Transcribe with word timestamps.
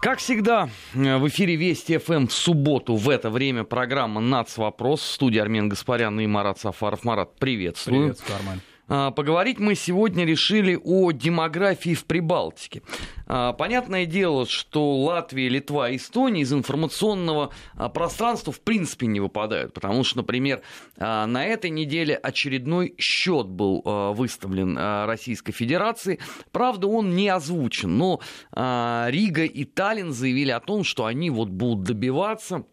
Как 0.00 0.20
всегда, 0.20 0.68
в 0.94 1.28
эфире 1.28 1.56
Вести 1.56 1.98
ФМ 1.98 2.28
в 2.28 2.32
субботу 2.32 2.94
в 2.94 3.10
это 3.10 3.30
время 3.30 3.64
программа 3.64 4.20
«Нац. 4.20 4.56
Вопрос». 4.56 5.00
В 5.00 5.12
студии 5.12 5.40
Армен 5.40 5.68
Гаспарян 5.68 6.20
и 6.20 6.26
Марат 6.26 6.60
Сафаров. 6.60 7.02
Марат, 7.02 7.34
приветствую. 7.36 8.02
Приветствую, 8.02 8.36
Армен. 8.36 8.60
А, 8.88 9.10
поговорить 9.10 9.58
мы 9.58 9.74
сегодня 9.74 10.24
решили 10.24 10.78
о 10.82 11.12
демографии 11.12 11.94
в 11.94 12.06
Прибалтике. 12.06 12.82
А, 13.26 13.52
понятное 13.52 14.06
дело, 14.06 14.46
что 14.46 14.96
Латвия, 15.02 15.48
Литва, 15.48 15.94
Эстония 15.94 16.42
из 16.42 16.52
информационного 16.52 17.50
а, 17.74 17.90
пространства 17.90 18.52
в 18.52 18.60
принципе 18.60 19.06
не 19.06 19.20
выпадают, 19.20 19.74
потому 19.74 20.04
что, 20.04 20.18
например, 20.18 20.62
на 20.96 21.44
этой 21.44 21.70
неделе 21.70 22.16
очередной 22.16 22.94
счет 22.98 23.46
был 23.46 23.82
выставлен 24.14 24.76
Российской 24.78 25.52
Федерации. 25.52 26.18
Правда, 26.52 26.86
он 26.86 27.14
не 27.14 27.28
озвучен, 27.28 27.96
но 27.96 28.20
Рига 28.52 29.44
и 29.44 29.64
Таллин 29.64 30.12
заявили 30.12 30.50
о 30.50 30.60
том, 30.60 30.84
что 30.84 31.04
они 31.04 31.30
вот 31.30 31.48
будут 31.48 31.84
добиваться 31.84 32.64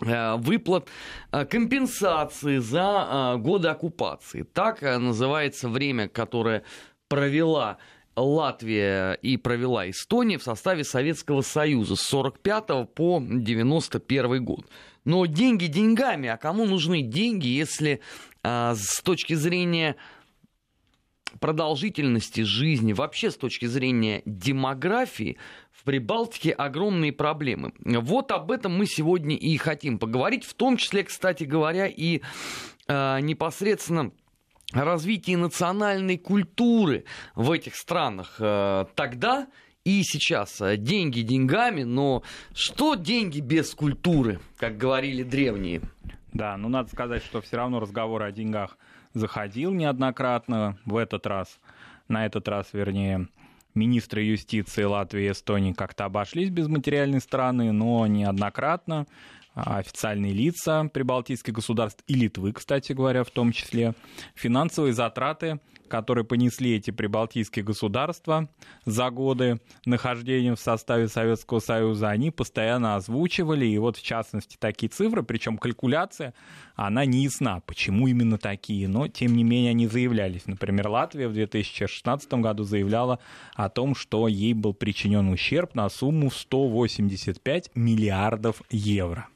выплат 0.00 0.88
э, 1.30 1.44
компенсации 1.44 2.58
за 2.58 3.34
э, 3.36 3.38
годы 3.38 3.68
оккупации. 3.68 4.42
Так 4.42 4.82
называется 4.82 5.68
время, 5.68 6.08
которое 6.08 6.64
провела 7.08 7.78
Латвия 8.16 9.12
и 9.12 9.36
провела 9.36 9.88
Эстония 9.88 10.38
в 10.38 10.42
составе 10.42 10.82
Советского 10.84 11.42
Союза 11.42 11.96
с 11.96 12.00
45 12.02 12.92
по 12.92 13.22
91 13.24 14.44
год. 14.44 14.66
Но 15.04 15.26
деньги 15.26 15.66
деньгами, 15.66 16.28
а 16.28 16.36
кому 16.38 16.64
нужны 16.64 17.02
деньги, 17.02 17.46
если 17.48 18.00
с 18.42 19.00
точки 19.02 19.34
зрения 19.34 19.96
продолжительности 21.40 22.42
жизни, 22.42 22.92
вообще 22.92 23.30
с 23.30 23.36
точки 23.36 23.66
зрения 23.66 24.22
демографии, 24.24 25.36
в 25.72 25.84
Прибалтике 25.84 26.52
огромные 26.52 27.12
проблемы. 27.12 27.72
Вот 27.84 28.32
об 28.32 28.50
этом 28.50 28.76
мы 28.76 28.86
сегодня 28.86 29.36
и 29.36 29.56
хотим 29.56 29.98
поговорить, 29.98 30.44
в 30.44 30.54
том 30.54 30.76
числе, 30.76 31.04
кстати 31.04 31.44
говоря, 31.44 31.86
и 31.86 32.20
э, 32.88 33.20
непосредственно 33.20 34.12
развитии 34.72 35.34
национальной 35.36 36.16
культуры 36.16 37.04
в 37.34 37.50
этих 37.50 37.76
странах 37.76 38.36
э, 38.38 38.86
тогда 38.94 39.46
и 39.84 40.02
сейчас. 40.02 40.62
Деньги 40.78 41.20
деньгами, 41.20 41.82
но 41.82 42.22
что 42.54 42.94
деньги 42.94 43.40
без 43.40 43.74
культуры, 43.74 44.40
как 44.56 44.78
говорили 44.78 45.22
древние? 45.22 45.82
Да, 46.34 46.56
ну 46.56 46.68
надо 46.68 46.90
сказать, 46.90 47.22
что 47.22 47.40
все 47.40 47.56
равно 47.56 47.78
разговор 47.78 48.24
о 48.24 48.32
деньгах 48.32 48.76
заходил 49.14 49.72
неоднократно. 49.72 50.76
В 50.84 50.96
этот 50.96 51.26
раз, 51.26 51.60
на 52.08 52.26
этот 52.26 52.48
раз, 52.48 52.70
вернее, 52.72 53.28
министры 53.74 54.22
юстиции 54.22 54.82
Латвии 54.82 55.26
и 55.26 55.30
Эстонии 55.30 55.72
как-то 55.72 56.04
обошлись 56.04 56.50
без 56.50 56.66
материальной 56.66 57.20
стороны, 57.20 57.70
но 57.70 58.08
неоднократно 58.08 59.06
а, 59.54 59.78
официальные 59.78 60.32
лица 60.32 60.90
прибалтийских 60.92 61.52
государств 61.52 62.02
и 62.08 62.14
Литвы, 62.14 62.52
кстати 62.52 62.92
говоря, 62.92 63.22
в 63.22 63.30
том 63.30 63.52
числе, 63.52 63.94
финансовые 64.34 64.92
затраты 64.92 65.60
которые 65.94 66.24
понесли 66.24 66.74
эти 66.74 66.90
прибалтийские 66.90 67.64
государства 67.64 68.48
за 68.84 69.10
годы 69.10 69.60
нахождения 69.86 70.56
в 70.56 70.58
составе 70.58 71.06
Советского 71.06 71.60
Союза, 71.60 72.08
они 72.08 72.32
постоянно 72.32 72.96
озвучивали, 72.96 73.64
и 73.64 73.78
вот 73.78 73.96
в 73.96 74.02
частности 74.02 74.56
такие 74.58 74.88
цифры, 74.88 75.22
причем 75.22 75.56
калькуляция, 75.56 76.34
она 76.74 77.04
не 77.04 77.22
ясна, 77.22 77.60
почему 77.60 78.08
именно 78.08 78.38
такие, 78.38 78.88
но 78.88 79.06
тем 79.06 79.36
не 79.36 79.44
менее 79.44 79.70
они 79.70 79.86
заявлялись. 79.86 80.46
Например, 80.46 80.88
Латвия 80.88 81.28
в 81.28 81.32
2016 81.32 82.34
году 82.34 82.64
заявляла 82.64 83.20
о 83.54 83.68
том, 83.68 83.94
что 83.94 84.26
ей 84.26 84.52
был 84.52 84.74
причинен 84.74 85.28
ущерб 85.28 85.76
на 85.76 85.88
сумму 85.88 86.32
185 86.32 87.70
миллиардов 87.76 88.62
евро. 88.68 89.28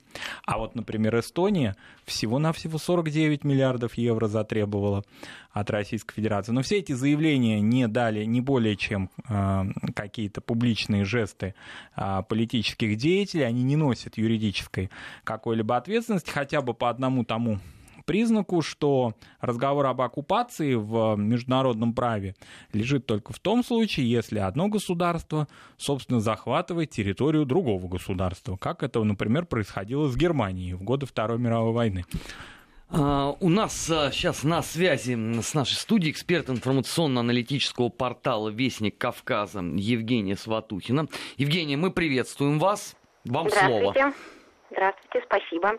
А 0.44 0.58
вот, 0.58 0.74
например, 0.74 1.18
Эстония 1.18 1.76
всего-навсего 2.08 2.78
49 2.78 3.44
миллиардов 3.44 3.94
евро 3.94 4.26
затребовала 4.26 5.04
от 5.52 5.70
Российской 5.70 6.14
Федерации. 6.14 6.52
Но 6.52 6.62
все 6.62 6.78
эти 6.78 6.92
заявления 6.92 7.60
не 7.60 7.88
дали 7.88 8.24
не 8.24 8.40
более 8.40 8.76
чем 8.76 9.10
э, 9.28 9.64
какие-то 9.94 10.40
публичные 10.40 11.04
жесты 11.04 11.54
э, 11.96 12.22
политических 12.28 12.96
деятелей, 12.96 13.44
они 13.44 13.62
не 13.62 13.76
носят 13.76 14.18
юридической 14.18 14.90
какой-либо 15.24 15.76
ответственности, 15.76 16.30
хотя 16.30 16.62
бы 16.62 16.74
по 16.74 16.90
одному 16.90 17.24
тому 17.24 17.60
признаку, 18.08 18.62
что 18.62 19.12
разговор 19.38 19.84
об 19.84 20.00
оккупации 20.00 20.74
в 20.74 21.14
международном 21.16 21.92
праве 21.92 22.34
лежит 22.72 23.04
только 23.04 23.34
в 23.34 23.38
том 23.38 23.62
случае, 23.62 24.10
если 24.10 24.38
одно 24.38 24.68
государство, 24.68 25.46
собственно, 25.76 26.18
захватывает 26.18 26.88
территорию 26.88 27.44
другого 27.44 27.86
государства, 27.86 28.56
как 28.56 28.82
это, 28.82 29.04
например, 29.04 29.44
происходило 29.44 30.08
с 30.08 30.16
Германией 30.16 30.72
в 30.72 30.82
годы 30.82 31.04
Второй 31.04 31.38
мировой 31.38 31.74
войны. 31.74 32.04
Uh, 32.90 33.36
у 33.40 33.50
нас 33.50 33.74
сейчас 33.74 34.44
на 34.44 34.62
связи 34.62 35.14
с 35.42 35.52
нашей 35.52 35.74
студией 35.74 36.10
эксперт 36.10 36.48
информационно-аналитического 36.48 37.90
портала 37.90 38.48
«Вестник 38.48 38.96
Кавказа» 38.96 39.60
Евгения 39.60 40.36
Сватухина. 40.36 41.08
Евгения, 41.36 41.76
мы 41.76 41.90
приветствуем 41.90 42.58
вас. 42.58 42.96
Вам 43.26 43.50
Здравствуйте. 43.50 43.92
слово. 43.92 44.14
Здравствуйте, 44.70 45.26
спасибо. 45.26 45.72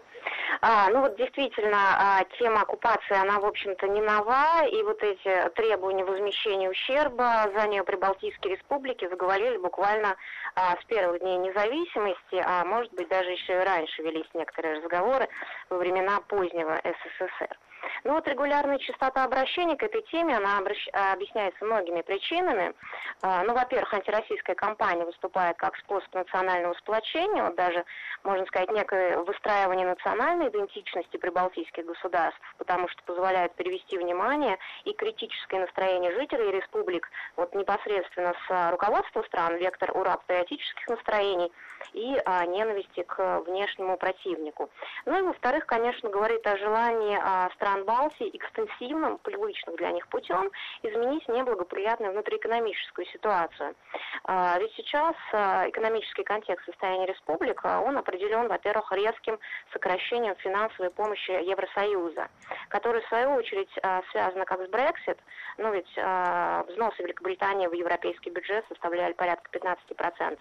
А, 0.62 0.90
ну 0.90 1.02
вот 1.02 1.16
действительно, 1.18 1.78
а, 1.78 2.24
тема 2.38 2.62
оккупации, 2.62 3.16
она, 3.16 3.40
в 3.40 3.46
общем-то, 3.46 3.88
не 3.88 4.02
нова, 4.02 4.66
и 4.68 4.82
вот 4.84 5.02
эти 5.04 5.50
требования 5.56 6.04
возмещения 6.04 6.70
ущерба 6.70 7.50
за 7.56 7.68
нее 7.68 7.84
Прибалтийские 7.84 8.56
республики 8.56 9.08
заговорили 9.08 9.58
буквально 9.58 10.16
а, 10.56 10.76
с 10.82 10.86
первых 10.86 11.20
дней 11.22 11.38
независимости, 11.38 12.44
а 12.46 12.66
может 12.66 12.94
быть 12.94 13.08
даже 13.10 13.32
еще 13.32 13.62
и 13.62 13.66
раньше 13.66 14.02
велись 14.02 14.28
некоторые 14.34 14.80
разговоры 14.80 15.28
во 15.70 15.78
времена 15.78 16.20
позднего 16.28 16.80
СССР. 16.84 17.58
Ну 18.04 18.14
вот 18.14 18.28
регулярная 18.28 18.78
частота 18.80 19.24
обращений 19.24 19.76
к 19.76 19.84
этой 19.84 20.02
теме, 20.04 20.38
она 20.38 20.58
обращ... 20.58 20.88
объясняется 20.94 21.64
многими 21.66 22.02
причинами. 22.02 22.74
А, 23.22 23.44
ну, 23.44 23.54
во-первых, 23.54 23.94
антироссийская 23.94 24.56
кампания 24.56 25.06
выступает 25.06 25.58
как 25.58 25.76
способ 25.78 26.14
национального 26.14 26.74
сплочения, 26.76 27.44
вот 27.44 27.56
даже, 27.56 27.86
можно 28.24 28.46
сказать, 28.46 28.72
некое 28.72 29.18
выстраивание 29.18 29.88
национальной 29.88 30.50
идентичности 30.50 31.18
прибалтийских 31.18 31.86
государств, 31.86 32.40
потому 32.58 32.88
что 32.88 33.04
позволяет 33.04 33.54
перевести 33.56 33.98
внимание 33.98 34.58
и 34.86 34.94
критическое 34.94 35.60
настроение 35.60 36.14
жителей 36.14 36.52
республик 36.52 37.10
вот 37.36 37.54
непосредственно 37.54 38.34
с 38.48 38.72
руководства 38.72 39.24
стран, 39.24 39.58
вектор 39.58 39.96
ура 39.96 40.18
патриотических 40.18 40.88
настроений 40.88 41.52
и 41.94 42.18
а, 42.26 42.46
ненависти 42.46 43.04
к 43.04 43.42
внешнему 43.42 43.98
противнику. 43.98 44.70
Ну 45.06 45.20
и, 45.20 45.22
во-вторых, 45.22 45.66
конечно, 45.66 46.10
говорит 46.10 46.46
о 46.48 46.58
желании 46.58 47.18
а, 47.22 47.50
стран 47.56 47.69
стран 47.70 47.86
Балтии 47.86 48.30
экстенсивным, 48.34 49.18
привычным 49.20 49.76
для 49.76 49.92
них 49.92 50.08
путем 50.08 50.50
изменить 50.84 51.28
неблагоприятную 51.28 52.14
внутриэкономическую 52.14 53.06
ситуацию. 53.08 53.76
А, 54.24 54.58
ведь 54.60 54.74
сейчас 54.74 55.16
а, 55.34 55.70
экономический 55.70 56.24
контекст 56.24 56.66
состояния 56.66 57.06
республик, 57.06 57.62
а, 57.64 57.82
он 57.82 57.98
определен, 57.98 58.48
во-первых, 58.48 58.92
резким 58.92 59.40
сокращением 59.72 60.36
финансовой 60.38 60.90
помощи 60.92 61.32
Евросоюза, 61.32 62.28
который, 62.70 63.02
в 63.02 63.08
свою 63.08 63.34
очередь, 63.36 63.70
связано 64.12 64.46
как 64.46 64.66
с 64.66 64.70
Брексит, 64.70 65.20
ну 65.58 65.72
ведь 65.72 65.90
взносы 65.92 67.04
Великобритании 67.04 67.68
в 67.68 67.74
европейский 67.74 68.30
бюджет 68.30 68.66
составляли 68.70 69.14
порядка 69.14 69.50
15% 69.52 70.38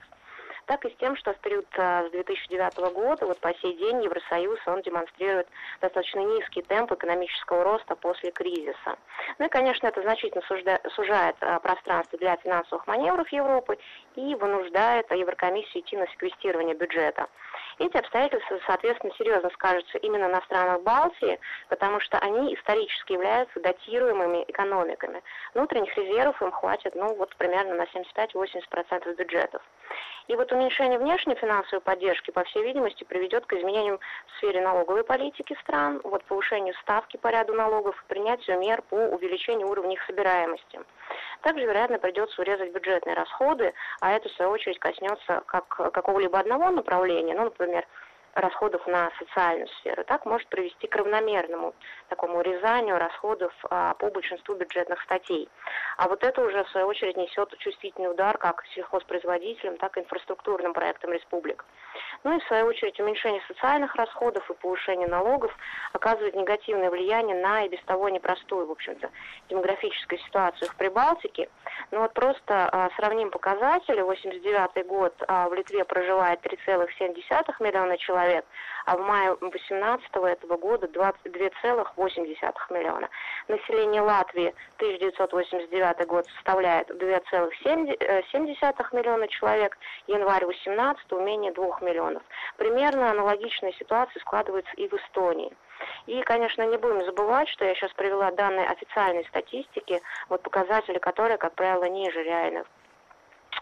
так 0.69 0.85
и 0.85 0.91
с 0.91 0.97
тем, 0.97 1.17
что 1.17 1.33
в 1.33 1.39
период 1.39 1.67
с 1.75 2.11
2009 2.11 2.77
года 2.93 3.27
вот 3.27 3.41
по 3.41 3.53
сей 3.55 3.75
день 3.77 4.05
Евросоюз 4.05 4.61
он 4.67 4.83
демонстрирует 4.83 5.49
достаточно 5.81 6.21
низкий 6.21 6.63
темп 6.63 6.93
экономического 6.93 7.65
роста 7.65 7.97
после 7.97 8.31
кризиса. 8.31 8.99
Ну 9.39 9.47
и, 9.47 9.49
конечно, 9.49 9.87
это 9.87 10.03
значительно 10.03 10.43
сужает 10.95 11.37
пространство 11.63 12.19
для 12.19 12.37
финансовых 12.37 12.87
маневров 12.87 13.29
Европы 13.31 13.79
и 14.15 14.35
вынуждает 14.35 15.11
Еврокомиссию 15.11 15.83
идти 15.83 15.97
на 15.97 16.07
секвестирование 16.09 16.75
бюджета. 16.75 17.29
Эти 17.79 17.97
обстоятельства, 17.97 18.59
соответственно, 18.67 19.13
серьезно 19.17 19.51
скажутся 19.51 19.99
именно 19.99 20.29
на 20.29 20.43
странах 20.43 20.83
Балтии, 20.83 21.41
потому 21.69 22.01
что 22.01 22.19
они 22.19 22.55
исторически 22.55 23.13
являются 23.13 23.59
датируемыми 23.61 24.45
экономиками. 24.49 25.23
Внутренних 25.55 25.97
резервов 25.97 26.43
им 26.43 26.51
хватит, 26.51 26.95
ну, 26.95 27.15
вот 27.15 27.35
примерно 27.37 27.75
на 27.75 27.85
75-80% 27.85 29.15
бюджетов. 29.17 29.63
И 30.29 30.37
вот 30.37 30.53
уменьшение 30.53 30.99
внешней 30.99 31.35
финансовой 31.37 31.81
поддержки, 31.81 32.31
по 32.31 32.45
всей 32.45 32.63
видимости, 32.63 33.05
приведет 33.05 33.47
к 33.47 33.55
изменениям 33.55 33.99
в 34.27 34.37
сфере 34.37 34.61
налоговой 34.61 35.03
политики 35.03 35.57
стран, 35.63 36.01
вот 36.05 36.23
повышению 36.25 36.75
ставки 36.83 37.17
по 37.17 37.29
ряду 37.29 37.55
налогов 37.55 38.05
принятию 38.09 38.59
мер 38.59 38.83
по 38.83 38.97
увеличению 38.97 39.69
уровня 39.69 39.95
их 39.95 40.05
собираемости. 40.05 40.81
Также, 41.41 41.65
вероятно, 41.65 41.99
придется 41.99 42.43
урезать 42.43 42.73
бюджетные 42.73 43.15
расходы, 43.15 43.73
а 44.01 44.13
это, 44.13 44.29
в 44.29 44.33
свою 44.33 44.51
очередь, 44.51 44.79
коснется 44.79 45.43
как 45.47 45.67
какого-либо 45.69 46.39
одного 46.39 46.71
направления, 46.71 47.35
ну, 47.35 47.45
например, 47.45 47.87
расходов 48.41 48.87
на 48.87 49.11
социальную 49.19 49.69
сферу. 49.81 50.05
Так 50.05 50.25
может 50.27 50.49
привести 50.49 50.87
к 50.87 50.97
равномерному 50.97 51.75
такому 52.09 52.39
урезанию 52.39 52.99
расходов 52.99 53.53
а, 53.71 53.95
по 53.95 54.11
большинству 54.11 54.55
бюджетных 54.55 55.03
статей. 55.03 55.49
А 55.97 56.09
вот 56.09 56.23
это 56.23 56.43
уже, 56.43 56.65
в 56.65 56.69
свою 56.71 56.87
очередь, 56.87 57.17
несет 57.17 57.57
чувствительный 57.59 58.11
удар 58.11 58.39
как 58.39 58.65
сельхозпроизводителям, 58.75 59.77
так 59.77 59.97
и 59.97 60.01
инфраструктурным 60.01 60.73
проектам 60.73 61.13
республик. 61.13 61.65
Ну 62.25 62.37
и, 62.37 62.41
в 62.41 62.47
свою 62.47 62.67
очередь, 62.67 62.99
уменьшение 63.01 63.43
социальных 63.47 63.95
расходов 63.97 64.49
и 64.51 64.55
повышение 64.55 65.09
налогов 65.09 65.57
оказывает 65.93 66.35
негативное 66.35 66.91
влияние 66.91 67.37
на 67.37 67.65
и 67.65 67.69
без 67.69 67.83
того 67.85 68.09
непростую, 68.09 68.67
в 68.67 68.71
общем-то, 68.71 69.11
демографическую 69.49 70.19
ситуацию 70.21 70.69
в 70.71 70.77
Прибалтике. 70.77 71.49
Ну 71.91 72.01
вот 72.01 72.13
просто 72.13 72.69
а, 72.71 72.91
сравним 72.97 73.31
показатели. 73.31 74.01
89 74.01 74.87
год 74.87 75.15
а, 75.27 75.49
в 75.49 75.55
Литве 75.55 75.85
проживает 75.85 76.41
3,7 76.45 77.55
миллиона 77.61 77.97
человек, 77.99 78.28
а 78.87 78.97
в 78.97 79.01
мае 79.01 79.37
18 79.41 80.09
этого 80.17 80.57
года 80.57 80.87
22,8 80.87 82.37
миллиона. 82.71 83.09
Население 83.49 84.01
Латвии 84.01 84.55
1989 84.79 86.07
год 86.07 86.27
составляет 86.37 86.89
2,7 86.91 88.93
миллиона 88.93 89.29
человек, 89.29 89.77
январь 90.07 90.47
18 90.47 91.13
менее 91.13 91.53
2 91.53 91.81
миллионов. 91.81 92.23
Примерно 92.57 93.11
аналогичная 93.11 93.73
ситуация 93.73 94.21
складывается 94.21 94.73
и 94.77 94.89
в 94.89 94.95
Эстонии. 94.95 95.53
И, 96.07 96.21
конечно, 96.23 96.63
не 96.63 96.77
будем 96.77 97.05
забывать, 97.05 97.49
что 97.49 97.65
я 97.65 97.75
сейчас 97.75 97.93
привела 97.93 98.31
данные 98.33 98.67
официальной 98.67 99.25
статистики, 99.27 100.01
вот 100.29 100.43
показатели 100.43 100.99
которые, 100.99 101.39
как 101.39 101.55
правило, 101.55 101.85
ниже 101.85 102.23
реальных. 102.23 102.67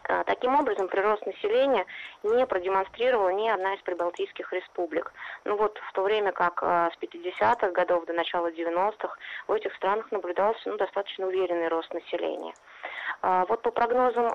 А, 0.04 0.24
таким 0.24 0.54
образом, 0.54 0.88
прирост 0.88 1.24
населения 1.26 1.86
не 2.22 2.46
продемонстрировала 2.46 3.30
ни 3.30 3.48
одна 3.48 3.74
из 3.74 3.82
прибалтийских 3.82 4.52
республик. 4.52 5.12
Ну 5.44 5.56
вот 5.56 5.78
в 5.88 5.92
то 5.92 6.02
время 6.02 6.32
как 6.32 6.62
а, 6.62 6.90
с 6.90 7.02
50-х 7.02 7.70
годов 7.70 8.04
до 8.06 8.12
начала 8.12 8.50
90-х 8.50 9.16
в 9.48 9.52
этих 9.52 9.74
странах 9.74 10.10
наблюдался 10.12 10.70
ну, 10.70 10.76
достаточно 10.76 11.26
уверенный 11.26 11.68
рост 11.68 11.92
населения. 11.92 12.54
А, 13.22 13.44
вот 13.46 13.62
по 13.62 13.70
прогнозам 13.70 14.26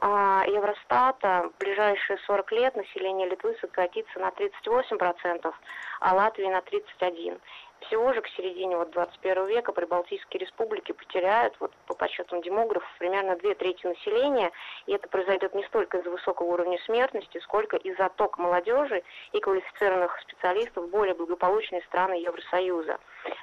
Евростата, 0.48 1.50
в 1.54 1.60
ближайшие 1.60 2.18
40 2.26 2.52
лет 2.52 2.76
население 2.76 3.30
Литвы 3.30 3.56
сократится 3.62 4.20
на 4.20 4.30
38%, 4.30 5.54
а 6.00 6.16
Латвии 6.16 6.48
на 6.48 6.60
31%. 6.60 7.40
Всего 7.88 8.14
же 8.14 8.22
к 8.22 8.28
середине 8.30 8.78
вот 8.78 8.92
21 8.92 9.48
века 9.48 9.72
прибалтийские 9.72 10.40
республики 10.42 10.92
потеряют, 10.92 11.56
вот 11.60 11.72
по 11.88 11.96
подсчетам 11.96 12.42
демографов, 12.42 12.90
примерно 13.00 13.36
две 13.36 13.56
трети 13.56 13.86
населения, 13.86 14.52
и 14.86 14.94
это 14.94 15.08
произойдет 15.10 15.54
не 15.56 15.64
столько 15.66 15.98
из-за 15.98 16.12
высокого 16.12 16.48
уровня 16.48 16.78
смертности, 16.86 17.40
сколько 17.40 17.78
из-за 17.78 18.06
оттока 18.06 18.40
молодежи 18.40 19.04
и 19.32 19.40
квалифицированных 19.40 20.20
специалистов 20.22 20.86
в 20.86 20.90
более 20.90 21.16
благополучные 21.16 21.82
страны 21.84 22.14
Евросоюза. 22.14 23.00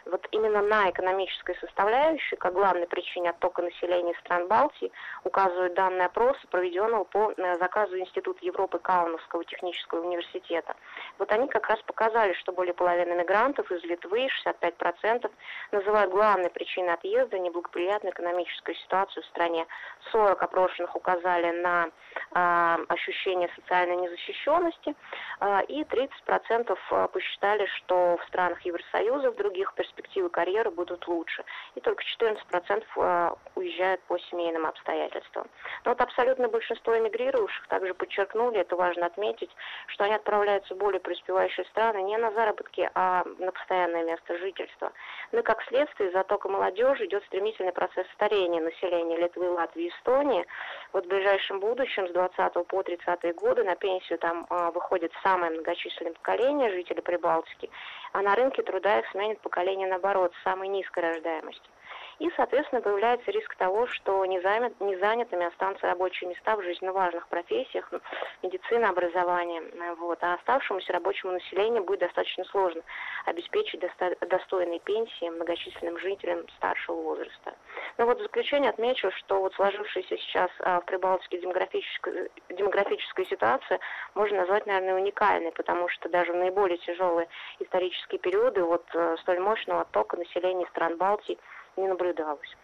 Вот 0.06 0.26
именно 0.30 0.62
на 0.62 0.90
экономической 0.90 1.56
составляющей, 1.56 2.36
как 2.36 2.54
главной 2.54 2.86
причине 2.86 3.30
оттока 3.30 3.62
населения 3.62 4.14
стран 4.20 4.46
Балтии, 4.48 4.92
указывают 5.24 5.74
данные 5.74 6.06
опроса, 6.06 6.40
проведенного 6.50 7.04
по 7.04 7.32
э, 7.36 7.58
заказу 7.58 7.98
Института 7.98 8.38
Европы 8.42 8.78
Кауновского 8.78 9.44
технического 9.44 10.04
университета. 10.04 10.74
Вот 11.18 11.30
они 11.32 11.48
как 11.48 11.68
раз 11.68 11.80
показали, 11.82 12.32
что 12.34 12.52
более 12.52 12.74
половины 12.74 13.14
мигрантов 13.14 13.70
из 13.70 13.82
Литвы, 13.84 14.27
65%, 14.46 15.30
называют 15.72 16.10
главной 16.10 16.50
причиной 16.50 16.94
отъезда 16.94 17.38
неблагоприятную 17.38 18.12
экономическую 18.12 18.74
ситуацию 18.74 19.22
в 19.22 19.26
стране. 19.26 19.66
40 20.10 20.42
опрошенных 20.42 20.96
указали 20.96 21.50
на 21.60 21.86
э, 21.86 22.84
ощущение 22.88 23.48
социальной 23.54 23.96
незащищенности, 23.96 24.94
э, 25.40 25.64
и 25.68 25.82
30% 25.82 27.08
посчитали, 27.08 27.66
что 27.76 28.16
в 28.16 28.26
странах 28.28 28.60
Евросоюза, 28.62 29.30
в 29.30 29.36
других 29.36 29.68
их 29.68 29.74
перспективы 29.74 30.28
карьеры 30.28 30.70
будут 30.70 31.06
лучше. 31.06 31.44
И 31.74 31.80
только 31.80 32.02
14% 32.02 32.84
э, 32.96 33.30
уезжают 33.54 34.00
по 34.02 34.18
семейным 34.18 34.66
обстоятельствам. 34.66 35.46
Но 35.84 35.92
вот 35.92 36.00
абсолютное 36.00 36.48
большинство 36.48 36.96
эмигрировавших 36.98 37.66
также 37.68 37.94
подчеркнули, 37.94 38.60
это 38.60 38.76
важно 38.76 39.06
отметить, 39.06 39.50
что 39.88 40.04
они 40.04 40.14
отправляются 40.14 40.74
в 40.74 40.78
более 40.78 41.00
преуспевающие 41.00 41.66
страны 41.66 42.02
не 42.02 42.16
на 42.16 42.32
заработки, 42.32 42.90
а 42.94 43.24
на 43.38 43.52
постоянное 43.52 44.04
место 44.04 44.17
жительства. 44.28 44.92
Ну 45.32 45.40
и 45.40 45.42
как 45.42 45.62
следствие, 45.64 46.08
из-за 46.10 46.24
тока 46.24 46.48
молодежи 46.48 47.06
идет 47.06 47.24
стремительный 47.24 47.72
процесс 47.72 48.06
старения 48.14 48.60
населения 48.60 49.16
Литвы, 49.16 49.50
Латвии 49.50 49.88
Эстонии. 49.88 50.46
Вот 50.92 51.04
в 51.04 51.08
ближайшем 51.08 51.60
будущем, 51.60 52.08
с 52.08 52.12
20 52.12 52.66
по 52.66 52.82
30 52.82 53.34
годы, 53.34 53.64
на 53.64 53.76
пенсию 53.76 54.18
там 54.18 54.46
э, 54.48 54.70
выходит 54.72 55.12
самое 55.22 55.52
многочисленное 55.52 56.12
поколение 56.14 56.70
жителей 56.70 57.02
Прибалтики, 57.02 57.70
а 58.12 58.22
на 58.22 58.34
рынке 58.34 58.62
труда 58.62 59.00
их 59.00 59.10
сменит 59.10 59.40
поколение, 59.40 59.88
наоборот, 59.88 60.32
с 60.34 60.42
самой 60.42 60.68
низкой 60.68 61.00
рождаемостью. 61.00 61.70
И, 62.18 62.30
соответственно, 62.36 62.80
появляется 62.80 63.30
риск 63.30 63.54
того, 63.56 63.86
что 63.86 64.24
незанятыми 64.26 65.46
останутся 65.46 65.86
рабочие 65.86 66.28
места 66.28 66.56
в 66.56 66.62
жизненно 66.62 66.92
важных 66.92 67.28
профессиях, 67.28 67.88
ну, 67.92 68.00
медицина, 68.42 68.88
образование. 68.88 69.62
Вот. 69.98 70.18
А 70.22 70.34
оставшемуся 70.34 70.92
рабочему 70.92 71.32
населению 71.32 71.84
будет 71.84 72.00
достаточно 72.00 72.44
сложно 72.44 72.82
обеспечить 73.24 73.84
достойные 74.28 74.80
пенсии 74.80 75.28
многочисленным 75.30 75.98
жителям 75.98 76.48
старшего 76.56 76.96
возраста. 76.96 77.54
Но 77.98 78.06
вот 78.06 78.18
в 78.18 78.22
заключение 78.22 78.70
отмечу, 78.70 79.10
что 79.12 79.40
вот 79.40 79.54
сложившаяся 79.54 80.16
сейчас 80.18 80.50
а, 80.60 80.80
в 80.80 80.86
Прибалтике 80.86 81.38
демографическая, 81.38 82.28
демографическая 82.48 83.26
ситуация 83.26 83.78
можно 84.14 84.38
назвать, 84.38 84.66
наверное, 84.66 84.96
уникальной, 84.96 85.52
потому 85.52 85.88
что 85.88 86.08
даже 86.08 86.32
в 86.32 86.36
наиболее 86.36 86.78
тяжелые 86.78 87.28
исторические 87.60 88.18
периоды 88.18 88.64
вот 88.64 88.84
э, 88.94 89.16
столь 89.20 89.40
мощного 89.40 89.82
оттока 89.82 90.16
населения 90.16 90.66
стран 90.66 90.96
Балтии 90.96 91.38
не 91.78 91.88
наблюдалось. 91.88 92.56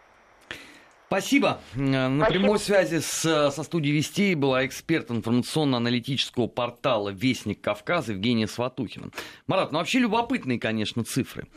Спасибо. 1.07 1.59
На 1.75 2.25
прямой 2.25 2.59
связи 2.59 2.99
с, 2.99 3.51
со 3.51 3.63
студией 3.63 3.95
Вестей 3.95 4.33
была 4.35 4.65
эксперт 4.65 5.11
информационно-аналитического 5.11 6.47
портала 6.47 7.09
«Вестник 7.09 7.61
Кавказа» 7.61 8.13
Евгения 8.13 8.47
Сватухина. 8.47 9.11
Марат, 9.45 9.71
ну 9.71 9.77
вообще 9.77 9.99
любопытные, 9.99 10.59
конечно, 10.59 11.03
цифры. 11.03 11.47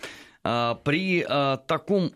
А, 0.44 0.74
при 0.84 1.24
а, 1.26 1.56
таком 1.56 2.12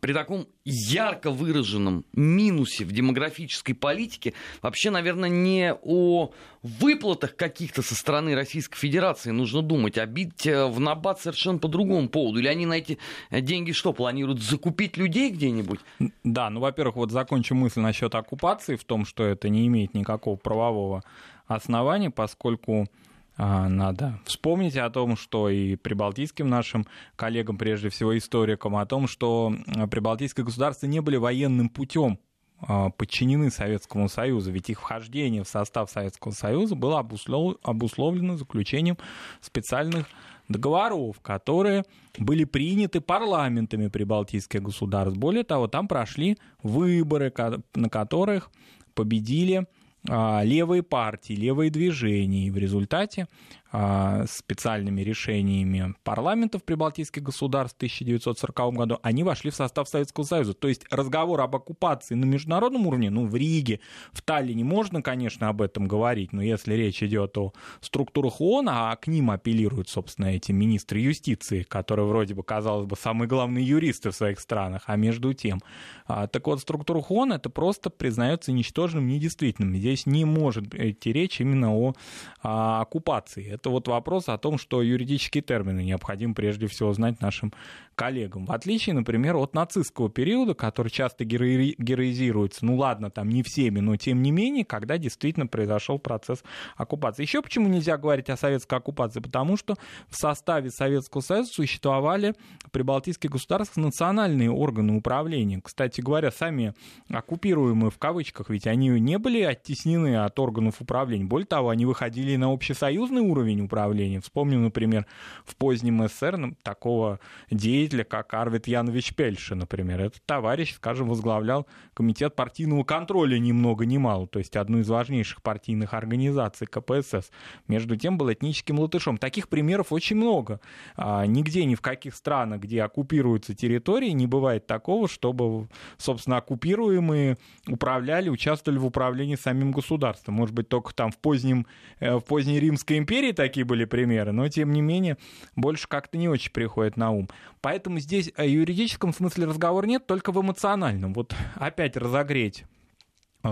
при 0.00 0.12
таком 0.12 0.46
ярко 0.64 1.30
выраженном 1.30 2.04
минусе 2.12 2.84
в 2.84 2.92
демографической 2.92 3.74
политике 3.74 4.34
вообще, 4.62 4.90
наверное, 4.90 5.28
не 5.28 5.74
о 5.82 6.30
выплатах 6.62 7.36
каких-то 7.36 7.82
со 7.82 7.94
стороны 7.94 8.34
Российской 8.34 8.78
Федерации 8.78 9.30
нужно 9.30 9.62
думать, 9.62 9.98
а 9.98 10.06
бить 10.06 10.46
э, 10.46 10.66
в 10.66 10.78
набат 10.80 11.20
совершенно 11.20 11.58
по 11.58 11.68
другому 11.68 12.08
поводу. 12.08 12.38
Или 12.38 12.48
они 12.48 12.66
на 12.66 12.74
эти 12.74 12.98
деньги 13.30 13.72
что, 13.72 13.92
планируют 13.92 14.42
закупить 14.42 14.96
людей 14.96 15.30
где-нибудь? 15.30 15.80
Да, 16.24 16.50
ну, 16.50 16.60
во-первых, 16.60 16.96
вот 16.96 17.10
закончу 17.10 17.54
мысль 17.54 17.80
насчет 17.80 18.14
оккупации 18.14 18.76
в 18.76 18.84
том, 18.84 19.04
что 19.04 19.24
это 19.24 19.48
не 19.48 19.66
имеет 19.66 19.94
никакого 19.94 20.36
правового 20.36 21.02
основания, 21.46 22.10
поскольку 22.10 22.88
надо 23.36 24.18
вспомнить 24.24 24.76
о 24.76 24.90
том, 24.90 25.16
что 25.16 25.48
и 25.48 25.76
прибалтийским 25.76 26.48
нашим 26.48 26.86
коллегам, 27.16 27.56
прежде 27.58 27.88
всего 27.88 28.16
историкам, 28.16 28.76
о 28.76 28.86
том, 28.86 29.06
что 29.06 29.54
прибалтийские 29.90 30.44
государства 30.44 30.86
не 30.86 31.00
были 31.00 31.16
военным 31.16 31.68
путем 31.68 32.18
а, 32.64 32.90
подчинены 32.90 33.50
Советскому 33.50 34.08
Союзу, 34.08 34.52
ведь 34.52 34.70
их 34.70 34.80
вхождение 34.80 35.42
в 35.42 35.48
состав 35.48 35.90
Советского 35.90 36.30
Союза 36.30 36.76
было 36.76 37.00
обусловлено 37.00 38.36
заключением 38.36 38.98
специальных 39.40 40.06
договоров, 40.48 41.18
которые 41.20 41.84
были 42.18 42.44
приняты 42.44 43.00
парламентами 43.00 43.88
прибалтийских 43.88 44.62
государств. 44.62 45.18
Более 45.18 45.42
того, 45.42 45.66
там 45.66 45.88
прошли 45.88 46.38
выборы, 46.62 47.32
на 47.74 47.88
которых 47.88 48.50
победили 48.94 49.56
а, 49.56 49.81
левые 50.08 50.82
партии, 50.82 51.34
левые 51.34 51.70
движения. 51.70 52.46
И 52.46 52.50
в 52.50 52.58
результате 52.58 53.22
а, 53.22 53.26
специальными 53.72 55.00
решениями 55.00 55.94
парламентов 56.04 56.62
прибалтийских 56.62 57.22
государств 57.22 57.76
в 57.76 57.78
1940 57.78 58.74
году, 58.74 58.98
они 59.02 59.24
вошли 59.24 59.50
в 59.50 59.54
состав 59.54 59.88
Советского 59.88 60.24
Союза. 60.24 60.52
То 60.52 60.68
есть 60.68 60.84
разговор 60.90 61.40
об 61.40 61.56
оккупации 61.56 62.14
на 62.14 62.24
международном 62.24 62.86
уровне, 62.86 63.08
ну, 63.10 63.26
в 63.26 63.34
Риге, 63.34 63.80
в 64.12 64.20
Таллине 64.20 64.62
можно, 64.62 65.00
конечно, 65.00 65.48
об 65.48 65.62
этом 65.62 65.88
говорить, 65.88 66.32
но 66.32 66.42
если 66.42 66.74
речь 66.74 67.02
идет 67.02 67.36
о 67.38 67.52
структурах 67.80 68.40
ООН, 68.40 68.68
а 68.68 68.96
к 68.96 69.06
ним 69.06 69.30
апеллируют, 69.30 69.88
собственно, 69.88 70.26
эти 70.26 70.52
министры 70.52 71.00
юстиции, 71.00 71.62
которые 71.62 72.06
вроде 72.06 72.34
бы, 72.34 72.42
казалось 72.42 72.86
бы, 72.86 72.96
самые 72.96 73.28
главные 73.28 73.64
юристы 73.64 74.10
в 74.10 74.14
своих 74.14 74.38
странах, 74.40 74.82
а 74.86 74.96
между 74.96 75.32
тем. 75.32 75.60
А, 76.06 76.26
так 76.26 76.46
вот, 76.46 76.58
в 76.58 76.62
структурах 76.62 77.10
ООН 77.10 77.32
это 77.32 77.48
просто 77.48 77.88
признается 77.90 78.52
ничтожным, 78.52 79.06
недействительным. 79.06 79.74
Здесь 79.76 80.06
не 80.06 80.24
может 80.24 80.74
идти 80.74 81.12
речь 81.12 81.40
именно 81.40 81.74
о, 81.74 81.94
о 82.42 82.82
оккупации. 82.82 83.61
Это 83.62 83.70
вот 83.70 83.86
вопрос 83.86 84.28
о 84.28 84.36
том, 84.38 84.58
что 84.58 84.82
юридические 84.82 85.40
термины 85.40 85.84
необходимо 85.84 86.34
прежде 86.34 86.66
всего 86.66 86.92
знать 86.94 87.20
нашим 87.20 87.52
коллегам. 87.94 88.46
В 88.46 88.50
отличие, 88.50 88.92
например, 88.92 89.36
от 89.36 89.54
нацистского 89.54 90.10
периода, 90.10 90.54
который 90.54 90.88
часто 90.88 91.24
герои- 91.24 91.76
героизируется, 91.78 92.66
ну 92.66 92.74
ладно, 92.76 93.08
там 93.08 93.28
не 93.28 93.44
всеми, 93.44 93.78
но 93.78 93.96
тем 93.96 94.20
не 94.20 94.32
менее, 94.32 94.64
когда 94.64 94.98
действительно 94.98 95.46
произошел 95.46 96.00
процесс 96.00 96.42
оккупации. 96.76 97.22
Еще 97.22 97.40
почему 97.40 97.68
нельзя 97.68 97.96
говорить 97.98 98.30
о 98.30 98.36
советской 98.36 98.78
оккупации? 98.78 99.20
Потому 99.20 99.56
что 99.56 99.76
в 100.08 100.16
составе 100.16 100.70
Советского 100.70 101.20
Союза 101.20 101.52
существовали 101.52 102.34
прибалтийские 102.72 103.30
государства 103.30 103.80
национальные 103.80 104.50
органы 104.50 104.96
управления. 104.96 105.60
Кстати 105.62 106.00
говоря, 106.00 106.32
сами 106.32 106.74
оккупируемые 107.08 107.92
в 107.92 107.98
кавычках, 107.98 108.50
ведь 108.50 108.66
они 108.66 108.88
не 108.88 109.18
были 109.18 109.40
оттеснены 109.42 110.16
от 110.16 110.36
органов 110.40 110.80
управления. 110.80 111.26
Более 111.26 111.46
того, 111.46 111.68
они 111.68 111.86
выходили 111.86 112.34
на 112.34 112.52
общесоюзный 112.52 113.20
уровень 113.20 113.51
управления. 113.60 114.20
Вспомним, 114.20 114.62
например, 114.62 115.06
в 115.44 115.56
позднем 115.56 116.06
СССР 116.08 116.36
ну, 116.36 116.54
такого 116.62 117.20
деятеля, 117.50 118.04
как 118.04 118.32
Арвид 118.34 118.66
Янович 118.66 119.14
Пельша, 119.14 119.54
например. 119.54 120.00
Этот 120.00 120.24
товарищ, 120.24 120.74
скажем, 120.74 121.08
возглавлял 121.08 121.66
комитет 121.94 122.34
партийного 122.34 122.84
контроля 122.84 123.38
ни 123.38 123.52
много 123.52 123.84
ни 123.84 123.98
мало, 123.98 124.26
то 124.26 124.38
есть 124.38 124.56
одну 124.56 124.78
из 124.78 124.88
важнейших 124.88 125.42
партийных 125.42 125.94
организаций 125.94 126.66
КПСС. 126.66 127.30
Между 127.68 127.96
тем 127.96 128.18
был 128.18 128.32
этническим 128.32 128.78
латышом. 128.78 129.18
Таких 129.18 129.48
примеров 129.48 129.92
очень 129.92 130.16
много. 130.16 130.60
А, 130.96 131.26
нигде, 131.26 131.64
ни 131.64 131.74
в 131.74 131.80
каких 131.80 132.14
странах, 132.14 132.60
где 132.60 132.82
оккупируются 132.82 133.54
территории, 133.54 134.10
не 134.10 134.26
бывает 134.26 134.66
такого, 134.66 135.08
чтобы, 135.08 135.68
собственно, 135.98 136.38
оккупируемые 136.38 137.38
управляли, 137.68 138.28
участвовали 138.28 138.78
в 138.78 138.86
управлении 138.86 139.36
самим 139.36 139.72
государством. 139.72 140.34
Может 140.34 140.54
быть, 140.54 140.68
только 140.68 140.94
там 140.94 141.10
в, 141.10 141.18
позднем, 141.18 141.66
э, 142.00 142.16
в 142.16 142.20
поздней 142.20 142.60
Римской 142.60 142.98
империи 142.98 143.32
такие 143.42 143.64
были 143.64 143.84
примеры, 143.84 144.30
но, 144.30 144.48
тем 144.48 144.72
не 144.72 144.80
менее, 144.80 145.18
больше 145.56 145.88
как-то 145.88 146.16
не 146.16 146.28
очень 146.28 146.52
приходит 146.52 146.96
на 146.96 147.10
ум. 147.10 147.28
Поэтому 147.60 147.98
здесь 147.98 148.32
о 148.36 148.44
юридическом 148.44 149.12
смысле 149.12 149.46
разговор 149.46 149.84
нет, 149.86 150.06
только 150.06 150.30
в 150.30 150.40
эмоциональном. 150.40 151.12
Вот 151.12 151.34
опять 151.56 151.96
разогреть 151.96 152.64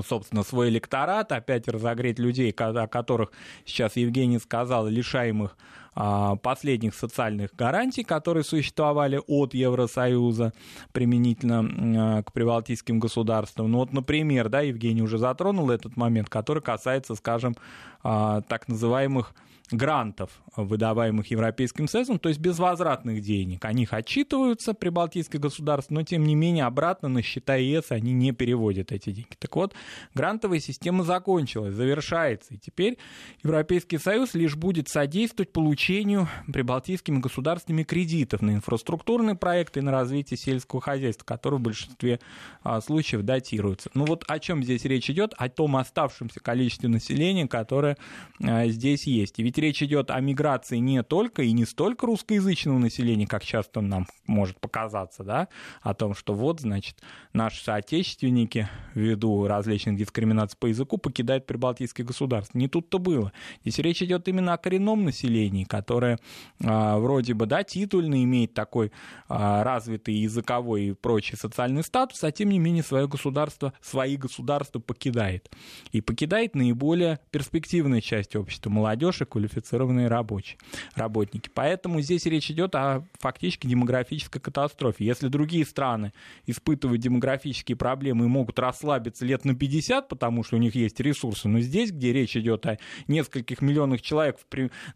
собственно, 0.07 0.45
свой 0.45 0.69
электорат, 0.69 1.33
опять 1.33 1.67
разогреть 1.67 2.21
людей, 2.21 2.53
о 2.53 2.87
которых 2.87 3.33
сейчас 3.65 3.97
Евгений 3.97 4.39
сказал, 4.39 4.87
лишаемых 4.87 5.57
а, 5.97 6.37
последних 6.37 6.95
социальных 6.95 7.53
гарантий, 7.57 8.05
которые 8.05 8.45
существовали 8.45 9.21
от 9.27 9.55
Евросоюза 9.55 10.53
применительно 10.93 12.19
а, 12.19 12.23
к 12.23 12.33
прибалтийским 12.33 13.01
государствам. 13.01 13.73
Ну 13.73 13.79
вот, 13.79 13.93
например, 13.93 14.49
да, 14.49 14.61
Евгений 14.61 15.03
уже 15.03 15.19
затронул 15.19 15.69
этот 15.69 15.97
момент, 15.97 16.29
который 16.29 16.63
касается, 16.63 17.17
скажем, 17.17 17.57
а, 18.05 18.43
так 18.43 18.69
называемых 18.69 19.35
грантов, 19.71 20.31
выдаваемых 20.57 21.31
Европейским 21.31 21.89
Союзом, 21.89 22.19
то 22.19 22.29
есть 22.29 22.41
безвозвратных 22.41 23.21
денег. 23.21 23.65
О 23.65 23.73
них 23.73 23.93
отчитываются 23.93 24.75
прибалтийские 24.75 25.41
государства, 25.41 25.95
но 25.95 26.03
тем 26.03 26.25
не 26.25 26.35
менее 26.35 26.65
обратно 26.65 27.09
на 27.09 27.23
счета 27.23 27.57
ЕС 27.57 27.91
они 27.91 28.13
не 28.13 28.33
переводят 28.33 28.93
эти 28.93 29.11
деньги. 29.13 29.37
Так 29.39 29.55
вот, 29.57 29.75
грантовая 30.15 30.59
система 30.59 31.05
закончилась, 31.05 31.75
завершается, 31.75 32.55
и 32.55 32.59
теперь 32.59 32.99
Европейский 33.43 33.99
Союз 33.99 34.35
лишь 34.35 34.57
будет 34.57 34.89
содействовать 34.89 35.53
получению 35.53 36.29
прибалтийскими 36.53 37.19
государствами 37.19 37.83
кредитов 37.83 38.43
на 38.43 38.53
инфраструктурные 38.53 39.37
проекты 39.37 39.81
и 39.81 39.83
на 39.83 39.93
развитие 39.93 40.37
сельского 40.37 40.81
хозяйства, 40.81 41.25
которые 41.25 41.61
в 41.61 41.63
большинстве 41.63 42.21
а, 42.63 42.81
случаев 42.81 43.23
датируются. 43.23 43.91
Ну 43.95 44.05
вот 44.05 44.25
о 44.27 44.39
чем 44.39 44.63
здесь 44.65 44.85
речь 44.85 45.09
идет? 45.11 45.35
О 45.37 45.49
том 45.49 45.77
оставшемся 45.77 46.41
количестве 46.41 46.89
населения, 46.89 47.47
которое 47.47 47.97
а, 48.43 48.67
здесь 48.67 49.07
есть. 49.07 49.39
И 49.39 49.43
ведь 49.43 49.60
речь 49.61 49.83
идет 49.83 50.11
о 50.11 50.21
миграции 50.21 50.79
не 50.79 51.03
только 51.03 51.43
и 51.43 51.53
не 51.53 51.65
столько 51.65 52.07
русскоязычного 52.07 52.79
населения, 52.79 53.27
как 53.27 53.45
часто 53.45 53.81
нам 53.81 54.07
может 54.27 54.61
показаться, 54.61 55.25
да, 55.25 55.49
о 55.83 55.95
том, 55.95 56.15
что 56.15 56.35
вот, 56.35 56.61
значит, 56.61 56.97
наши 57.33 57.63
соотечественники 57.63 58.69
ввиду 58.95 59.47
различных 59.47 59.97
дискриминаций 59.97 60.57
по 60.59 60.67
языку 60.67 60.99
покидают 60.99 61.47
прибалтийские 61.47 62.07
государства. 62.07 62.59
Не 62.59 62.69
тут-то 62.69 62.99
было. 62.99 63.33
Здесь 63.63 63.79
речь 63.79 64.03
идет 64.03 64.29
именно 64.29 64.55
о 64.55 64.59
коренном 64.59 65.05
населении, 65.05 65.65
которое 65.65 66.19
а, 66.65 66.99
вроде 66.99 67.35
бы, 67.35 67.47
да, 67.47 67.63
титульно 67.63 68.23
имеет 68.25 68.55
такой 68.55 68.93
а, 69.29 69.63
развитый 69.65 70.15
языковой 70.15 70.85
и 70.85 70.93
прочий 70.93 71.37
социальный 71.37 71.83
статус, 71.83 72.23
а 72.25 72.33
тем 72.33 72.51
не 72.51 72.59
менее 72.59 72.83
свое 72.83 73.07
государство, 73.07 73.73
свои 73.81 74.17
государства 74.17 74.81
покидает. 74.81 75.51
И 75.93 76.01
покидает 76.01 76.55
наиболее 76.55 77.21
перспективная 77.31 78.01
часть 78.01 78.37
общества, 78.37 78.71
молодежь 78.71 79.21
и 79.21 79.25
квалифицированные 79.51 80.09
рабочие, 80.09 80.59
работники. 80.95 81.51
Поэтому 81.53 82.01
здесь 82.01 82.27
речь 82.27 82.51
идет 82.51 82.75
о 82.75 83.05
фактически 83.19 83.67
демографической 83.67 84.41
катастрофе. 84.41 85.05
Если 85.05 85.29
другие 85.29 85.65
страны 85.65 86.13
испытывают 86.47 87.01
демографические 87.01 87.77
проблемы 87.77 88.25
и 88.25 88.29
могут 88.29 88.59
расслабиться 88.59 89.25
лет 89.25 89.45
на 89.45 89.55
50, 89.55 90.09
потому 90.09 90.45
что 90.45 90.57
у 90.57 90.59
них 90.59 90.75
есть 90.75 91.01
ресурсы, 91.01 91.49
но 91.49 91.61
здесь, 91.61 91.91
где 91.91 92.13
речь 92.13 92.37
идет 92.37 92.67
о 92.67 92.79
нескольких 93.09 93.61
миллионах 93.61 94.01
человек, 94.01 94.39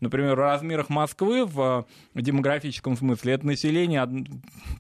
например, 0.00 0.34
в 0.34 0.38
размерах 0.38 0.88
Москвы 0.88 1.44
в 1.44 1.87
демографическом 2.14 2.96
смысле, 2.96 3.34
это 3.34 3.46
население 3.46 4.08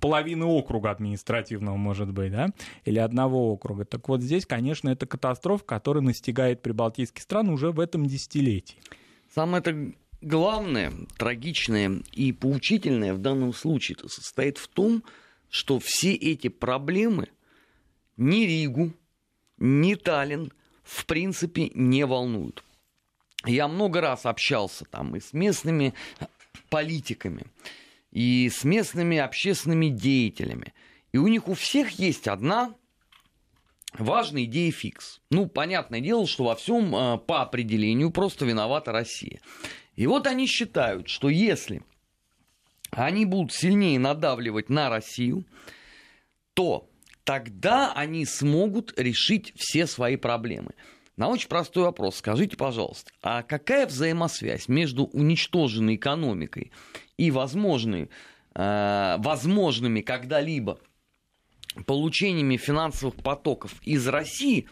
половины 0.00 0.44
округа 0.44 0.90
административного, 0.90 1.76
может 1.76 2.12
быть, 2.12 2.32
да, 2.32 2.48
или 2.84 2.98
одного 2.98 3.52
округа. 3.52 3.84
Так 3.84 4.08
вот 4.08 4.22
здесь, 4.22 4.46
конечно, 4.46 4.88
это 4.88 5.06
катастрофа, 5.06 5.64
которая 5.64 6.02
настигает 6.02 6.62
прибалтийские 6.62 7.22
страны 7.22 7.52
уже 7.52 7.70
в 7.70 7.80
этом 7.80 8.06
десятилетии. 8.06 8.76
Самое 9.34 9.60
это 9.60 9.92
главное, 10.20 10.92
трагичное 11.18 12.02
и 12.12 12.30
поучительное 12.30 13.14
в 13.14 13.18
данном 13.18 13.52
случае 13.52 13.98
состоит 14.06 14.58
в 14.58 14.68
том, 14.68 15.02
что 15.50 15.80
все 15.80 16.14
эти 16.14 16.46
проблемы 16.46 17.28
ни 18.16 18.44
Ригу, 18.44 18.92
ни 19.58 19.96
Таллин 19.96 20.52
в 20.84 21.04
принципе 21.06 21.70
не 21.74 22.06
волнуют. 22.06 22.62
Я 23.44 23.66
много 23.66 24.00
раз 24.00 24.24
общался 24.24 24.84
там 24.84 25.16
и 25.16 25.20
с 25.20 25.32
местными 25.32 25.94
политиками, 26.70 27.46
и 28.12 28.48
с 28.48 28.62
местными 28.62 29.18
общественными 29.18 29.88
деятелями. 29.88 30.72
И 31.10 31.18
у 31.18 31.26
них 31.26 31.48
у 31.48 31.54
всех 31.54 31.90
есть 31.98 32.28
одна 32.28 32.72
важная 33.98 34.44
идея 34.44 34.72
фикс. 34.72 35.20
Ну, 35.30 35.46
понятное 35.46 36.00
дело, 36.00 36.26
что 36.26 36.44
во 36.44 36.56
всем 36.56 36.94
э, 36.94 37.18
по 37.18 37.42
определению 37.42 38.10
просто 38.10 38.44
виновата 38.44 38.92
Россия. 38.92 39.40
И 39.94 40.06
вот 40.06 40.26
они 40.26 40.46
считают, 40.46 41.08
что 41.08 41.28
если 41.28 41.82
они 42.90 43.24
будут 43.24 43.52
сильнее 43.52 43.98
надавливать 43.98 44.68
на 44.68 44.88
Россию, 44.88 45.44
то 46.54 46.88
тогда 47.24 47.92
они 47.92 48.24
смогут 48.24 48.98
решить 48.98 49.52
все 49.56 49.86
свои 49.86 50.16
проблемы. 50.16 50.72
На 51.16 51.28
очень 51.28 51.48
простой 51.48 51.84
вопрос. 51.84 52.16
Скажите, 52.16 52.56
пожалуйста, 52.56 53.12
а 53.22 53.42
какая 53.42 53.86
взаимосвязь 53.86 54.66
между 54.66 55.04
уничтоженной 55.04 55.94
экономикой 55.94 56.72
и 57.16 57.30
возможной, 57.30 58.10
э, 58.54 59.16
возможными 59.18 60.00
когда-либо 60.00 60.80
получениями 61.86 62.56
финансовых 62.56 63.16
потоков 63.16 63.74
из 63.82 64.06
России, 64.06 64.68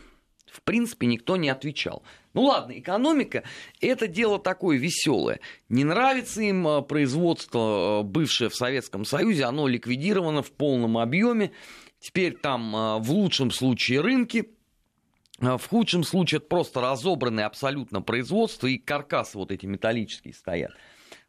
в 0.51 0.63
принципе, 0.63 1.07
никто 1.07 1.37
не 1.37 1.49
отвечал. 1.49 2.03
Ну 2.35 2.45
ладно, 2.45 2.79
экономика– 2.79 3.43
это 3.81 4.07
дело 4.07 4.39
такое 4.39 4.79
веселое. 4.79 5.41
Не 5.69 5.85
нравится 5.85 6.43
им 6.43 6.67
э, 6.67 6.83
производство, 6.83 8.01
э, 8.01 8.03
бывшее 8.05 8.49
в 8.49 8.55
Советском 8.55 9.05
Союзе, 9.05 9.45
оно 9.45 9.67
ликвидировано 9.67 10.43
в 10.43 10.51
полном 10.53 10.99
объеме. 10.99 11.53
Теперь 11.99 12.37
там 12.37 12.75
э, 12.75 12.99
в 13.01 13.11
лучшем 13.11 13.51
случае 13.51 14.01
рынки, 14.01 14.51
в 15.39 15.63
худшем 15.69 16.05
случае 16.05 16.39
это 16.39 16.47
просто 16.47 16.81
разобранное 16.81 17.47
абсолютно 17.47 18.01
производство 18.01 18.69
и 18.69 18.79
каркасы 18.79 19.39
вот 19.39 19.51
эти 19.51 19.67
металлические 19.67 20.35
стоят. 20.35 20.71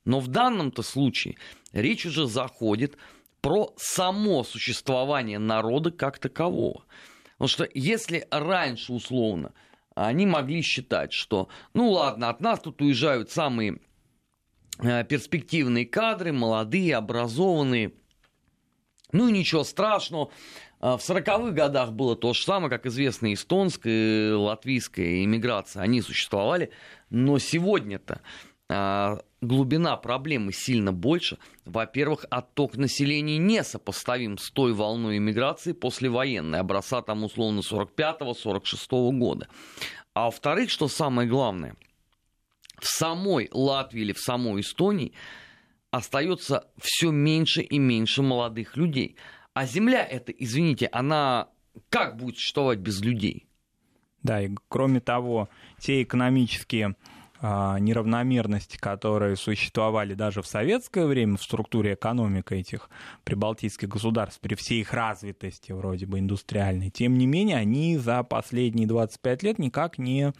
Но 0.05 0.19
в 0.19 0.27
данном-то 0.27 0.83
случае 0.83 1.37
речь 1.71 2.05
уже 2.05 2.27
заходит 2.27 2.97
про 3.43 3.73
само 3.75 4.45
существование 4.45 5.37
народа 5.37 5.91
как 5.91 6.17
такового. 6.17 6.85
Потому 7.33 7.49
что 7.49 7.67
если 7.73 8.25
раньше, 8.31 8.93
условно, 8.93 9.51
они 9.95 10.25
могли 10.25 10.61
считать, 10.61 11.11
что, 11.11 11.49
ну 11.73 11.91
ладно, 11.91 12.29
от 12.29 12.39
нас 12.39 12.61
тут 12.61 12.81
уезжают 12.81 13.31
самые 13.31 13.79
э, 14.79 15.03
перспективные 15.03 15.85
кадры, 15.85 16.31
молодые, 16.31 16.95
образованные, 16.95 17.91
ну 19.11 19.27
ничего 19.27 19.65
страшного. 19.65 20.31
А 20.79 20.95
в 20.95 21.01
40-х 21.01 21.51
годах 21.51 21.91
было 21.91 22.15
то 22.15 22.33
же 22.33 22.43
самое, 22.43 22.69
как 22.69 22.85
известно, 22.85 23.33
эстонская, 23.33 24.37
латвийская 24.37 25.25
иммиграция. 25.25 25.81
Они 25.81 26.01
существовали, 26.01 26.71
но 27.09 27.39
сегодня-то 27.39 28.21
а, 28.69 29.19
глубина 29.43 29.95
проблемы 29.97 30.51
сильно 30.53 30.91
больше. 30.91 31.37
Во-первых, 31.65 32.25
отток 32.29 32.77
населения 32.77 33.37
не 33.37 33.63
сопоставим 33.63 34.37
с 34.37 34.49
той 34.51 34.73
волной 34.73 35.17
иммиграции 35.17 35.73
послевоенной, 35.73 36.59
образца 36.59 37.01
там 37.01 37.23
условно 37.23 37.59
45-46 37.59 39.11
года. 39.17 39.47
А 40.13 40.25
во-вторых, 40.25 40.69
что 40.69 40.87
самое 40.87 41.27
главное, 41.27 41.75
в 42.79 42.85
самой 42.85 43.49
Латвии 43.51 44.01
или 44.01 44.13
в 44.13 44.19
самой 44.19 44.61
Эстонии 44.61 45.13
остается 45.91 46.67
все 46.79 47.11
меньше 47.11 47.61
и 47.61 47.77
меньше 47.77 48.21
молодых 48.21 48.77
людей. 48.77 49.15
А 49.53 49.65
земля 49.65 50.03
эта, 50.03 50.31
извините, 50.31 50.89
она 50.91 51.49
как 51.89 52.17
будет 52.17 52.37
существовать 52.37 52.79
без 52.79 53.01
людей? 53.01 53.45
Да, 54.23 54.41
и 54.41 54.49
кроме 54.69 55.01
того, 55.01 55.49
те 55.79 56.01
экономические 56.01 56.95
неравномерности, 57.43 58.77
которые 58.77 59.35
существовали 59.35 60.13
даже 60.13 60.41
в 60.41 60.47
советское 60.47 61.05
время 61.05 61.37
в 61.37 61.43
структуре 61.43 61.95
экономики 61.95 62.53
этих 62.53 62.89
прибалтийских 63.25 63.89
государств, 63.89 64.39
при 64.39 64.55
всей 64.55 64.81
их 64.81 64.93
развитости 64.93 65.73
вроде 65.73 66.05
бы 66.05 66.19
индустриальной, 66.19 66.89
тем 66.89 67.17
не 67.17 67.25
менее 67.27 67.57
они 67.57 67.97
за 67.97 68.23
последние 68.23 68.87
25 68.87 69.43
лет 69.43 69.59
никак 69.59 69.97
не 69.97 70.31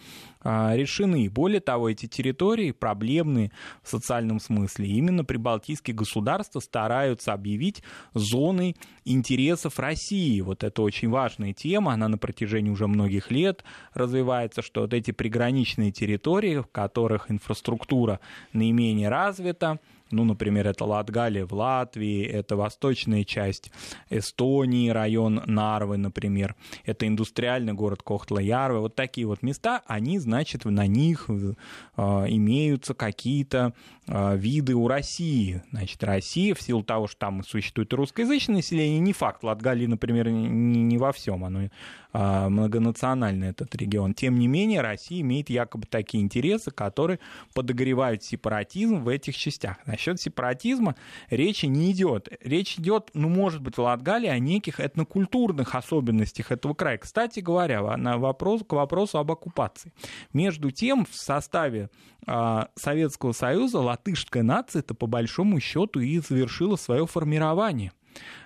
а, 0.44 0.76
решены. 0.76 1.30
Более 1.30 1.62
того, 1.62 1.90
эти 1.90 2.06
территории 2.06 2.72
проблемные 2.72 3.52
в 3.82 3.90
социальном 3.90 4.40
смысле. 4.40 4.88
Именно 4.88 5.24
прибалтийские 5.24 5.96
государства 5.96 6.60
стараются 6.60 7.34
объявить 7.34 7.84
зоной 8.14 8.76
интересов 9.06 9.80
России. 9.80 10.42
Вот 10.42 10.64
это 10.64 10.82
очень 10.82 11.10
важная 11.10 11.54
тема, 11.54 11.94
она 11.94 12.08
на 12.08 12.18
протяжении 12.18 12.70
уже 12.70 12.88
многих 12.88 13.32
лет 13.32 13.64
развивается, 13.94 14.62
что 14.62 14.82
вот 14.82 14.94
эти 14.94 15.12
приграничные 15.12 15.92
территории, 15.92 16.58
в 16.58 16.68
которых 16.94 17.32
инфраструктура 17.32 18.20
наименее 18.54 19.10
развита, 19.10 19.80
ну, 20.14 20.24
например, 20.24 20.68
это 20.68 20.86
Латгалия 20.86 21.46
в 21.46 21.54
Латвии, 21.54 22.24
это 22.24 22.56
восточная 22.56 23.24
часть 23.24 23.72
Эстонии, 24.10 24.90
район 24.90 25.42
Нарвы, 25.46 25.98
например, 25.98 26.56
это 26.86 27.08
индустриальный 27.08 27.74
город 27.74 28.04
Кохтла-Ярвы. 28.04 28.80
Вот 28.80 28.96
такие 28.96 29.28
вот 29.28 29.42
места, 29.42 29.82
они, 29.88 30.20
значит, 30.20 30.66
на 30.66 30.86
них 30.88 31.26
э, 31.30 31.54
имеются 31.98 32.94
какие-то 32.94 33.74
э, 34.08 34.38
виды 34.38 34.76
у 34.76 34.88
России. 34.88 35.64
Значит, 35.72 36.04
Россия, 36.04 36.54
в 36.54 36.62
силу 36.62 36.84
того, 36.84 37.08
что 37.08 37.18
там 37.18 37.44
существует 37.44 37.92
русскоязычное 37.94 38.58
население, 38.58 39.00
не 39.00 39.14
факт. 39.14 39.44
Латгалии, 39.44 39.88
например, 39.88 40.30
не, 40.30 40.84
не 40.84 40.98
во 40.98 41.12
всем, 41.12 41.44
оно 41.44 41.70
а, 42.16 42.48
многонациональный 42.48 43.50
этот 43.50 43.76
регион. 43.76 44.14
Тем 44.14 44.38
не 44.38 44.48
менее, 44.48 44.82
Россия 44.82 45.22
имеет 45.22 45.50
якобы 45.50 45.88
такие 45.88 46.24
интересы, 46.24 46.70
которые 46.70 47.20
подогревают 47.56 48.24
сепаратизм 48.24 49.00
в 49.00 49.08
этих 49.08 49.36
частях. 49.36 49.78
Насчет 50.04 50.20
сепаратизма 50.20 50.96
речи 51.30 51.66
не 51.66 51.94
идет. 51.94 52.28
Речь 52.42 52.78
идет, 52.78 53.10
ну, 53.14 53.30
может 53.30 53.62
быть, 53.62 53.78
в 53.78 53.82
Латгалии 53.82 54.28
о 54.28 54.38
неких 54.38 54.82
этнокультурных 54.82 55.76
особенностях 55.76 56.52
этого 56.52 56.74
края. 56.74 56.98
Кстати 56.98 57.40
говоря, 57.40 57.96
на 57.96 58.18
вопрос, 58.18 58.64
к 58.68 58.74
вопросу 58.74 59.18
об 59.18 59.32
оккупации. 59.32 59.94
Между 60.34 60.72
тем, 60.72 61.06
в 61.10 61.16
составе 61.16 61.90
а, 62.28 62.68
Советского 62.76 63.32
Союза 63.32 63.80
латышская 63.80 64.44
нация 64.44 64.82
это 64.82 64.94
по 64.94 65.08
большому 65.08 65.62
счету 65.62 66.02
и 66.02 66.20
завершила 66.20 66.76
свое 66.76 67.08
формирование. 67.08 67.94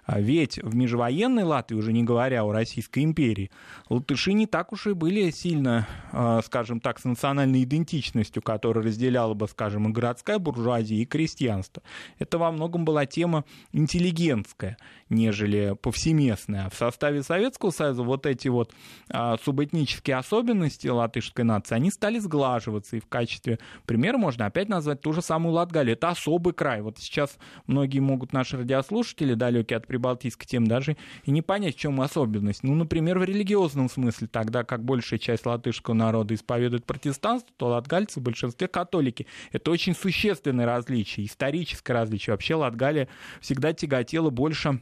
А 0.08 0.22
ведь 0.22 0.58
в 0.64 0.74
межвоенной 0.74 1.44
Латвии, 1.44 1.76
уже 1.76 1.92
не 1.92 2.02
говоря 2.02 2.46
о 2.46 2.54
Российской 2.54 3.04
империи, 3.04 3.52
латыши 3.90 4.32
не 4.32 4.48
так 4.48 4.72
уж 4.72 4.88
и 4.88 4.94
были 4.94 5.30
сильно, 5.32 5.86
а, 6.14 6.42
скажем 6.44 6.80
так, 6.80 6.98
с 6.98 7.04
национальной 7.04 7.64
идентичностью, 7.64 8.42
которая 8.42 8.86
разделяла 8.86 9.34
бы, 9.34 9.50
скажем, 9.50 9.90
и 9.90 9.92
городская 9.92 10.40
буржуазия, 10.40 10.98
и 10.98 11.06
крестьянство. 11.06 11.84
Это 12.20 12.38
во 12.38 12.54
многом 12.54 12.86
была 12.86 13.06
тема 13.06 13.44
интеллигентская, 13.74 14.78
нежели 15.10 15.76
повсеместная. 15.82 16.70
В 16.70 16.76
составе 16.76 17.22
Советского 17.22 17.72
Союза 17.72 18.04
вот 18.04 18.26
эти 18.26 18.48
вот 18.48 18.74
а, 19.10 19.36
субэтнические 19.44 20.16
особенности 20.16 20.88
латышской 20.88 21.44
нации, 21.44 21.76
они 21.76 21.92
стали 21.92 22.20
сглаживаться. 22.20 22.96
И 22.96 23.02
в 23.02 23.08
качестве 23.08 23.60
примера 23.86 24.18
можно 24.18 24.46
опять 24.46 24.70
назвать 24.70 25.02
ту 25.02 25.12
же 25.12 25.22
самую 25.22 25.54
Латгалию. 25.56 25.98
Это 25.98 26.08
особый 26.08 26.54
край. 26.54 26.82
Вот 26.82 26.98
сейчас 26.98 27.38
многие 27.66 28.00
могут 28.00 28.32
наши 28.32 28.56
радиослушатели, 28.56 29.34
далекие 29.34 29.76
от 29.76 29.86
прибалтийской 29.98 30.46
темы, 30.46 30.68
даже 30.68 30.96
и 31.24 31.32
не 31.32 31.42
понять, 31.42 31.76
в 31.76 31.80
чем 31.80 32.00
особенность. 32.00 32.64
Ну, 32.64 32.76
например, 32.76 33.18
в 33.18 33.24
религиозном 33.24 33.90
смысле, 33.90 34.28
тогда 34.28 34.64
как 34.64 34.84
большая 34.84 35.20
часть 35.20 35.46
латышского 35.46 35.96
народа 35.96 36.36
исповедует 36.36 36.86
протестанство, 36.86 37.52
то 37.58 37.68
латгальцы 37.68 38.20
в 38.20 38.24
большинстве 38.24 38.68
католики. 38.68 39.26
Это 39.52 39.72
очень 39.72 39.96
существенное 39.96 40.66
различие, 40.66 41.26
историческое 41.26 41.94
различие. 41.94 42.34
Вообще 42.34 42.56
Латгалия 42.56 43.08
всегда 43.42 43.74
тяготела 43.74 44.30
больше 44.30 44.80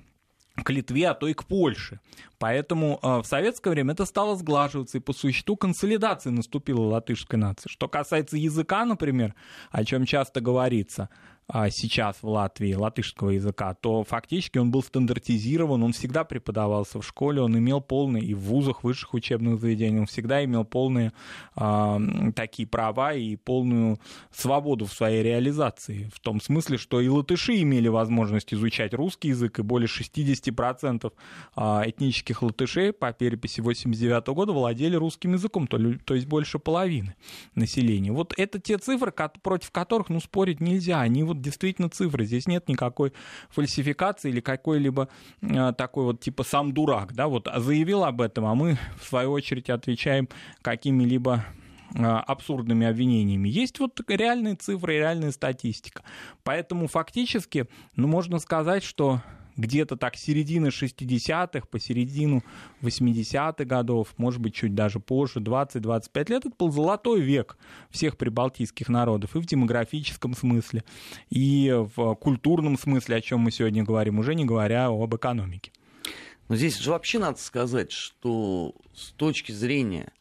к 0.63 0.69
Литве, 0.69 1.09
а 1.09 1.13
то 1.13 1.27
и 1.27 1.33
к 1.33 1.45
Польше. 1.45 1.99
Поэтому 2.37 2.99
э, 3.01 3.21
в 3.21 3.25
советское 3.25 3.69
время 3.69 3.93
это 3.93 4.05
стало 4.05 4.35
сглаживаться, 4.35 4.97
и 4.97 5.01
по 5.01 5.13
существу 5.13 5.55
консолидация 5.55 6.31
наступила 6.31 6.81
латышской 6.81 7.39
нации. 7.39 7.69
Что 7.69 7.87
касается 7.87 8.37
языка, 8.37 8.85
например, 8.85 9.33
о 9.71 9.83
чем 9.83 10.05
часто 10.05 10.41
говорится, 10.41 11.09
сейчас 11.69 12.17
в 12.21 12.27
Латвии 12.27 12.73
латышского 12.73 13.29
языка, 13.29 13.73
то 13.75 14.03
фактически 14.03 14.57
он 14.57 14.71
был 14.71 14.81
стандартизирован, 14.81 15.83
он 15.83 15.93
всегда 15.93 16.23
преподавался 16.23 16.99
в 16.99 17.05
школе, 17.05 17.41
он 17.41 17.57
имел 17.57 17.81
полные, 17.81 18.23
и 18.23 18.33
в 18.33 18.39
вузах, 18.39 18.83
высших 18.83 19.13
учебных 19.13 19.59
заведений, 19.59 19.99
он 19.99 20.07
всегда 20.07 20.43
имел 20.43 20.65
полные 20.65 21.13
э, 21.55 21.99
такие 22.35 22.67
права 22.67 23.13
и 23.13 23.35
полную 23.35 23.99
свободу 24.31 24.85
в 24.85 24.93
своей 24.93 25.23
реализации. 25.23 26.09
В 26.13 26.19
том 26.19 26.41
смысле, 26.41 26.77
что 26.77 26.99
и 26.99 27.07
латыши 27.07 27.61
имели 27.61 27.87
возможность 27.87 28.53
изучать 28.53 28.93
русский 28.93 29.29
язык, 29.29 29.59
и 29.59 29.61
более 29.61 29.87
60% 29.87 31.13
э, 31.55 31.61
этнических 31.85 32.41
латышей 32.41 32.91
по 32.91 33.13
переписи 33.13 33.61
89 33.61 34.27
года 34.27 34.51
владели 34.51 34.95
русским 34.95 35.33
языком, 35.33 35.67
то, 35.67 35.77
то 36.05 36.15
есть 36.15 36.27
больше 36.27 36.59
половины 36.59 37.15
населения. 37.53 38.11
Вот 38.11 38.33
это 38.37 38.59
те 38.59 38.77
цифры, 38.77 39.13
против 39.41 39.71
которых 39.71 40.09
ну, 40.09 40.19
спорить 40.19 40.59
нельзя, 40.59 41.01
они 41.01 41.23
вот 41.23 41.34
вот 41.35 41.41
действительно 41.41 41.89
цифры. 41.89 42.25
Здесь 42.25 42.47
нет 42.47 42.67
никакой 42.67 43.13
фальсификации 43.49 44.29
или 44.29 44.39
какой-либо 44.39 45.09
э, 45.41 45.73
такой 45.77 46.05
вот 46.05 46.19
типа 46.21 46.43
сам 46.43 46.73
дурак, 46.73 47.13
да, 47.13 47.27
вот 47.27 47.47
заявил 47.55 48.03
об 48.03 48.21
этом, 48.21 48.45
а 48.45 48.55
мы 48.55 48.77
в 48.99 49.07
свою 49.07 49.31
очередь 49.31 49.69
отвечаем 49.69 50.29
какими-либо 50.61 51.45
э, 51.93 52.03
абсурдными 52.03 52.87
обвинениями. 52.87 53.49
Есть 53.49 53.79
вот 53.79 53.99
реальные 54.07 54.55
цифры 54.55 54.95
реальная 54.95 55.31
статистика. 55.31 56.03
Поэтому 56.43 56.87
фактически, 56.87 57.67
ну, 57.95 58.07
можно 58.07 58.39
сказать, 58.39 58.83
что 58.83 59.21
где-то 59.57 59.95
так 59.95 60.15
середины 60.15 60.67
60-х 60.67 61.67
по 61.67 61.79
середину 61.79 62.43
80-х 62.81 63.65
годов, 63.65 64.13
может 64.17 64.41
быть, 64.41 64.53
чуть 64.53 64.75
даже 64.75 64.99
позже, 64.99 65.39
20-25 65.39 66.29
лет, 66.29 66.45
это 66.45 66.55
был 66.57 66.71
золотой 66.71 67.21
век 67.21 67.57
всех 67.89 68.17
прибалтийских 68.17 68.89
народов 68.89 69.35
и 69.35 69.39
в 69.39 69.45
демографическом 69.45 70.35
смысле, 70.35 70.83
и 71.29 71.73
в 71.95 72.15
культурном 72.15 72.77
смысле, 72.77 73.17
о 73.17 73.21
чем 73.21 73.41
мы 73.41 73.51
сегодня 73.51 73.83
говорим, 73.83 74.19
уже 74.19 74.35
не 74.35 74.45
говоря 74.45 74.87
об 74.87 75.15
экономике. 75.15 75.71
Но 76.47 76.55
здесь 76.55 76.77
же 76.77 76.91
вообще 76.91 77.19
надо 77.19 77.39
сказать, 77.39 77.91
что 77.91 78.75
с 78.93 79.11
точки 79.11 79.51
зрения 79.51 80.11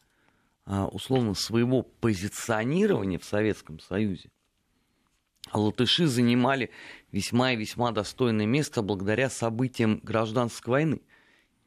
а, 0.65 0.87
условно 0.87 1.35
своего 1.35 1.83
позиционирования 1.83 3.19
в 3.19 3.25
Советском 3.25 3.79
Союзе, 3.79 4.29
латыши 5.57 6.07
занимали 6.07 6.71
весьма 7.11 7.53
и 7.53 7.55
весьма 7.55 7.91
достойное 7.91 8.45
место 8.45 8.81
благодаря 8.81 9.29
событиям 9.29 9.99
гражданской 10.03 10.71
войны 10.71 11.01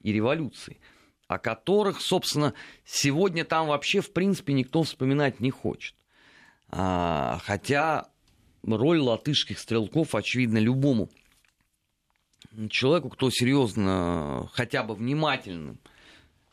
и 0.02 0.12
революции, 0.12 0.78
о 1.26 1.38
которых, 1.38 2.00
собственно, 2.00 2.54
сегодня 2.84 3.44
там 3.44 3.68
вообще, 3.68 4.00
в 4.00 4.12
принципе, 4.12 4.52
никто 4.52 4.82
вспоминать 4.82 5.40
не 5.40 5.50
хочет. 5.50 5.94
А, 6.70 7.40
хотя 7.44 8.08
роль 8.62 9.00
латышских 9.00 9.58
стрелков, 9.58 10.14
очевидно, 10.14 10.58
любому 10.58 11.08
человеку, 12.70 13.10
кто 13.10 13.30
серьезно, 13.30 14.48
хотя 14.52 14.82
бы 14.82 14.94
внимательно 14.94 15.76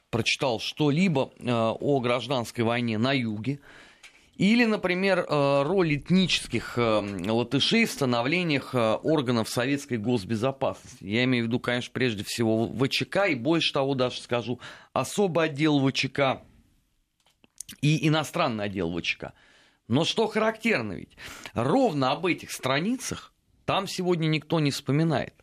прочитал 0.09 0.59
что-либо 0.59 1.31
э, 1.39 1.51
о 1.51 1.99
гражданской 1.99 2.63
войне 2.63 2.97
на 2.97 3.11
юге, 3.11 3.59
или, 4.35 4.65
например, 4.65 5.19
э, 5.19 5.63
роль 5.63 5.95
этнических 5.95 6.77
э, 6.77 7.29
латышей 7.29 7.85
в 7.85 7.91
становлениях 7.91 8.75
э, 8.75 8.95
органов 8.95 9.49
советской 9.49 9.97
госбезопасности. 9.97 11.05
Я 11.05 11.23
имею 11.23 11.45
в 11.45 11.47
виду, 11.47 11.59
конечно, 11.59 11.91
прежде 11.93 12.23
всего 12.25 12.67
ВЧК, 12.67 13.27
и 13.29 13.35
больше 13.35 13.71
того 13.71 13.95
даже 13.95 14.19
скажу, 14.21 14.59
особый 14.91 15.45
отдел 15.45 15.79
ВЧК 15.87 16.41
и 17.81 18.07
иностранный 18.07 18.65
отдел 18.65 18.97
ВЧК. 18.99 19.33
Но 19.87 20.03
что 20.03 20.27
характерно 20.27 20.93
ведь, 20.93 21.15
ровно 21.53 22.11
об 22.11 22.25
этих 22.25 22.51
страницах 22.51 23.31
там 23.65 23.87
сегодня 23.87 24.27
никто 24.27 24.59
не 24.59 24.71
вспоминает. 24.71 25.33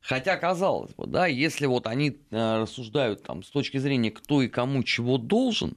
Хотя, 0.00 0.36
казалось 0.36 0.92
бы, 0.94 1.06
да, 1.08 1.26
если 1.26 1.66
вот 1.66 1.88
они 1.88 2.18
рассуждают 2.30 3.24
там 3.24 3.42
с 3.42 3.50
точки 3.50 3.78
зрения, 3.78 4.12
кто 4.12 4.40
и 4.40 4.48
кому 4.48 4.84
чего 4.84 5.18
должен, 5.18 5.76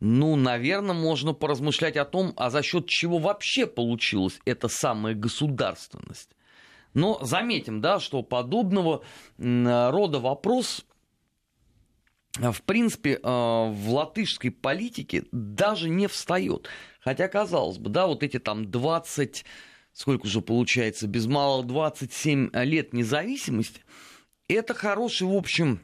ну, 0.00 0.36
наверное, 0.36 0.94
можно 0.94 1.32
поразмышлять 1.32 1.96
о 1.96 2.04
том, 2.04 2.32
а 2.36 2.50
за 2.50 2.62
счет 2.62 2.86
чего 2.86 3.18
вообще 3.18 3.66
получилась 3.66 4.38
эта 4.44 4.68
самая 4.68 5.14
государственность. 5.14 6.30
Но 6.94 7.18
заметим, 7.22 7.80
да, 7.80 8.00
что 8.00 8.22
подобного 8.22 9.02
рода 9.38 10.18
вопрос 10.18 10.84
в 12.38 12.62
принципе, 12.62 13.18
в 13.22 13.88
латышской 13.88 14.50
политике 14.50 15.24
даже 15.32 15.88
не 15.88 16.06
встает. 16.06 16.68
Хотя, 17.00 17.28
казалось 17.28 17.78
бы, 17.78 17.88
да, 17.88 18.06
вот 18.06 18.22
эти 18.22 18.38
там 18.38 18.70
20, 18.70 19.44
сколько 19.92 20.28
же 20.28 20.42
получается, 20.42 21.06
без 21.06 21.26
малого 21.26 21.64
27 21.64 22.50
лет 22.52 22.92
независимости, 22.92 23.80
это 24.48 24.74
хороший, 24.74 25.26
в 25.26 25.34
общем, 25.34 25.80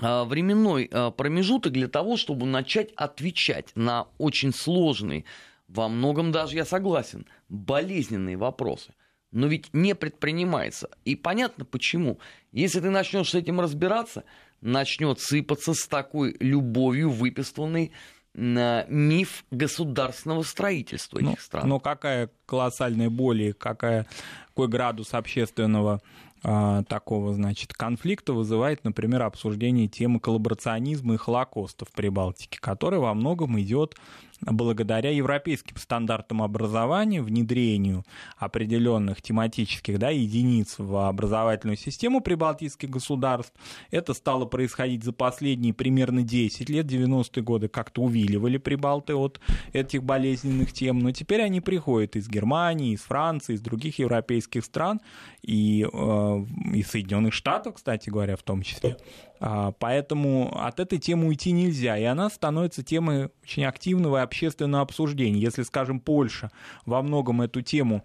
временной 0.00 0.90
промежуток 1.16 1.72
для 1.72 1.88
того, 1.88 2.16
чтобы 2.16 2.46
начать 2.46 2.90
отвечать 2.96 3.70
на 3.74 4.08
очень 4.18 4.52
сложные 4.52 5.24
во 5.70 5.88
многом 5.88 6.32
даже 6.32 6.56
я 6.56 6.64
согласен, 6.64 7.26
болезненные 7.48 8.36
вопросы. 8.36 8.92
Но 9.30 9.46
ведь 9.46 9.72
не 9.72 9.94
предпринимается. 9.94 10.90
И 11.04 11.14
понятно 11.14 11.64
почему. 11.64 12.18
Если 12.50 12.80
ты 12.80 12.90
начнешь 12.90 13.30
с 13.30 13.34
этим 13.34 13.60
разбираться, 13.60 14.24
начнет 14.60 15.20
сыпаться 15.20 15.74
с 15.74 15.86
такой 15.86 16.36
любовью 16.40 17.10
выписанный 17.10 17.92
миф 18.34 19.44
государственного 19.50 20.42
строительства 20.42 21.18
этих 21.18 21.28
ну, 21.28 21.36
стран. 21.38 21.68
Но 21.68 21.80
какая 21.80 22.30
колоссальная 22.46 23.10
боль 23.10 23.42
и 23.42 23.52
какая, 23.52 24.06
какой 24.48 24.68
градус 24.68 25.14
общественного 25.14 26.00
такого, 26.42 27.34
значит, 27.34 27.74
конфликта 27.74 28.32
вызывает, 28.32 28.84
например, 28.84 29.22
обсуждение 29.22 29.88
темы 29.88 30.20
коллаборационизма 30.20 31.14
и 31.14 31.16
Холокоста 31.16 31.84
в 31.84 31.92
Прибалтике, 31.92 32.58
который 32.60 32.98
во 32.98 33.12
многом 33.14 33.60
идет 33.60 33.96
благодаря 34.42 35.10
европейским 35.10 35.76
стандартам 35.76 36.42
образования, 36.42 37.22
внедрению 37.22 38.04
определенных 38.36 39.22
тематических 39.22 39.98
да, 39.98 40.10
единиц 40.10 40.76
в 40.78 41.08
образовательную 41.08 41.76
систему 41.76 42.20
прибалтийских 42.20 42.88
государств. 42.88 43.52
Это 43.90 44.14
стало 44.14 44.46
происходить 44.46 45.04
за 45.04 45.12
последние 45.12 45.74
примерно 45.74 46.22
10 46.22 46.68
лет, 46.68 46.86
90-е 46.86 47.42
годы 47.42 47.68
как-то 47.68 48.02
увиливали 48.02 48.56
прибалты 48.56 49.14
от 49.14 49.40
этих 49.72 50.02
болезненных 50.02 50.72
тем, 50.72 50.98
но 51.00 51.12
теперь 51.12 51.42
они 51.42 51.60
приходят 51.60 52.16
из 52.16 52.28
Германии, 52.28 52.94
из 52.94 53.00
Франции, 53.00 53.54
из 53.54 53.60
других 53.60 53.98
европейских 53.98 54.64
стран 54.64 55.00
и, 55.42 55.86
э, 55.90 56.44
из 56.74 56.88
Соединенных 56.88 57.34
Штатов, 57.34 57.74
кстати 57.74 58.10
говоря, 58.10 58.36
в 58.36 58.42
том 58.42 58.62
числе. 58.62 58.96
А, 59.42 59.72
поэтому 59.72 60.54
от 60.54 60.80
этой 60.80 60.98
темы 60.98 61.28
уйти 61.28 61.52
нельзя, 61.52 61.96
и 61.96 62.04
она 62.04 62.28
становится 62.28 62.82
темой 62.82 63.30
очень 63.42 63.64
активного 63.64 64.18
и 64.18 64.20
общественного 64.20 64.82
обсуждения. 64.82 65.40
Если, 65.40 65.62
скажем, 65.62 65.98
Польша 65.98 66.50
во 66.84 67.00
многом 67.02 67.40
эту 67.40 67.62
тему 67.62 68.04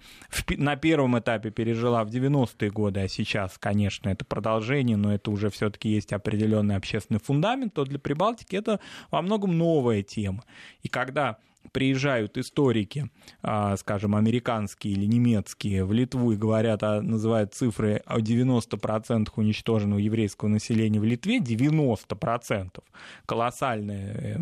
на 0.49 0.77
первом 0.77 1.19
этапе 1.19 1.51
пережила 1.51 2.05
в 2.05 2.07
90-е 2.07 2.71
годы, 2.71 3.01
а 3.01 3.09
сейчас, 3.09 3.57
конечно, 3.57 4.07
это 4.07 4.23
продолжение, 4.23 4.95
но 4.95 5.13
это 5.13 5.29
уже 5.29 5.49
все-таки 5.49 5.89
есть 5.89 6.13
определенный 6.13 6.77
общественный 6.77 7.19
фундамент, 7.19 7.73
то 7.73 7.83
для 7.83 7.99
Прибалтики 7.99 8.55
это 8.55 8.79
во 9.11 9.21
многом 9.21 9.57
новая 9.57 10.03
тема. 10.03 10.45
И 10.83 10.87
когда 10.87 11.37
приезжают 11.71 12.37
историки, 12.37 13.09
а, 13.41 13.75
скажем, 13.77 14.15
американские 14.15 14.93
или 14.93 15.05
немецкие 15.05 15.85
в 15.85 15.93
Литву 15.93 16.31
и 16.31 16.35
говорят, 16.35 16.83
а, 16.83 17.01
называют 17.01 17.53
цифры 17.53 18.01
о 18.05 18.21
90% 18.21 19.29
уничтоженного 19.35 19.99
еврейского 19.99 20.49
населения 20.49 20.99
в 20.99 21.03
Литве, 21.03 21.39
90%, 21.39 22.83
колоссальное, 23.25 24.37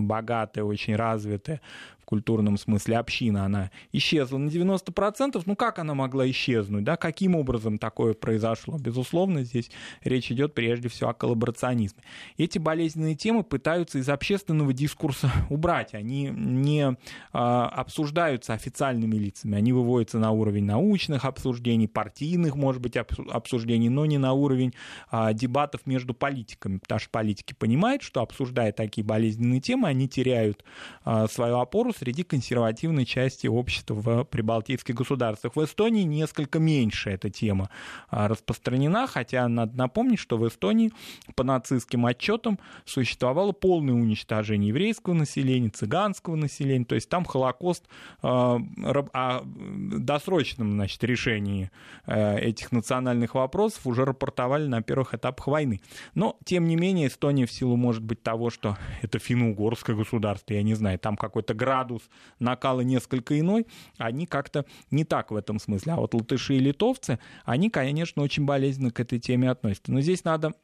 богатое, 0.00 0.64
очень 0.64 0.96
развитое 0.96 1.60
культурном 2.10 2.58
смысле 2.58 2.98
община, 2.98 3.44
она 3.44 3.70
исчезла 3.92 4.36
на 4.38 4.48
90%. 4.48 5.42
Ну 5.46 5.56
как 5.56 5.78
она 5.78 5.94
могла 5.94 6.28
исчезнуть? 6.28 6.82
Да? 6.82 6.96
Каким 6.96 7.36
образом 7.36 7.78
такое 7.78 8.14
произошло? 8.14 8.78
Безусловно, 8.78 9.44
здесь 9.44 9.70
речь 10.02 10.30
идет 10.32 10.52
прежде 10.52 10.88
всего 10.88 11.10
о 11.10 11.14
коллаборационизме. 11.14 12.02
Эти 12.36 12.58
болезненные 12.58 13.14
темы 13.14 13.44
пытаются 13.44 13.98
из 13.98 14.08
общественного 14.08 14.72
дискурса 14.72 15.30
убрать. 15.50 15.94
Они 15.94 16.30
не 16.34 16.96
а, 17.32 17.68
обсуждаются 17.68 18.54
официальными 18.54 19.14
лицами. 19.14 19.56
Они 19.56 19.72
выводятся 19.72 20.18
на 20.18 20.32
уровень 20.32 20.64
научных 20.64 21.24
обсуждений, 21.24 21.86
партийных, 21.86 22.56
может 22.56 22.82
быть, 22.82 22.96
обсуждений, 22.96 23.88
но 23.88 24.04
не 24.04 24.18
на 24.18 24.32
уровень 24.32 24.74
а, 25.10 25.32
дебатов 25.32 25.86
между 25.86 26.12
политиками. 26.12 26.78
Потому 26.78 26.98
что 26.98 27.10
политики 27.10 27.54
понимают, 27.54 28.02
что 28.02 28.20
обсуждая 28.20 28.72
такие 28.72 29.04
болезненные 29.04 29.60
темы, 29.60 29.86
они 29.86 30.08
теряют 30.08 30.64
а, 31.04 31.28
свою 31.28 31.58
опору 31.58 31.92
среди 32.00 32.22
консервативной 32.22 33.04
части 33.04 33.46
общества 33.46 33.94
в 33.94 34.24
прибалтийских 34.24 34.94
государствах. 34.94 35.54
В 35.54 35.62
Эстонии 35.62 36.02
несколько 36.02 36.58
меньше 36.58 37.10
эта 37.10 37.28
тема 37.28 37.68
а, 38.08 38.26
распространена, 38.26 39.06
хотя 39.06 39.46
надо 39.48 39.76
напомнить, 39.76 40.18
что 40.18 40.38
в 40.38 40.48
Эстонии 40.48 40.92
по 41.34 41.44
нацистским 41.44 42.06
отчетам 42.06 42.58
существовало 42.86 43.52
полное 43.52 43.94
уничтожение 43.94 44.68
еврейского 44.68 45.12
населения, 45.12 45.68
цыганского 45.68 46.36
населения, 46.36 46.86
то 46.86 46.94
есть 46.94 47.10
там 47.10 47.26
Холокост 47.26 47.84
а, 48.22 48.58
о 49.12 49.42
досрочном 49.44 50.72
значит, 50.72 51.04
решении 51.04 51.70
э, 52.06 52.38
этих 52.38 52.72
национальных 52.72 53.34
вопросов 53.34 53.86
уже 53.86 54.06
рапортовали 54.06 54.66
на 54.66 54.82
первых 54.82 55.12
этапах 55.14 55.48
войны. 55.48 55.80
Но, 56.14 56.38
тем 56.44 56.66
не 56.66 56.76
менее, 56.76 57.08
Эстония 57.08 57.44
в 57.44 57.52
силу, 57.52 57.76
может 57.76 58.02
быть, 58.02 58.22
того, 58.22 58.48
что 58.48 58.78
это 59.02 59.18
финно-угорское 59.18 59.94
государство, 59.94 60.54
я 60.54 60.62
не 60.62 60.74
знаю, 60.74 60.98
там 60.98 61.16
какой-то 61.16 61.52
градус 61.52 61.89
градус 61.90 62.08
накала 62.38 62.80
несколько 62.80 63.38
иной, 63.38 63.66
они 63.98 64.26
как-то 64.26 64.64
не 64.90 65.04
так 65.04 65.30
в 65.30 65.36
этом 65.36 65.58
смысле. 65.58 65.94
А 65.94 65.96
вот 65.96 66.14
латыши 66.14 66.56
и 66.56 66.58
литовцы, 66.58 67.18
они, 67.44 67.70
конечно, 67.70 68.22
очень 68.22 68.44
болезненно 68.44 68.90
к 68.90 69.00
этой 69.00 69.18
теме 69.18 69.50
относятся. 69.50 69.92
Но 69.92 70.00
здесь 70.00 70.24
надо 70.24 70.54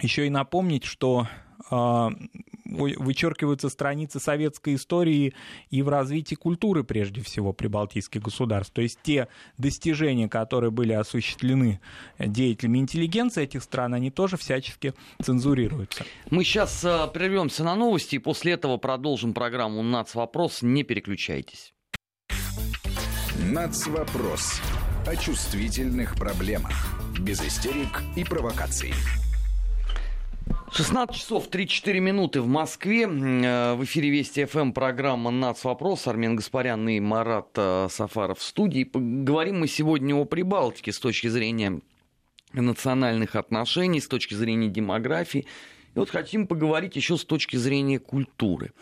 еще 0.00 0.26
и 0.26 0.30
напомнить, 0.30 0.84
что 0.84 1.28
вычеркиваются 1.70 3.68
страницы 3.68 4.20
советской 4.20 4.74
истории 4.74 5.34
и 5.70 5.82
в 5.82 5.88
развитии 5.88 6.34
культуры, 6.34 6.84
прежде 6.84 7.22
всего, 7.22 7.52
прибалтийских 7.52 8.22
государств. 8.22 8.72
То 8.72 8.82
есть 8.82 8.98
те 9.02 9.28
достижения, 9.58 10.28
которые 10.28 10.70
были 10.70 10.92
осуществлены 10.92 11.80
деятелями 12.18 12.78
интеллигенции 12.78 13.44
этих 13.44 13.62
стран, 13.62 13.94
они 13.94 14.10
тоже 14.10 14.36
всячески 14.36 14.94
цензурируются. 15.22 16.04
Мы 16.30 16.44
сейчас 16.44 16.84
а, 16.84 17.06
прервемся 17.06 17.64
на 17.64 17.74
новости 17.74 18.16
и 18.16 18.18
после 18.18 18.52
этого 18.52 18.76
продолжим 18.76 19.34
программу 19.34 19.82
«Нацвопрос». 19.82 20.62
Не 20.62 20.82
переключайтесь. 20.82 21.74
«Нацвопрос» 23.50 24.60
о 25.06 25.16
чувствительных 25.16 26.16
проблемах. 26.16 26.72
Без 27.20 27.40
истерик 27.42 28.02
и 28.16 28.24
провокаций. 28.24 28.92
16 30.74 31.14
часов 31.14 31.48
3-4 31.50 32.00
минуты 32.00 32.40
в 32.40 32.48
Москве. 32.48 33.04
Э, 33.04 33.74
в 33.74 33.84
эфире 33.84 34.10
Вести 34.10 34.44
ФМ 34.44 34.72
программа 34.72 35.30
«Нац. 35.30 35.62
Вопрос». 35.62 36.08
Армен 36.08 36.34
Гаспарян 36.34 36.88
и 36.88 36.98
Марат 36.98 37.50
э, 37.54 37.86
Сафаров 37.88 38.40
в 38.40 38.42
студии. 38.42 38.82
Поговорим 38.82 39.60
мы 39.60 39.68
сегодня 39.68 40.16
о 40.16 40.24
Прибалтике 40.24 40.90
с 40.90 40.98
точки 40.98 41.28
зрения 41.28 41.80
национальных 42.52 43.36
отношений, 43.36 44.00
с 44.00 44.08
точки 44.08 44.34
зрения 44.34 44.68
демографии. 44.68 45.46
И 45.94 45.98
вот 45.98 46.10
хотим 46.10 46.48
поговорить 46.48 46.96
еще 46.96 47.16
с 47.16 47.24
точки 47.24 47.54
зрения 47.54 48.00
культуры. 48.00 48.72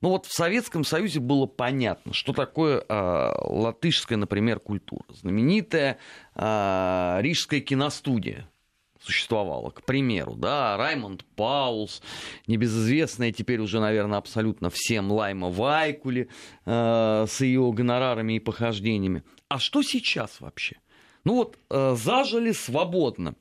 Ну 0.00 0.08
вот 0.08 0.24
в 0.24 0.32
Советском 0.32 0.84
Союзе 0.84 1.20
было 1.20 1.44
понятно, 1.44 2.14
что 2.14 2.32
такое 2.32 2.82
э, 2.88 3.32
латышская, 3.42 4.16
например, 4.16 4.58
культура. 4.58 5.04
Знаменитая 5.10 5.98
э, 6.34 7.18
Рижская 7.20 7.60
киностудия, 7.60 8.48
существовала, 9.02 9.70
к 9.70 9.82
примеру, 9.84 10.34
да, 10.34 10.76
Раймонд 10.76 11.24
Паулс, 11.36 12.02
небезызвестная 12.46 13.32
теперь 13.32 13.60
уже, 13.60 13.80
наверное, 13.80 14.18
абсолютно 14.18 14.70
всем 14.70 15.10
Лайма 15.10 15.50
Вайкули 15.50 16.28
э, 16.64 17.26
с 17.28 17.40
ее 17.40 17.72
гонорарами 17.72 18.34
и 18.34 18.40
похождениями. 18.40 19.24
А 19.48 19.58
что 19.58 19.82
сейчас 19.82 20.40
вообще? 20.40 20.76
Ну 21.24 21.34
вот, 21.34 21.58
э, 21.70 21.94
зажили 21.96 22.52
свободно, 22.52 23.34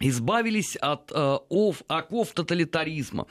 избавились 0.00 0.76
от 0.76 1.12
э, 1.12 1.38
ов, 1.48 1.82
оков 1.86 2.32
тоталитаризма. 2.32 3.26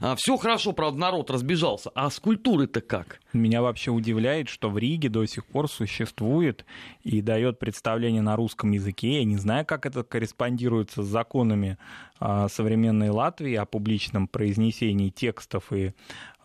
А, 0.00 0.16
все 0.16 0.36
хорошо, 0.36 0.72
правда, 0.72 0.98
народ 0.98 1.30
разбежался. 1.30 1.90
А 1.94 2.10
с 2.10 2.18
культурой-то 2.18 2.80
как? 2.80 3.20
Меня 3.32 3.62
вообще 3.62 3.90
удивляет, 3.90 4.48
что 4.48 4.70
в 4.70 4.78
Риге 4.78 5.08
до 5.08 5.26
сих 5.26 5.44
пор 5.44 5.68
существует 5.68 6.64
и 7.02 7.20
дает 7.20 7.58
представление 7.58 8.22
на 8.22 8.36
русском 8.36 8.72
языке. 8.72 9.18
Я 9.18 9.24
не 9.24 9.36
знаю, 9.36 9.66
как 9.66 9.86
это 9.86 10.02
корреспондируется 10.02 11.02
с 11.02 11.06
законами 11.06 11.76
современной 12.20 13.10
Латвии 13.10 13.54
о 13.54 13.64
публичном 13.64 14.28
произнесении 14.28 15.10
текстов 15.10 15.72
и 15.72 15.92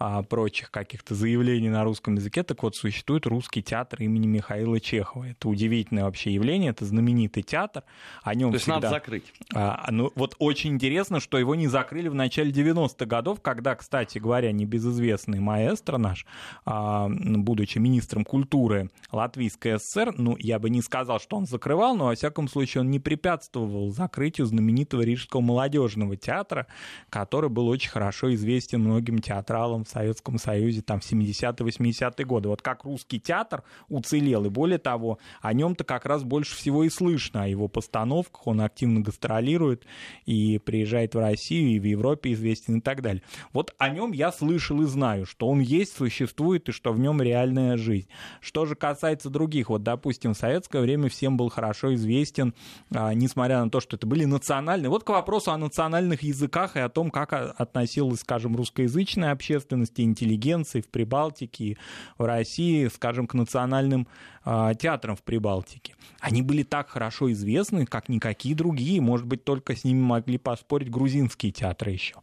а, 0.02 0.24
прочих 0.24 0.72
каких-то 0.72 1.14
заявлений 1.14 1.68
на 1.68 1.84
русском 1.84 2.16
языке, 2.16 2.44
так 2.44 2.64
вот 2.64 2.74
существует 2.74 3.28
русский 3.28 3.62
театр 3.62 4.02
имени 4.02 4.28
Михаила 4.28 4.80
Чехова. 4.80 5.26
Это 5.26 5.50
удивительное 5.50 6.06
вообще 6.06 6.34
явление, 6.34 6.72
это 6.72 6.86
знаменитый 6.86 7.44
театр. 7.44 7.84
О 8.24 8.34
нем 8.34 8.52
То 8.52 8.56
есть 8.56 8.64
всегда... 8.64 8.76
надо 8.76 8.90
закрыть? 8.92 9.34
А, 9.54 9.84
А, 9.86 9.92
ну, 9.92 10.10
вот 10.16 10.36
очень 10.40 10.72
интересно, 10.72 11.20
что 11.20 11.38
его 11.38 11.54
не 11.54 11.68
закрыли 11.68 12.08
в 12.08 12.16
начале 12.16 12.52
90-х 12.52 13.06
годов, 13.06 13.42
когда, 13.42 13.76
кстати 13.76 14.20
говоря, 14.20 14.54
небезызвестный 14.54 15.42
маэстро 15.42 15.98
наш, 15.98 16.26
а, 16.64 17.10
будучи 17.10 17.78
министром 17.78 18.24
культуры 18.24 18.90
Латвийской 19.12 19.80
ССР, 19.80 20.14
ну, 20.18 20.38
я 20.40 20.60
бы 20.60 20.70
не 20.70 20.82
сказал, 20.82 21.20
что 21.20 21.36
он 21.36 21.46
закрывал, 21.46 21.98
но, 21.98 22.06
во 22.06 22.16
всяком 22.16 22.48
случае, 22.48 22.82
он 22.82 22.90
не 22.90 23.02
препятствовал 23.02 23.92
закрытию 23.92 24.48
знаменитого 24.48 25.02
Рижского 25.02 25.42
молодежного 25.42 25.59
театра, 25.68 26.68
который 27.10 27.50
был 27.50 27.68
очень 27.68 27.90
хорошо 27.90 28.34
известен 28.34 28.82
многим 28.82 29.20
театралам 29.20 29.84
в 29.84 29.90
Советском 29.90 30.38
Союзе 30.38 30.82
там, 30.82 31.00
в 31.00 31.12
70-80-е 31.12 32.26
годы. 32.26 32.50
Вот 32.50 32.62
как 32.62 32.84
русский 32.84 33.20
театр 33.20 33.64
уцелел, 33.88 34.46
и 34.46 34.50
более 34.50 34.78
того, 34.78 35.20
о 35.42 35.54
нем-то 35.54 35.84
как 35.84 36.06
раз 36.06 36.24
больше 36.24 36.56
всего 36.56 36.84
и 36.84 36.90
слышно, 36.90 37.44
о 37.44 37.48
его 37.48 37.68
постановках, 37.68 38.48
он 38.48 38.62
активно 38.62 39.02
гастролирует 39.02 39.86
и 40.26 40.60
приезжает 40.60 41.16
в 41.16 41.20
Россию, 41.20 41.72
и 41.72 41.80
в 41.80 41.84
Европе 41.84 42.34
известен 42.34 42.78
и 42.78 42.82
так 42.82 43.02
далее. 43.02 43.24
Вот 43.54 43.74
о 43.78 43.90
нем 43.90 44.12
я 44.12 44.32
слышал 44.32 44.82
и 44.82 44.86
знаю, 44.86 45.26
что 45.26 45.48
он 45.48 45.60
есть, 45.60 45.96
существует, 45.96 46.70
и 46.70 46.72
что 46.72 46.94
в 46.94 47.00
нем 47.00 47.22
реальная 47.22 47.78
жизнь. 47.78 48.08
Что 48.42 48.66
же 48.66 48.76
касается 48.76 49.30
других, 49.30 49.70
вот, 49.70 49.84
допустим, 49.84 50.34
в 50.34 50.38
советское 50.38 50.82
время 50.82 51.10
всем 51.10 51.38
был 51.38 51.50
хорошо 51.50 51.94
известен, 51.96 52.54
а, 52.94 53.14
несмотря 53.14 53.64
на 53.64 53.70
то, 53.70 53.80
что 53.80 53.96
это 53.96 54.08
были 54.08 54.26
национальные, 54.26 54.90
вот 54.90 55.04
к 55.04 55.10
вопросу 55.10 55.49
о 55.50 55.58
национальных 55.58 56.24
языках 56.24 56.76
и 56.76 56.80
о 56.80 56.90
том, 56.90 57.12
как 57.12 57.34
относилась, 57.34 58.22
скажем, 58.22 58.56
русскоязычная 58.56 59.32
общественность 59.32 60.00
и 60.00 60.04
интеллигенции 60.04 60.82
в 60.82 60.88
Прибалтике, 60.90 61.78
в 62.18 62.26
России, 62.26 62.88
скажем, 62.88 63.28
к 63.28 63.34
национальным 63.34 64.08
а, 64.44 64.74
театрам 64.74 65.16
в 65.16 65.24
Прибалтике. 65.24 65.96
Они 66.20 66.42
были 66.42 66.64
так 66.64 66.90
хорошо 66.90 67.32
известны, 67.32 67.86
как 67.86 68.10
никакие 68.10 68.56
другие. 68.56 69.02
Может 69.02 69.28
быть, 69.28 69.44
только 69.44 69.76
с 69.76 69.84
ними 69.84 70.02
могли 70.02 70.38
поспорить 70.38 70.90
грузинские 70.90 71.52
театры 71.52 71.92
еще 71.92 72.16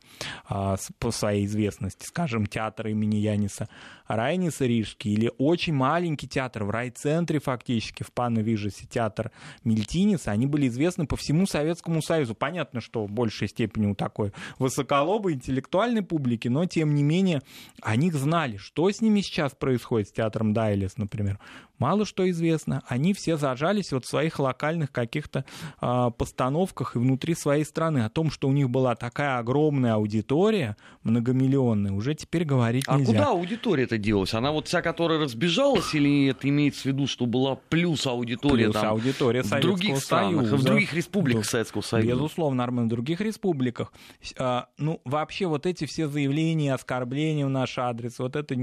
а, 0.48 0.76
по 0.98 1.10
своей 1.10 1.46
известности. 1.46 2.04
Скажем, 2.06 2.46
театр 2.46 2.88
имени 2.88 3.16
Яниса 3.16 3.68
Райниса 4.06 4.66
Рижский 4.66 5.12
или 5.12 5.30
очень 5.38 5.74
маленький 5.74 6.28
театр 6.28 6.64
в 6.64 6.70
райцентре 6.70 7.38
фактически, 7.38 8.02
в 8.02 8.12
Пановижесе 8.12 8.86
театр 8.86 9.30
Мельтиница. 9.64 10.30
Они 10.30 10.46
были 10.46 10.68
известны 10.68 11.06
по 11.06 11.16
всему 11.16 11.46
Советскому 11.46 12.02
Союзу. 12.02 12.34
Понятно, 12.34 12.80
что 12.80 13.06
большей 13.16 13.48
степени 13.48 13.86
у 13.86 13.94
такой 13.96 14.32
высоколобой 14.60 15.32
интеллектуальной 15.32 16.02
публики, 16.02 16.46
но 16.46 16.66
тем 16.66 16.94
не 16.94 17.02
менее 17.02 17.42
они 17.82 18.12
знали, 18.12 18.58
что 18.58 18.88
с 18.88 19.00
ними 19.00 19.20
сейчас 19.22 19.52
происходит 19.54 20.08
с 20.08 20.12
театром 20.12 20.52
Дайлес, 20.52 20.96
например 20.96 21.40
мало 21.78 22.06
что 22.06 22.28
известно. 22.30 22.82
Они 22.88 23.14
все 23.14 23.36
зажались 23.36 23.92
вот 23.92 24.04
в 24.04 24.08
своих 24.08 24.38
локальных 24.38 24.92
каких-то 24.92 25.44
э, 25.80 26.10
постановках 26.16 26.96
и 26.96 26.98
внутри 26.98 27.34
своей 27.34 27.64
страны. 27.64 28.00
О 28.00 28.08
том, 28.08 28.30
что 28.30 28.48
у 28.48 28.52
них 28.52 28.70
была 28.70 28.94
такая 28.94 29.38
огромная 29.38 29.94
аудитория, 29.94 30.76
многомиллионная, 31.02 31.92
уже 31.92 32.14
теперь 32.14 32.44
говорить 32.44 32.84
а 32.86 32.98
нельзя. 32.98 33.12
А 33.12 33.14
куда 33.14 33.30
аудитория 33.30 33.84
это 33.84 33.98
делалась? 33.98 34.34
Она 34.34 34.52
вот 34.52 34.68
вся, 34.68 34.82
которая 34.82 35.18
разбежалась, 35.18 35.94
или 35.94 36.28
это 36.28 36.48
имеется 36.48 36.82
в 36.82 36.86
виду, 36.86 37.06
что 37.06 37.26
была 37.26 37.56
плюс 37.56 38.06
аудитория 38.06 38.64
плюс 38.64 38.74
там, 38.74 38.92
аудитория 38.92 39.42
в 39.42 39.60
других 39.60 39.98
странах, 39.98 40.48
Союза. 40.48 40.56
в 40.56 40.64
других 40.64 40.92
республиках. 40.94 41.44
Советского 41.44 41.82
Союза? 41.82 42.08
Безусловно, 42.08 42.64
Армен, 42.64 42.88
других 43.06 43.20
республиках. 43.20 43.92
А, 44.38 44.68
ну, 44.78 45.00
вообще 45.04 45.46
вот 45.46 45.66
эти 45.66 45.86
все 45.86 46.08
заявления, 46.08 46.74
оскорбления 46.74 47.46
в 47.46 47.50
наш 47.50 47.78
адрес, 47.78 48.18
вот 48.18 48.36
это 48.36 48.56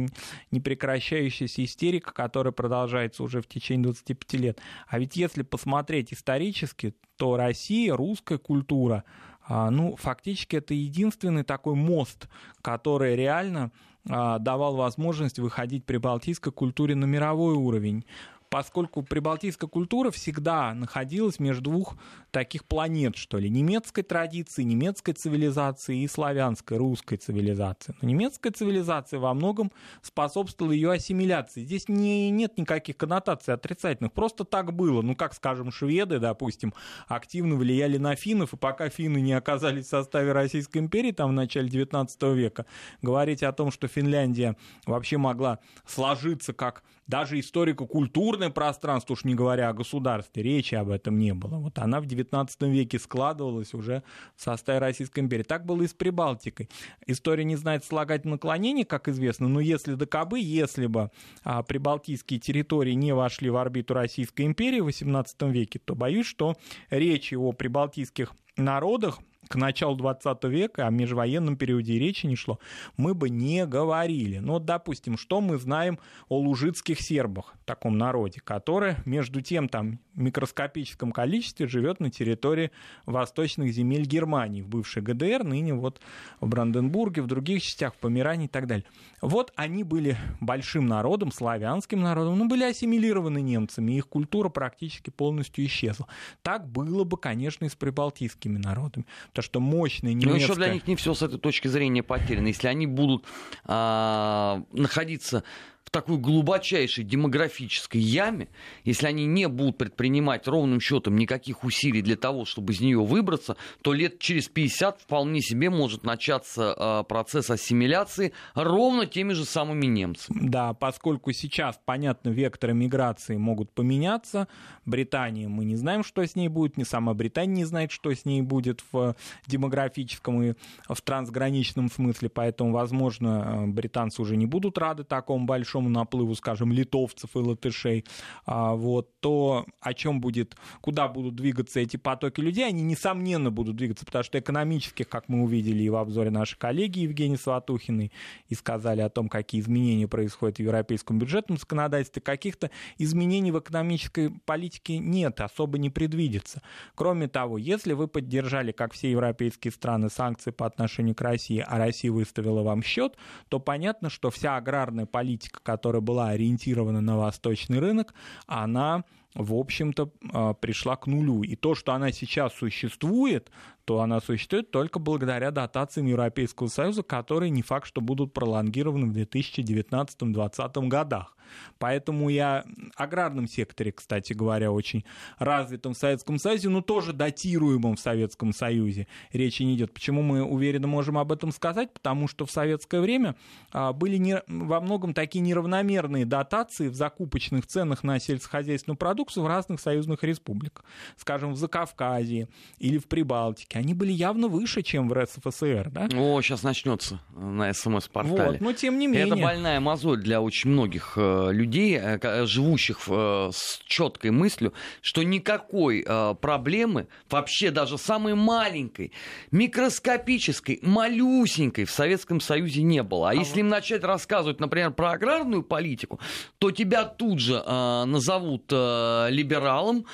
непрекращающаяся 0.52 1.64
истерика, 1.64 2.14
которая 2.14 2.52
продолжается 2.52 2.84
продолжается 2.84 3.24
уже 3.24 3.42
в 3.42 3.48
течение 3.48 3.84
25 3.84 4.34
лет. 4.34 4.62
А 4.88 5.00
ведь 5.00 5.16
если 5.16 5.44
посмотреть 5.44 6.14
исторически, 6.14 6.94
то 7.18 7.38
Россия, 7.38 7.96
русская 7.96 8.38
культура, 8.38 9.04
а, 9.46 9.70
ну, 9.70 9.96
фактически 9.96 10.56
это 10.58 10.74
единственный 10.74 11.44
такой 11.44 11.76
мост, 11.76 12.28
который 12.62 13.16
реально 13.16 13.72
а, 14.10 14.40
давал 14.40 14.76
возможность 14.76 15.40
выходить 15.40 15.86
при 15.86 15.98
балтийской 15.98 16.52
культуре 16.52 16.96
на 16.96 17.06
мировой 17.06 17.56
уровень 17.56 18.06
поскольку 18.54 19.02
прибалтийская 19.02 19.68
культура 19.68 20.12
всегда 20.12 20.76
находилась 20.76 21.40
между 21.40 21.72
двух 21.72 21.96
таких 22.30 22.66
планет, 22.66 23.16
что 23.16 23.40
ли, 23.40 23.50
немецкой 23.50 24.04
традиции, 24.04 24.62
немецкой 24.62 25.14
цивилизации 25.14 26.04
и 26.04 26.08
славянской, 26.08 26.78
русской 26.78 27.18
цивилизации. 27.18 27.96
Но 28.00 28.08
немецкая 28.08 28.52
цивилизация 28.52 29.20
во 29.20 29.34
многом 29.34 29.72
способствовала 30.04 30.72
ее 30.72 30.92
ассимиляции. 30.92 31.64
Здесь 31.64 31.90
не, 31.90 32.30
нет 32.30 32.56
никаких 32.60 32.96
коннотаций 32.96 33.56
отрицательных, 33.56 34.14
просто 34.14 34.44
так 34.44 34.72
было. 34.72 35.02
Ну, 35.02 35.16
как, 35.16 35.34
скажем, 35.34 35.72
шведы, 35.72 36.20
допустим, 36.20 36.76
активно 37.08 37.56
влияли 37.56 37.98
на 37.98 38.16
финнов, 38.16 38.54
и 38.54 38.58
пока 38.58 38.88
финны 38.90 39.20
не 39.20 39.34
оказались 39.34 39.88
в 39.88 39.90
составе 39.90 40.32
Российской 40.32 40.78
империи, 40.78 41.12
там 41.12 41.32
в 41.32 41.34
начале 41.34 41.70
19 41.70 42.22
века, 42.36 42.68
говорить 43.02 43.42
о 43.42 43.52
том, 43.52 43.72
что 43.72 43.88
Финляндия 43.88 44.56
вообще 44.86 45.18
могла 45.18 45.58
сложиться 45.88 46.54
как 46.54 46.84
даже 47.08 47.40
историко-культурное 47.40 48.50
пространство, 48.50 49.14
уж 49.14 49.24
не 49.24 49.36
говоря 49.36 49.70
о 49.70 49.74
государстве, 49.74 50.44
речи 50.44 50.76
об 50.76 50.90
этом 50.90 51.18
не 51.18 51.34
было. 51.34 51.58
Вот 51.58 51.78
она 51.80 52.00
в 52.00 52.06
XIX 52.06 52.48
веке 52.70 53.00
складывалась 53.00 53.74
уже 53.74 54.04
в 54.36 54.42
составе 54.42 54.80
Российской 54.80 55.20
империи. 55.20 55.44
Так 55.44 55.66
было 55.66 55.82
и 55.84 55.88
с 55.88 55.94
Прибалтикой. 55.94 56.70
История 57.06 57.44
не 57.44 57.56
знает 57.56 57.84
слагать 57.84 58.26
наклонений, 58.26 58.84
как 58.86 59.08
известно, 59.08 59.48
но 59.48 59.60
если 59.60 59.96
до 59.96 60.06
кобы, 60.06 60.40
если 60.40 60.88
бы 60.88 61.12
а, 61.44 61.64
прибалтийские 61.64 62.40
территории 62.40 62.94
не 62.94 63.14
вошли 63.14 63.50
в 63.50 63.58
орбиту 63.58 63.94
Российской 63.94 64.46
империи 64.46 64.80
в 64.80 64.88
XVIII 64.88 65.52
веке, 65.52 65.80
то 65.80 65.96
боюсь, 65.96 66.26
что 66.26 66.56
речи 66.90 67.36
о 67.36 67.52
прибалтийских 67.52 68.34
народах 68.58 69.20
к 69.48 69.56
началу 69.56 69.96
20 69.96 70.44
века, 70.46 70.88
о 70.88 70.90
межвоенном 70.90 71.58
периоде 71.58 72.00
речи 72.00 72.26
не 72.26 72.36
шло, 72.36 72.60
мы 72.98 73.14
бы 73.14 73.30
не 73.30 73.66
говорили. 73.66 74.40
Ну, 74.40 74.54
вот, 74.54 74.66
допустим, 74.66 75.18
что 75.18 75.42
мы 75.42 75.58
знаем 75.58 76.00
о 76.30 76.40
лужицких 76.40 77.00
сербах, 77.00 77.54
таком 77.66 77.98
народе, 77.98 78.42
который, 78.44 78.96
между 79.06 79.42
тем, 79.42 79.70
там, 79.70 80.00
в 80.14 80.20
микроскопическом 80.20 81.12
количестве 81.12 81.68
живет 81.68 82.00
на 82.00 82.10
территории 82.10 82.72
восточных 83.06 83.72
земель 83.74 84.06
Германии, 84.06 84.62
в 84.62 84.68
бывшей 84.68 85.02
ГДР, 85.02 85.44
ныне 85.44 85.74
вот 85.74 86.00
в 86.40 86.48
Бранденбурге, 86.48 87.22
в 87.22 87.28
других 87.28 87.64
частях, 87.64 87.94
в 87.94 87.98
Померании 87.98 88.46
и 88.46 88.50
так 88.50 88.68
далее. 88.68 88.86
Вот 89.22 89.52
они 89.56 89.84
были 89.84 90.18
большим 90.40 90.88
народом, 90.88 91.32
славянским 91.32 92.02
народом, 92.02 92.38
но 92.38 92.46
были 92.46 92.64
ассимилированы 92.64 93.42
немцами, 93.42 93.94
их 93.94 94.08
культура 94.08 94.50
практически 94.50 95.10
полностью 95.10 95.66
исчезла. 95.66 96.08
Так 96.42 96.68
было 96.68 97.04
бы, 97.04 97.18
конечно, 97.18 97.66
и 97.66 97.70
с 97.70 97.76
прибалтийскими 97.76 98.58
народами 98.58 99.06
потому 99.34 99.44
что 99.44 99.60
мощная 99.60 100.14
немецкая... 100.14 100.32
Но 100.32 100.38
еще 100.38 100.56
для 100.56 100.74
них 100.74 100.88
не 100.88 100.96
все 100.96 101.14
с 101.16 101.22
этой 101.24 101.40
точки 101.40 101.68
зрения 101.68 102.04
потеряно. 102.04 102.48
Если 102.48 102.68
они 102.68 102.86
будут 102.86 103.26
а, 103.66 104.64
находиться 104.72 105.44
такой 105.92 106.18
глубочайшей 106.18 107.04
демографической 107.04 108.02
яме, 108.02 108.48
если 108.84 109.06
они 109.06 109.26
не 109.26 109.48
будут 109.48 109.78
предпринимать 109.78 110.48
ровным 110.48 110.80
счетом 110.80 111.16
никаких 111.16 111.64
усилий 111.64 112.02
для 112.02 112.16
того, 112.16 112.46
чтобы 112.46 112.74
из 112.74 112.82
нее 112.82 113.04
выбраться, 113.04 113.58
то 113.84 113.94
лет 113.94 114.18
через 114.18 114.48
50 114.48 115.02
вполне 115.02 115.42
себе 115.42 115.70
может 115.70 116.04
начаться 116.04 116.76
э, 116.76 117.04
процесс 117.08 117.50
ассимиляции 117.50 118.34
ровно 118.56 119.06
теми 119.06 119.34
же 119.34 119.46
самыми 119.46 119.86
немцами. 119.86 120.40
Да, 120.42 120.74
поскольку 120.74 121.32
сейчас, 121.32 121.80
понятно, 121.86 122.30
векторы 122.30 122.74
миграции 122.74 123.38
могут 123.38 123.72
поменяться. 123.72 124.48
Британия, 124.86 125.48
мы 125.48 125.64
не 125.64 125.76
знаем, 125.76 126.04
что 126.04 126.26
с 126.26 126.36
ней 126.36 126.48
будет, 126.48 126.76
не 126.78 126.86
сама 126.86 127.14
Британия 127.14 127.56
не 127.56 127.66
знает, 127.66 127.92
что 127.92 128.12
с 128.12 128.26
ней 128.26 128.42
будет 128.42 128.84
в 128.92 129.16
демографическом 129.46 130.42
и 130.42 130.54
в 130.90 131.02
трансграничном 131.02 131.92
смысле, 131.92 132.30
поэтому, 132.30 132.72
возможно, 132.72 133.66
э, 133.66 133.68
британцы 133.68 134.22
уже 134.22 134.38
не 134.38 134.48
будут 134.48 134.80
рады 134.80 135.04
такому 135.04 135.46
большому 135.46 135.73
большому 135.74 135.90
наплыву, 135.90 136.36
скажем, 136.36 136.72
литовцев 136.72 137.36
и 137.36 137.40
латышей, 137.40 138.06
а, 138.46 138.76
вот, 138.76 139.10
то 139.20 139.66
о 139.80 139.94
чем 139.94 140.22
будет, 140.22 140.56
куда 140.82 141.08
будут 141.08 141.36
двигаться 141.36 141.80
эти 141.80 141.98
потоки 141.98 142.42
людей, 142.42 142.68
они, 142.68 142.84
несомненно, 142.84 143.50
будут 143.50 143.76
двигаться, 143.76 144.06
потому 144.06 144.24
что 144.24 144.40
экономических, 144.40 145.10
как 145.10 145.30
мы 145.30 145.44
увидели 145.44 145.84
и 145.84 145.90
в 145.90 145.96
обзоре 145.96 146.30
нашей 146.30 146.58
коллеги 146.58 147.00
Евгении 147.00 147.38
Сватухиной, 147.38 148.12
и 148.50 148.56
сказали 148.56 149.02
о 149.02 149.10
том, 149.10 149.30
какие 149.30 149.62
изменения 149.62 150.08
происходят 150.08 150.58
в 150.58 150.60
европейском 150.60 151.18
бюджетном 151.18 151.58
законодательстве, 151.58 152.22
каких-то 152.22 152.70
изменений 153.00 153.52
в 153.52 153.60
экономической 153.60 154.30
политике 154.46 155.00
нет, 155.00 155.42
особо 155.42 155.78
не 155.78 155.90
предвидится. 155.90 156.62
Кроме 156.96 157.28
того, 157.28 157.58
если 157.58 157.94
вы 157.94 158.08
поддержали, 158.08 158.72
как 158.72 158.94
все 158.94 159.10
европейские 159.10 159.72
страны, 159.72 160.10
санкции 160.10 160.52
по 160.52 160.66
отношению 160.66 161.16
к 161.16 161.22
России, 161.22 161.66
а 161.66 161.78
Россия 161.78 162.12
выставила 162.12 162.62
вам 162.62 162.84
счет, 162.84 163.18
то 163.50 163.60
понятно, 163.60 164.10
что 164.10 164.30
вся 164.30 164.58
аграрная 164.58 165.06
политика, 165.06 165.60
которая 165.64 166.02
была 166.02 166.30
ориентирована 166.30 167.02
на 167.02 167.18
восточный 167.18 167.80
рынок, 167.80 168.14
она 168.46 169.04
в 169.36 169.56
общем-то, 169.56 170.12
а, 170.32 170.54
пришла 170.54 170.96
к 170.96 171.08
нулю. 171.08 171.44
И 171.44 171.56
то, 171.56 171.74
что 171.76 171.94
она 171.94 172.12
сейчас 172.12 172.54
существует, 172.54 173.50
то 173.86 174.02
она 174.02 174.22
существует 174.22 174.72
только 174.72 175.00
благодаря 175.00 175.52
дотациям 175.52 176.08
Европейского 176.08 176.68
Союза, 176.68 177.04
которые 177.04 177.50
не 177.50 177.62
факт, 177.62 177.88
что 177.88 178.02
будут 178.02 178.34
пролонгированы 178.34 179.08
в 179.08 179.16
2019-2020 179.16 180.88
годах. 180.88 181.36
Поэтому 181.78 182.30
я 182.30 182.66
аграрном 182.96 183.48
секторе, 183.48 183.92
кстати 183.92 184.34
говоря, 184.34 184.72
очень 184.72 185.04
развитом 185.38 185.94
в 185.94 185.98
Советском 185.98 186.38
Союзе, 186.40 186.70
но 186.70 186.82
тоже 186.82 187.14
датируемом 187.14 187.96
в 187.96 188.00
Советском 188.00 188.54
Союзе 188.54 189.08
речи 189.32 189.64
не 189.64 189.76
идет. 189.76 189.94
Почему 189.94 190.22
мы 190.22 190.44
уверенно 190.44 190.88
можем 190.88 191.18
об 191.18 191.32
этом 191.32 191.52
сказать? 191.52 191.94
Потому 191.94 192.28
что 192.28 192.46
в 192.46 192.52
советское 192.52 193.02
время 193.02 193.36
а, 193.72 193.94
были 193.94 194.18
не, 194.18 194.42
во 194.48 194.80
многом 194.82 195.14
такие 195.14 195.42
неравномерные 195.42 196.26
дотации 196.26 196.88
в 196.88 196.96
закупочных 196.96 197.68
ценах 197.68 198.04
на 198.04 198.20
сельскохозяйственную 198.20 198.98
продукцию 198.98 199.44
в 199.44 199.48
разных 199.48 199.80
союзных 199.80 200.24
республиках. 200.24 200.86
Скажем, 201.18 201.54
в 201.54 201.58
Закавказье 201.58 202.48
или 202.80 202.98
в 202.98 203.08
Прибалтике. 203.08 203.73
Они 203.76 203.94
были 203.94 204.12
явно 204.12 204.48
выше, 204.48 204.82
чем 204.82 205.10
в 205.10 205.14
РСФСР. 205.14 205.90
Да? 205.92 206.08
О, 206.16 206.42
сейчас 206.42 206.64
начнется 206.64 207.20
на 207.36 207.74
СМС-портале. 207.74 208.52
Вот, 208.52 208.62
но 208.62 208.74
тем 208.74 209.00
не 209.00 209.08
менее. 209.08 209.28
Это 209.28 209.36
больная 209.36 209.80
мозоль 209.80 210.22
для 210.22 210.42
очень 210.42 210.70
многих 210.70 211.14
э, 211.16 211.50
людей, 211.52 211.98
э, 212.00 212.46
живущих 212.46 213.02
э, 213.08 213.50
с 213.54 213.82
четкой 213.86 214.32
мыслью, 214.32 214.74
что 215.02 215.24
никакой 215.24 216.06
проблемы, 216.42 217.08
вообще 217.30 217.72
даже 217.72 217.98
самой 217.98 218.36
маленькой, 218.36 219.12
микроскопической, 219.52 220.80
малюсенькой 220.82 221.86
в 221.86 221.92
Советском 221.92 222.40
Союзе 222.40 222.84
не 222.84 223.04
было. 223.04 223.30
А, 223.30 223.32
а 223.32 223.36
если 223.36 223.54
вот... 223.54 223.60
им 223.60 223.68
начать 223.70 224.04
рассказывать, 224.04 224.60
например, 224.60 224.92
про 224.92 225.12
аграрную 225.12 225.64
политику, 225.64 226.20
то 226.60 226.72
тебя 226.72 227.06
тут 227.06 227.40
же 227.40 227.64
назовут 227.64 228.72
либералом, 228.72 230.06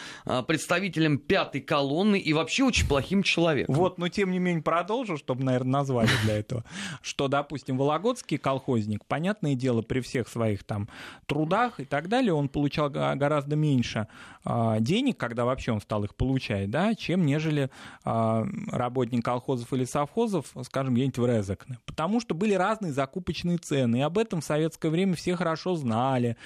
представителем 0.48 1.18
пятой 1.18 1.62
колонны 1.62 2.20
и 2.20 2.34
вообще 2.34 2.64
очень 2.64 2.88
плохим 2.88 3.24
человеком. 3.24 3.49
Вот, 3.68 3.98
но 3.98 4.08
тем 4.08 4.32
не 4.32 4.40
менее 4.40 4.64
продолжу, 4.64 5.18
чтобы, 5.18 5.44
наверное, 5.44 5.72
назвали 5.72 6.10
для 6.24 6.38
этого, 6.38 6.64
что, 7.02 7.28
допустим, 7.28 7.78
Вологодский 7.78 8.38
колхозник, 8.38 9.06
понятное 9.06 9.56
дело, 9.56 9.82
при 9.82 10.02
всех 10.02 10.28
своих 10.28 10.64
там 10.64 10.90
трудах 11.26 11.80
и 11.80 11.86
так 11.86 12.08
далее, 12.10 12.34
он 12.34 12.50
получал 12.50 12.90
гораздо 12.90 13.56
меньше 13.56 14.08
а, 14.44 14.80
денег, 14.80 15.18
когда 15.18 15.46
вообще 15.46 15.72
он 15.72 15.82
стал 15.82 16.04
их 16.04 16.16
получать, 16.16 16.70
да, 16.70 16.96
чем 16.96 17.26
нежели 17.26 17.70
а, 18.04 18.46
работник 18.72 19.24
колхозов 19.24 19.72
или 19.74 19.86
совхозов, 19.86 20.54
скажем, 20.64 20.94
где-нибудь 20.94 21.18
в 21.18 21.26
Резекне. 21.26 21.80
Потому 21.86 22.20
что 22.20 22.36
были 22.36 22.54
разные 22.54 22.92
закупочные 22.92 23.58
цены, 23.58 23.98
и 23.98 24.02
об 24.02 24.18
этом 24.18 24.42
в 24.42 24.46
советское 24.46 24.90
время 24.90 25.16
все 25.16 25.36
хорошо 25.36 25.76
знали, 25.76 26.38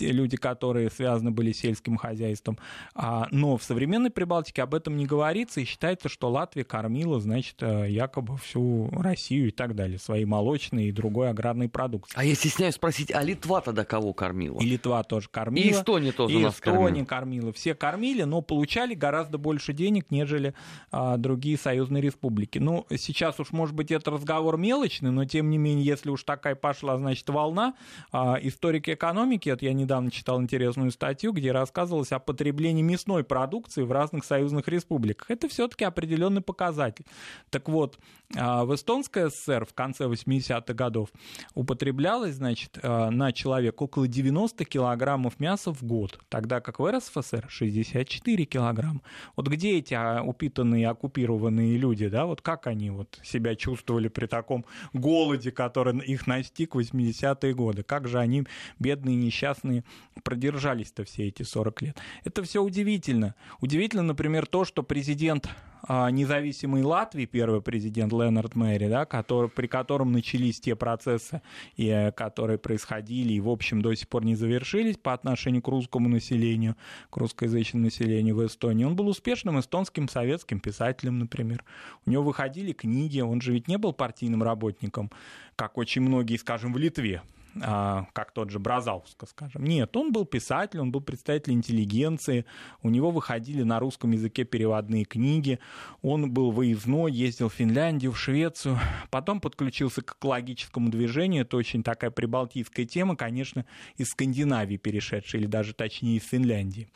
люди, 0.00 0.36
которые 0.36 0.90
связаны 0.90 1.30
были 1.30 1.52
с 1.52 1.58
сельским 1.58 1.96
хозяйством. 1.96 2.58
А, 2.94 3.26
но 3.30 3.56
в 3.56 3.62
современной 3.62 4.10
Прибалтике 4.10 4.62
об 4.62 4.74
этом 4.74 4.96
не 4.96 5.06
говорится, 5.06 5.60
и 5.60 5.64
считается, 5.64 6.08
что 6.08 6.30
Латвия 6.48 6.64
кормила, 6.64 7.20
значит, 7.20 7.56
э, 7.60 7.90
якобы 7.90 8.38
всю 8.38 8.88
Россию 8.92 9.48
и 9.48 9.50
так 9.50 9.74
далее, 9.74 9.98
своей 9.98 10.24
молочной 10.24 10.86
и 10.86 10.92
другой 10.92 11.28
аграрной 11.28 11.68
продукцией. 11.68 12.18
А 12.18 12.24
я 12.24 12.34
стесняюсь 12.34 12.76
спросить, 12.76 13.12
а 13.12 13.22
Литва 13.22 13.60
тогда 13.60 13.84
кого 13.84 14.14
кормила? 14.14 14.58
И 14.60 14.64
Литва 14.64 15.02
тоже 15.02 15.28
кормила. 15.30 15.66
И 15.66 15.72
Эстония 15.72 16.12
тоже 16.12 16.38
и 16.38 16.42
нас 16.42 16.54
Эстония 16.54 17.04
кормила. 17.04 17.04
кормила. 17.04 17.52
Все 17.52 17.74
кормили, 17.74 18.22
но 18.22 18.40
получали 18.40 18.94
гораздо 18.94 19.36
больше 19.36 19.74
денег, 19.74 20.06
нежели 20.10 20.54
а, 20.90 21.18
другие 21.18 21.58
союзные 21.58 22.02
республики. 22.02 22.58
Ну, 22.58 22.86
сейчас 22.96 23.38
уж, 23.40 23.52
может 23.52 23.74
быть, 23.74 23.90
это 23.90 24.10
разговор 24.10 24.56
мелочный, 24.56 25.10
но, 25.10 25.26
тем 25.26 25.50
не 25.50 25.58
менее, 25.58 25.84
если 25.84 26.08
уж 26.08 26.22
такая 26.24 26.54
пошла, 26.54 26.96
значит, 26.96 27.28
волна, 27.28 27.74
а, 28.10 28.38
историки 28.40 28.94
экономики, 28.94 29.50
вот 29.50 29.60
я 29.60 29.74
недавно 29.74 30.10
читал 30.10 30.40
интересную 30.40 30.92
статью, 30.92 31.32
где 31.34 31.52
рассказывалось 31.52 32.12
о 32.12 32.18
потреблении 32.18 32.82
мясной 32.82 33.22
продукции 33.22 33.82
в 33.82 33.92
разных 33.92 34.24
союзных 34.24 34.66
республиках. 34.68 35.30
Это 35.30 35.46
все-таки 35.48 35.84
определенный 35.84 36.37
показатель. 36.40 37.04
Так 37.50 37.68
вот, 37.68 37.98
а, 38.36 38.64
в 38.64 38.74
Эстонской 38.74 39.30
ССР 39.30 39.64
в 39.64 39.72
конце 39.72 40.04
80-х 40.04 40.74
годов 40.74 41.08
употреблялось, 41.54 42.34
значит, 42.34 42.78
а, 42.82 43.10
на 43.10 43.32
человека 43.32 43.84
около 43.84 44.06
90 44.06 44.64
килограммов 44.66 45.40
мяса 45.40 45.72
в 45.72 45.82
год, 45.82 46.20
тогда 46.28 46.60
как 46.60 46.78
в 46.78 46.90
РСФСР 46.90 47.46
64 47.48 48.44
килограмма. 48.44 49.00
Вот 49.34 49.48
где 49.48 49.78
эти 49.78 49.94
а, 49.94 50.22
упитанные, 50.22 50.88
оккупированные 50.88 51.78
люди, 51.78 52.08
да, 52.08 52.26
вот 52.26 52.42
как 52.42 52.66
они 52.66 52.90
вот 52.90 53.18
себя 53.22 53.54
чувствовали 53.56 54.08
при 54.08 54.26
таком 54.26 54.66
голоде, 54.92 55.50
который 55.50 55.98
их 56.00 56.26
настиг 56.26 56.74
в 56.74 56.78
80-е 56.78 57.54
годы? 57.54 57.82
Как 57.82 58.08
же 58.08 58.18
они, 58.18 58.44
бедные, 58.78 59.16
несчастные, 59.16 59.84
продержались-то 60.22 61.04
все 61.04 61.28
эти 61.28 61.44
40 61.44 61.82
лет? 61.82 61.98
Это 62.24 62.42
все 62.42 62.62
удивительно. 62.62 63.34
Удивительно, 63.60 64.02
например, 64.02 64.46
то, 64.46 64.66
что 64.66 64.82
президент 64.82 65.48
независимой 65.88 66.82
Латвии, 66.82 67.24
первый 67.24 67.62
президент 67.62 68.12
Ленард 68.12 68.54
Мэри, 68.54 68.88
да, 68.88 69.04
который, 69.04 69.48
при 69.48 69.66
котором 69.66 70.12
начались 70.12 70.60
те 70.60 70.76
процессы, 70.76 71.42
и, 71.76 71.88
э, 71.88 72.12
которые 72.12 72.58
происходили 72.58 73.32
и, 73.34 73.40
в 73.40 73.48
общем, 73.48 73.82
до 73.82 73.94
сих 73.94 74.08
пор 74.08 74.24
не 74.24 74.34
завершились 74.34 74.96
по 74.96 75.12
отношению 75.12 75.62
к 75.62 75.68
русскому 75.68 76.08
населению, 76.08 76.76
к 77.10 77.16
русскоязычному 77.16 77.84
населению 77.84 78.36
в 78.36 78.46
Эстонии. 78.46 78.84
Он 78.84 78.96
был 78.96 79.08
успешным 79.08 79.58
эстонским 79.60 80.08
советским 80.08 80.60
писателем, 80.60 81.18
например. 81.18 81.64
У 82.06 82.10
него 82.10 82.22
выходили 82.22 82.72
книги, 82.72 83.20
он 83.20 83.40
же 83.40 83.52
ведь 83.52 83.68
не 83.68 83.78
был 83.78 83.92
партийным 83.92 84.42
работником, 84.42 85.10
как 85.56 85.78
очень 85.78 86.02
многие, 86.02 86.36
скажем, 86.36 86.72
в 86.72 86.78
Литве 86.78 87.22
а, 87.22 87.37
как 87.60 88.32
тот 88.32 88.50
же 88.50 88.58
Бразауска, 88.58 89.26
скажем. 89.26 89.64
Нет, 89.64 89.96
он 89.96 90.12
был 90.12 90.24
писатель, 90.24 90.80
он 90.80 90.90
был 90.90 91.00
представитель 91.00 91.52
интеллигенции, 91.52 92.44
у 92.82 92.90
него 92.90 93.10
выходили 93.10 93.62
на 93.62 93.78
русском 93.78 94.12
языке 94.12 94.44
переводные 94.44 95.04
книги, 95.04 95.58
он 96.02 96.30
был 96.30 96.50
выездной, 96.50 97.12
ездил 97.12 97.48
в 97.48 97.54
Финляндию, 97.54 98.12
в 98.12 98.18
Швецию, 98.18 98.78
потом 99.10 99.40
подключился 99.40 100.02
к 100.02 100.16
экологическому 100.18 100.90
движению, 100.90 101.42
это 101.42 101.56
очень 101.56 101.82
такая 101.82 102.10
прибалтийская 102.10 102.86
тема, 102.86 103.16
конечно, 103.16 103.64
из 103.96 104.08
Скандинавии 104.08 104.76
перешедшая, 104.76 105.40
или 105.40 105.48
даже 105.48 105.74
точнее 105.74 106.16
из 106.16 106.24
Финляндии. 106.24 106.88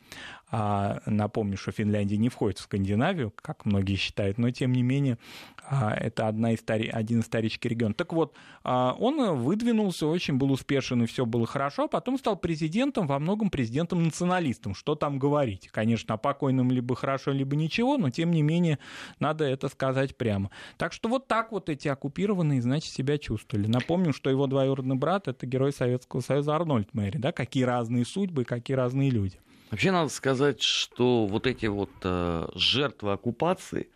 А, 0.55 1.01
напомню, 1.07 1.57
что 1.57 1.71
Финляндия 1.71 2.17
не 2.17 2.29
входит 2.29 2.59
в 2.59 2.61
Скандинавию, 2.61 3.33
как 3.35 3.65
многие 3.65 3.95
считают, 3.95 4.37
но 4.37 4.51
тем 4.51 4.71
не 4.71 4.83
менее 4.83 5.17
а, 5.65 5.95
это 5.95 6.27
одна 6.27 6.53
истори... 6.53 6.87
один 6.89 7.21
исторический 7.21 7.69
регион. 7.69 7.95
Так 7.95 8.13
вот, 8.13 8.35
а, 8.63 8.95
он 8.99 9.35
выдвинулся, 9.39 10.05
очень 10.05 10.35
был 10.35 10.51
успешен 10.51 11.01
и 11.01 11.07
все 11.07 11.25
было 11.25 11.47
хорошо, 11.47 11.87
потом 11.87 12.19
стал 12.19 12.37
президентом, 12.37 13.07
во 13.07 13.17
многом 13.17 13.49
президентом-националистом. 13.49 14.75
Что 14.75 14.93
там 14.93 15.17
говорить? 15.17 15.69
Конечно, 15.69 16.13
о 16.13 16.17
покойном 16.17 16.69
либо 16.69 16.95
хорошо, 16.95 17.31
либо 17.31 17.55
ничего, 17.55 17.97
но 17.97 18.11
тем 18.11 18.29
не 18.29 18.43
менее 18.43 18.77
надо 19.17 19.45
это 19.45 19.69
сказать 19.69 20.15
прямо. 20.17 20.51
Так 20.77 20.93
что 20.93 21.09
вот 21.09 21.27
так 21.27 21.51
вот 21.51 21.67
эти 21.67 21.87
оккупированные, 21.87 22.61
значит, 22.61 22.93
себя 22.93 23.17
чувствовали. 23.17 23.65
Напомню, 23.65 24.13
что 24.13 24.29
его 24.29 24.45
двоюродный 24.45 24.97
брат— 24.97 25.27
это 25.27 25.47
герой 25.47 25.73
Советского 25.73 26.21
Союза 26.21 26.55
Арнольд 26.55 26.93
Мэри, 26.93 27.17
да, 27.17 27.31
какие 27.31 27.63
разные 27.63 28.05
судьбы, 28.05 28.43
какие 28.43 28.77
разные 28.77 29.09
люди. 29.09 29.39
Вообще 29.73 29.89
надо 29.89 30.09
сказать, 30.09 30.61
что 30.61 31.25
вот 31.25 31.47
эти 31.47 31.65
вот 31.65 31.89
э, 32.03 32.47
жертвы 32.53 33.13
оккупации, 33.13 33.89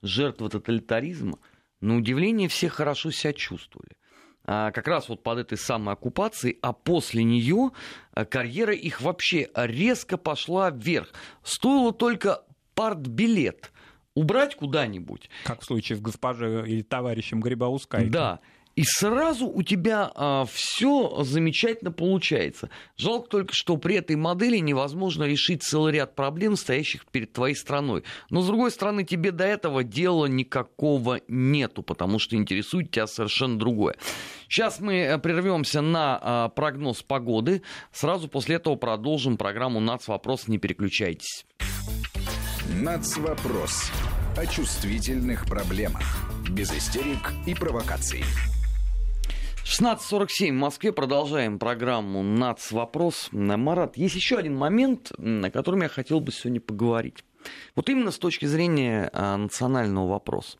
жертвы 0.00 0.48
тоталитаризма, 0.48 1.38
на 1.82 1.98
удивление 1.98 2.48
все 2.48 2.70
хорошо 2.70 3.10
себя 3.10 3.34
чувствовали. 3.34 3.98
А 4.46 4.70
как 4.70 4.88
раз 4.88 5.10
вот 5.10 5.22
под 5.22 5.40
этой 5.40 5.58
самой 5.58 5.92
оккупацией, 5.92 6.56
а 6.62 6.72
после 6.72 7.22
нее 7.22 7.72
э, 8.14 8.24
карьера 8.24 8.72
их 8.72 9.02
вообще 9.02 9.50
резко 9.54 10.16
пошла 10.16 10.70
вверх. 10.70 11.12
Стоило 11.42 11.92
только 11.92 12.42
партбилет 12.74 13.72
убрать 14.14 14.56
куда-нибудь. 14.56 15.28
Как 15.44 15.60
в 15.60 15.66
случае 15.66 15.98
с 15.98 16.00
госпожей 16.00 16.66
или 16.66 16.80
товарищем 16.80 17.42
Грибаускайте. 17.42 18.08
Да, 18.08 18.40
и 18.80 18.84
сразу 18.84 19.46
у 19.46 19.62
тебя 19.62 20.10
а, 20.14 20.46
все 20.50 21.22
замечательно 21.22 21.92
получается. 21.92 22.70
Жалко 22.96 23.28
только, 23.28 23.52
что 23.52 23.76
при 23.76 23.96
этой 23.96 24.16
модели 24.16 24.56
невозможно 24.56 25.24
решить 25.24 25.62
целый 25.62 25.92
ряд 25.92 26.14
проблем, 26.14 26.56
стоящих 26.56 27.04
перед 27.04 27.30
твоей 27.30 27.54
страной. 27.54 28.04
Но, 28.30 28.40
с 28.40 28.46
другой 28.46 28.70
стороны, 28.70 29.04
тебе 29.04 29.32
до 29.32 29.44
этого 29.44 29.84
дела 29.84 30.24
никакого 30.24 31.20
нету, 31.28 31.82
потому 31.82 32.18
что 32.18 32.36
интересует 32.36 32.90
тебя 32.90 33.06
совершенно 33.06 33.58
другое. 33.58 33.96
Сейчас 34.48 34.80
мы 34.80 34.94
э, 34.94 35.18
прервемся 35.18 35.82
на 35.82 36.18
а, 36.18 36.48
прогноз 36.48 37.02
погоды. 37.02 37.60
Сразу 37.92 38.28
после 38.28 38.56
этого 38.56 38.76
продолжим 38.76 39.36
программу 39.36 39.80
«Нацвопрос». 39.80 40.48
Не 40.48 40.56
переключайтесь. 40.56 41.44
«Нацвопрос» 42.80 43.90
о 44.38 44.46
чувствительных 44.46 45.44
проблемах. 45.44 46.30
Без 46.48 46.72
истерик 46.72 47.34
и 47.46 47.54
провокаций. 47.54 48.24
16.47 49.64 50.50
в 50.50 50.54
Москве. 50.54 50.92
Продолжаем 50.92 51.58
программу 51.58 52.22
«Нац. 52.22 52.72
Вопрос». 52.72 53.28
Марат, 53.32 53.96
есть 53.96 54.14
еще 54.14 54.36
один 54.36 54.56
момент, 54.56 55.12
о 55.18 55.50
котором 55.50 55.82
я 55.82 55.88
хотел 55.88 56.20
бы 56.20 56.32
сегодня 56.32 56.60
поговорить. 56.60 57.24
Вот 57.74 57.88
именно 57.88 58.10
с 58.10 58.18
точки 58.18 58.46
зрения 58.46 59.10
а, 59.12 59.36
национального 59.36 60.08
вопроса. 60.08 60.58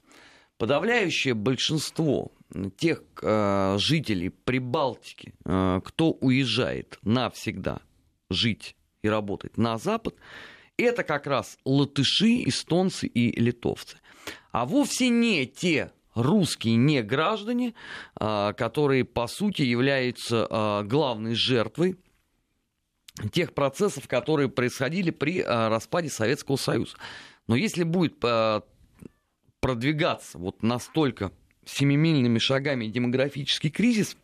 Подавляющее 0.58 1.34
большинство 1.34 2.32
тех 2.76 3.02
а, 3.22 3.76
жителей 3.78 4.28
Прибалтики, 4.28 5.34
а, 5.44 5.80
кто 5.80 6.12
уезжает 6.12 6.98
навсегда 7.02 7.80
жить 8.28 8.76
и 9.02 9.08
работать 9.08 9.56
на 9.56 9.78
Запад, 9.78 10.14
это 10.76 11.02
как 11.02 11.26
раз 11.26 11.58
латыши, 11.64 12.44
эстонцы 12.44 13.06
и 13.06 13.38
литовцы. 13.40 13.98
А 14.52 14.66
вовсе 14.66 15.08
не 15.08 15.46
те 15.46 15.92
русские 16.14 16.76
не 16.76 17.02
граждане, 17.02 17.74
а, 18.16 18.52
которые, 18.52 19.04
по 19.04 19.26
сути, 19.26 19.62
являются 19.62 20.46
а, 20.48 20.82
главной 20.82 21.34
жертвой 21.34 21.96
тех 23.32 23.54
процессов, 23.54 24.08
которые 24.08 24.48
происходили 24.48 25.10
при 25.10 25.42
распаде 25.42 26.08
Советского 26.08 26.56
Союза. 26.56 26.96
Но 27.48 27.56
если 27.56 27.82
будет 27.82 28.18
продвигаться 29.60 30.38
вот 30.38 30.62
настолько 30.62 31.32
семимильными 31.66 32.38
шагами 32.38 32.86
демографический 32.86 33.68
кризис, 33.68 34.16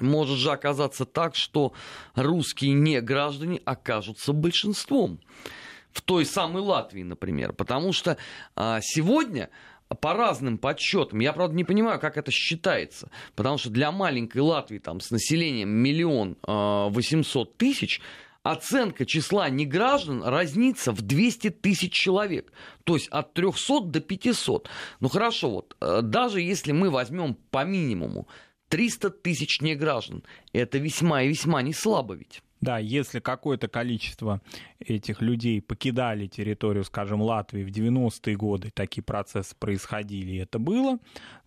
может 0.00 0.38
же 0.38 0.50
оказаться 0.50 1.04
так, 1.04 1.34
что 1.36 1.72
русские 2.14 2.72
неграждане 2.72 3.60
окажутся 3.64 4.32
большинством. 4.32 5.20
В 5.92 6.00
той 6.00 6.24
самой 6.24 6.62
Латвии, 6.62 7.02
например. 7.02 7.52
Потому 7.52 7.92
что 7.92 8.16
а, 8.56 8.80
сегодня 8.80 9.50
по 9.94 10.14
разным 10.14 10.58
подсчетам, 10.58 11.20
я, 11.20 11.32
правда, 11.32 11.54
не 11.54 11.64
понимаю, 11.64 12.00
как 12.00 12.16
это 12.16 12.30
считается, 12.30 13.10
потому 13.34 13.58
что 13.58 13.70
для 13.70 13.92
маленькой 13.92 14.38
Латвии 14.38 14.78
там, 14.78 15.00
с 15.00 15.10
населением 15.10 15.70
миллион 15.70 16.36
а, 16.42 16.88
восемьсот 16.88 17.56
тысяч 17.56 18.00
оценка 18.42 19.06
числа 19.06 19.48
неграждан 19.48 20.22
разнится 20.22 20.92
в 20.92 21.02
200 21.02 21.50
тысяч 21.50 21.92
человек. 21.92 22.52
То 22.84 22.94
есть 22.94 23.08
от 23.08 23.34
300 23.34 23.80
до 23.82 24.00
500. 24.00 24.68
Ну 25.00 25.08
хорошо, 25.08 25.50
вот 25.50 25.76
э, 25.80 26.00
даже 26.02 26.40
если 26.40 26.72
мы 26.72 26.90
возьмем 26.90 27.36
по 27.50 27.64
минимуму 27.64 28.26
300 28.68 29.10
тысяч 29.10 29.60
неграждан, 29.60 30.24
это 30.52 30.78
весьма 30.78 31.22
и 31.22 31.28
весьма 31.28 31.62
не 31.62 31.72
слабо 31.72 32.14
ведь. 32.14 32.42
Да, 32.62 32.78
если 32.78 33.18
какое-то 33.18 33.66
количество 33.66 34.40
этих 34.78 35.20
людей 35.20 35.60
покидали 35.60 36.28
территорию, 36.28 36.84
скажем, 36.84 37.20
Латвии 37.20 37.64
в 37.64 37.70
90-е 37.70 38.36
годы, 38.36 38.70
такие 38.72 39.02
процессы 39.02 39.56
происходили, 39.58 40.30
и 40.30 40.36
это 40.36 40.60
было, 40.60 40.98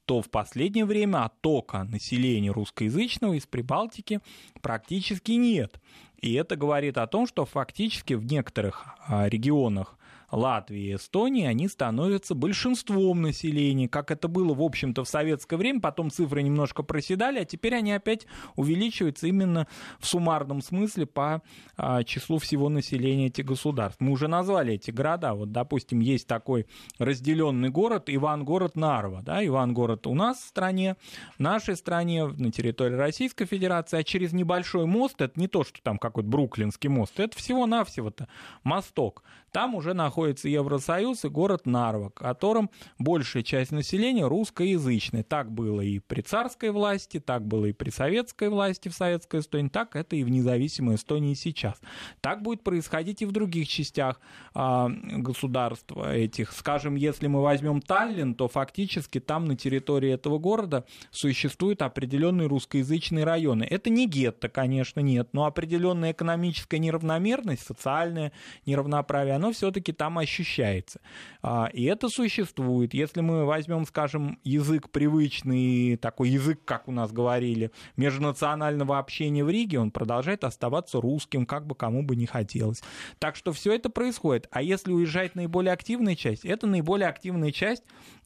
то 0.04 0.22
в 0.22 0.30
последнее 0.30 0.84
время 0.84 1.24
оттока 1.24 1.86
населения 1.86 2.52
русскоязычного 2.52 3.34
из 3.36 3.46
Прибалтики 3.48 4.20
практически 4.62 5.32
нет. 5.32 5.80
И 6.20 6.34
это 6.34 6.58
говорит 6.58 6.98
о 6.98 7.08
том, 7.08 7.28
что 7.28 7.46
фактически 7.46 8.14
в 8.14 8.26
некоторых 8.26 8.86
а, 9.08 9.30
регионах 9.30 9.98
Латвии 10.36 10.92
и 10.92 10.96
Эстонии, 10.96 11.46
они 11.46 11.68
становятся 11.68 12.36
большинством 12.36 13.22
населения, 13.22 13.88
как 13.88 14.12
это 14.12 14.28
было, 14.28 14.54
в 14.54 14.62
общем-то, 14.62 15.04
в 15.04 15.10
советское 15.10 15.58
время, 15.58 15.80
потом 15.80 16.12
цифры 16.12 16.44
немножко 16.44 16.84
проседали, 16.84 17.40
а 17.40 17.46
теперь 17.46 17.76
они 17.76 17.94
опять 17.94 18.28
увеличиваются 18.56 19.28
именно 19.28 19.68
в 20.00 20.08
суммарном 20.08 20.62
смысле 20.62 21.06
по 21.06 21.42
а, 21.78 22.04
числу 22.04 22.38
всего 22.38 22.70
населения 22.70 23.28
этих 23.28 23.46
государств. 23.46 24.02
Мы 24.02 24.12
уже 24.12 24.28
назвали 24.28 24.74
эти 24.74 24.92
города, 24.92 25.34
вот, 25.34 25.52
допустим, 25.52 26.00
есть 26.00 26.28
такой 26.28 26.68
разделенный 27.00 27.70
город 27.70 28.04
Иван-город 28.08 28.76
Нарва, 28.76 29.22
да, 29.22 29.46
Иван-город 29.46 30.08
у 30.08 30.14
нас 30.14 30.38
в 30.38 30.48
стране, 30.48 30.96
в 31.38 31.40
нашей 31.40 31.76
стране, 31.76 32.26
на 32.26 32.52
территории 32.52 32.96
Российской 32.96 33.46
Федерации, 33.46 34.00
а 34.00 34.04
через 34.04 34.34
небольшой 34.34 34.86
мост, 34.86 35.22
это 35.22 35.40
не 35.40 35.48
то, 35.48 35.64
что 35.64 35.82
там 35.82 35.98
какой-то 35.98 36.30
Бруклинский 36.30 36.90
мост, 36.90 37.20
это 37.20 37.38
всего-навсего-то 37.38 38.28
мосток, 38.64 39.24
там 39.56 39.74
уже 39.74 39.94
находится 39.94 40.50
Евросоюз 40.50 41.24
и 41.24 41.30
город 41.30 41.66
Нарва, 41.66 42.10
в 42.10 42.14
котором 42.14 42.70
большая 43.00 43.42
часть 43.42 43.72
населения 43.72 44.28
русскоязычная. 44.28 45.24
Так 45.24 45.50
было 45.50 45.80
и 45.80 46.00
при 46.00 46.20
царской 46.20 46.72
власти, 46.72 47.22
так 47.22 47.48
было 47.48 47.68
и 47.68 47.72
при 47.72 47.90
советской 47.90 48.50
власти 48.50 48.90
в 48.90 48.94
советской 48.94 49.40
Эстонии, 49.40 49.70
так 49.70 49.96
это 49.96 50.18
и 50.18 50.26
в 50.26 50.30
независимой 50.30 50.96
Эстонии 50.96 51.36
сейчас. 51.36 51.80
Так 52.20 52.42
будет 52.42 52.64
происходить 52.64 53.22
и 53.22 53.26
в 53.26 53.32
других 53.32 53.70
частях 53.70 54.20
а, 54.54 54.90
государства 54.90 56.14
этих. 56.14 56.52
Скажем, 56.52 56.96
если 56.96 57.28
мы 57.28 57.42
возьмем 57.42 57.80
Таллин, 57.82 58.36
то 58.36 58.50
фактически 58.50 59.22
там 59.22 59.46
на 59.46 59.56
территории 59.56 60.12
этого 60.12 60.38
города 60.38 60.84
существуют 61.12 61.82
определенные 61.82 62.50
русскоязычные 62.50 63.24
районы. 63.24 63.64
Это 63.64 63.90
не 63.90 64.06
гетто, 64.06 64.50
конечно, 64.50 65.00
нет, 65.00 65.30
но 65.32 65.46
определенная 65.46 66.12
экономическая 66.12 66.78
неравномерность, 66.80 67.66
социальное 67.66 68.34
неравноправие, 68.66 69.45
оно 69.46 69.54
все-таки 69.54 69.92
там 69.94 70.18
ощущается. 70.18 71.00
А, 71.42 71.70
и 71.72 71.84
это 71.84 72.10
существует. 72.10 72.94
Если 72.94 73.22
мы 73.22 73.46
возьмем, 73.46 73.86
скажем, 73.86 74.40
язык 74.44 74.90
привычный, 74.90 75.98
такой 75.98 76.30
язык, 76.30 76.60
как 76.66 76.88
у 76.88 76.92
нас 76.92 77.12
говорили, 77.12 77.72
межнационального 77.96 78.98
общения 78.98 79.44
в 79.44 79.50
Риге, 79.50 79.80
он 79.80 79.92
продолжает 79.92 80.44
оставаться 80.44 81.00
русским, 81.00 81.46
как 81.46 81.68
бы 81.68 81.76
кому 81.76 82.02
бы 82.02 82.16
не 82.16 82.26
хотелось. 82.26 82.82
Так 83.20 83.36
что 83.36 83.54
все 83.54 83.74
это 83.74 83.90
происходит. 83.90 84.48
А 84.52 84.62
если 84.64 84.92
уезжать 84.92 85.36
наиболее 85.36 85.74
активная 85.74 86.16
часть, 86.16 86.44
это 86.44 86.66
наиболее 86.66 87.08
активная 87.08 87.52
часть 87.52 87.84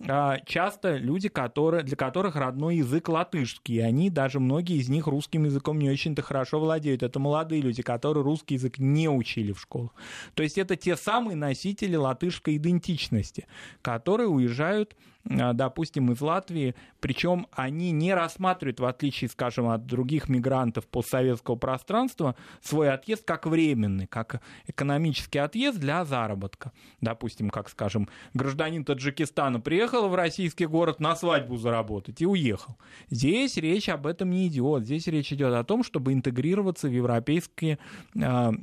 а, 0.07 0.37
часто 0.45 0.95
люди, 0.95 1.27
которые, 1.27 1.83
для 1.83 1.97
которых 1.97 2.37
родной 2.37 2.77
язык 2.77 3.09
латышский, 3.09 3.75
и 3.75 3.79
они, 3.79 4.09
даже 4.09 4.39
многие 4.39 4.77
из 4.77 4.87
них 4.87 5.07
русским 5.07 5.43
языком 5.43 5.79
не 5.79 5.89
очень-то 5.89 6.21
хорошо 6.21 6.59
владеют. 6.59 7.03
Это 7.03 7.19
молодые 7.19 7.61
люди, 7.61 7.81
которые 7.81 8.23
русский 8.23 8.53
язык 8.53 8.77
не 8.77 9.09
учили 9.09 9.51
в 9.51 9.59
школах. 9.59 9.91
То 10.33 10.43
есть 10.43 10.57
это 10.57 10.77
те 10.77 10.95
самые 10.95 11.08
носители 11.35 11.69
носители 11.69 11.95
латышской 11.95 12.57
идентичности, 12.57 13.47
которые 13.81 14.27
уезжают 14.27 14.95
а, 15.29 15.53
допустим, 15.53 16.11
из 16.11 16.21
Латвии, 16.21 16.75
причем 17.01 17.47
они 17.51 17.91
не 17.91 18.13
рассматривают, 18.13 18.79
в 18.79 18.85
отличие, 18.85 19.29
скажем, 19.29 19.67
от 19.67 19.85
других 19.85 20.29
мигрантов 20.29 20.87
постсоветского 20.87 21.55
пространства, 21.55 22.35
свой 22.61 22.89
отъезд 22.91 23.25
как 23.25 23.45
временный, 23.45 24.07
как 24.07 24.41
экономический 24.65 25.39
отъезд 25.39 25.77
для 25.77 26.05
заработка. 26.05 26.71
Допустим, 27.01 27.49
как, 27.49 27.69
скажем, 27.69 28.07
гражданин 28.33 28.85
Таджикистана 28.85 29.59
приехал 29.59 30.07
в 30.07 30.15
российский 30.15 30.65
город 30.65 31.01
на 31.01 31.15
свадьбу 31.15 31.57
заработать 31.57 32.21
и 32.21 32.25
уехал. 32.25 32.77
Здесь 33.09 33.57
речь 33.57 33.89
об 33.89 34.07
этом 34.07 34.31
не 34.31 34.47
идет. 34.47 34.85
Здесь 34.85 35.07
речь 35.07 35.33
идет 35.33 35.53
о 35.53 35.63
том, 35.65 35.83
чтобы 35.83 36.13
интегрироваться 36.13 36.87
в 36.87 36.91
европейские 36.91 37.77
а, 38.19 38.53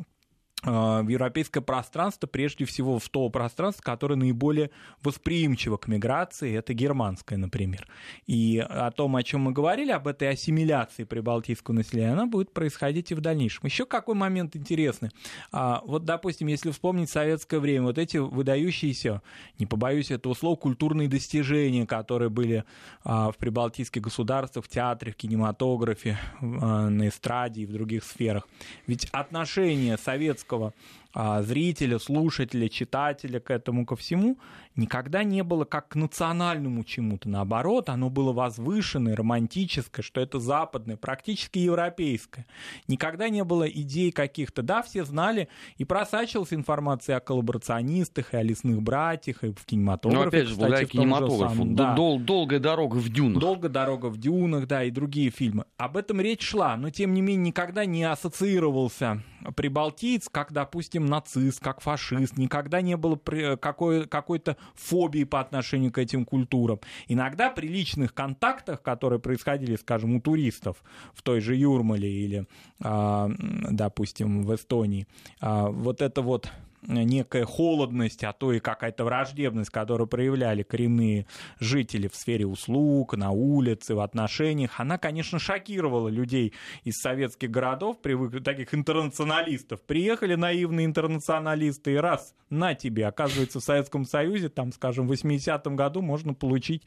в 0.62 1.08
европейское 1.08 1.62
пространство, 1.62 2.26
прежде 2.26 2.64
всего 2.64 2.98
в 2.98 3.08
то 3.08 3.28
пространство, 3.28 3.82
которое 3.82 4.16
наиболее 4.16 4.70
восприимчиво 5.02 5.76
к 5.76 5.86
миграции, 5.86 6.56
это 6.56 6.72
германское, 6.72 7.38
например. 7.38 7.86
И 8.26 8.58
о 8.58 8.90
том, 8.90 9.14
о 9.16 9.22
чем 9.22 9.42
мы 9.42 9.52
говорили, 9.52 9.92
об 9.92 10.08
этой 10.08 10.30
ассимиляции 10.30 11.04
прибалтийского 11.04 11.74
населения, 11.74 12.12
она 12.12 12.26
будет 12.26 12.52
происходить 12.52 13.10
и 13.10 13.14
в 13.14 13.20
дальнейшем. 13.20 13.66
Еще 13.66 13.84
какой 13.84 14.14
момент 14.14 14.56
интересный. 14.56 15.10
А, 15.52 15.82
вот, 15.84 16.04
допустим, 16.04 16.48
если 16.48 16.70
вспомнить 16.70 17.10
советское 17.10 17.60
время, 17.60 17.84
вот 17.84 17.98
эти 17.98 18.16
выдающиеся, 18.16 19.22
не 19.58 19.66
побоюсь 19.66 20.10
этого 20.10 20.34
слова, 20.34 20.56
культурные 20.56 21.06
достижения, 21.06 21.86
которые 21.86 22.30
были 22.30 22.64
а, 23.04 23.30
в 23.30 23.36
прибалтийских 23.36 24.02
государствах, 24.02 24.64
в 24.64 24.68
театре, 24.68 25.12
в 25.12 25.16
кинематографе, 25.16 26.18
на 26.40 27.08
эстраде 27.08 27.62
и 27.62 27.66
в 27.66 27.72
других 27.72 28.04
сферах. 28.04 28.48
Ведь 28.86 29.04
отношение 29.12 29.98
советского 29.98 30.45
русского 30.46 30.72
а, 31.05 31.05
зрителя, 31.16 31.98
слушателя, 31.98 32.68
читателя 32.68 33.40
к 33.40 33.50
этому 33.50 33.86
ко 33.86 33.96
всему, 33.96 34.38
никогда 34.74 35.24
не 35.24 35.42
было 35.42 35.64
как 35.64 35.88
к 35.88 35.94
национальному 35.94 36.84
чему-то. 36.84 37.28
Наоборот, 37.28 37.88
оно 37.88 38.10
было 38.10 38.32
возвышенное, 38.32 39.16
романтическое, 39.16 40.02
что 40.02 40.20
это 40.20 40.38
западное, 40.38 40.96
практически 40.96 41.58
европейское. 41.58 42.46
Никогда 42.86 43.30
не 43.30 43.44
было 43.44 43.66
идей 43.66 44.12
каких-то. 44.12 44.62
Да, 44.62 44.82
все 44.82 45.04
знали 45.04 45.48
и 45.78 45.84
просачивалась 45.84 46.52
информация 46.52 47.16
о 47.16 47.20
коллаборационистах, 47.20 48.34
и 48.34 48.36
о 48.36 48.42
лесных 48.42 48.82
братьях, 48.82 49.42
и 49.42 49.52
в 49.52 49.64
кинематографе. 49.64 50.22
Ну, 50.22 50.28
опять 50.28 50.48
же, 50.48 50.56
благодаря 50.56 50.86
кинематографу. 50.86 51.64
Да. 51.64 51.94
Дол- 51.94 52.20
долгая 52.20 52.60
дорога 52.60 52.96
в 52.96 53.08
дюнах. 53.08 53.40
Долгая 53.40 53.70
дорога 53.70 54.06
в 54.06 54.18
дюнах, 54.18 54.66
да, 54.66 54.84
и 54.84 54.90
другие 54.90 55.30
фильмы. 55.30 55.64
Об 55.78 55.96
этом 55.96 56.20
речь 56.20 56.42
шла, 56.42 56.76
но 56.76 56.90
тем 56.90 57.14
не 57.14 57.22
менее 57.22 57.46
никогда 57.46 57.86
не 57.86 58.04
ассоциировался 58.04 59.22
прибалтиец 59.54 60.28
как, 60.28 60.52
допустим, 60.52 61.05
нацист, 61.06 61.60
как 61.60 61.80
фашист, 61.80 62.36
никогда 62.36 62.80
не 62.80 62.96
было 62.96 63.16
какой- 63.56 64.06
какой-то 64.06 64.56
фобии 64.74 65.24
по 65.24 65.40
отношению 65.40 65.92
к 65.92 65.98
этим 65.98 66.24
культурам. 66.24 66.80
Иногда 67.08 67.50
при 67.50 67.68
личных 67.68 68.14
контактах, 68.14 68.82
которые 68.82 69.18
происходили, 69.18 69.76
скажем, 69.76 70.14
у 70.14 70.20
туристов 70.20 70.82
в 71.14 71.22
той 71.22 71.40
же 71.40 71.54
Юрмале 71.56 72.10
или, 72.10 72.46
а, 72.80 73.30
допустим, 73.70 74.42
в 74.42 74.54
Эстонии, 74.54 75.06
а, 75.40 75.68
вот 75.68 76.02
это 76.02 76.22
вот 76.22 76.50
некая 76.86 77.44
холодность, 77.44 78.24
а 78.24 78.32
то 78.32 78.52
и 78.52 78.60
какая-то 78.60 79.04
враждебность, 79.04 79.70
которую 79.70 80.06
проявляли 80.06 80.62
коренные 80.62 81.26
жители 81.60 82.08
в 82.08 82.14
сфере 82.14 82.46
услуг, 82.46 83.14
на 83.16 83.30
улице, 83.30 83.94
в 83.94 84.00
отношениях, 84.00 84.78
она, 84.78 84.98
конечно, 84.98 85.38
шокировала 85.38 86.08
людей 86.08 86.52
из 86.84 86.96
советских 86.96 87.50
городов, 87.50 88.00
привык, 88.00 88.42
таких 88.42 88.74
интернационалистов. 88.74 89.82
Приехали 89.82 90.34
наивные 90.34 90.86
интернационалисты, 90.86 91.94
и 91.94 91.96
раз, 91.96 92.34
на 92.50 92.74
тебе, 92.74 93.06
оказывается, 93.06 93.60
в 93.60 93.64
Советском 93.64 94.04
Союзе, 94.04 94.48
там, 94.48 94.72
скажем, 94.72 95.08
в 95.08 95.12
80-м 95.12 95.76
году 95.76 96.02
можно 96.02 96.34
получить 96.34 96.82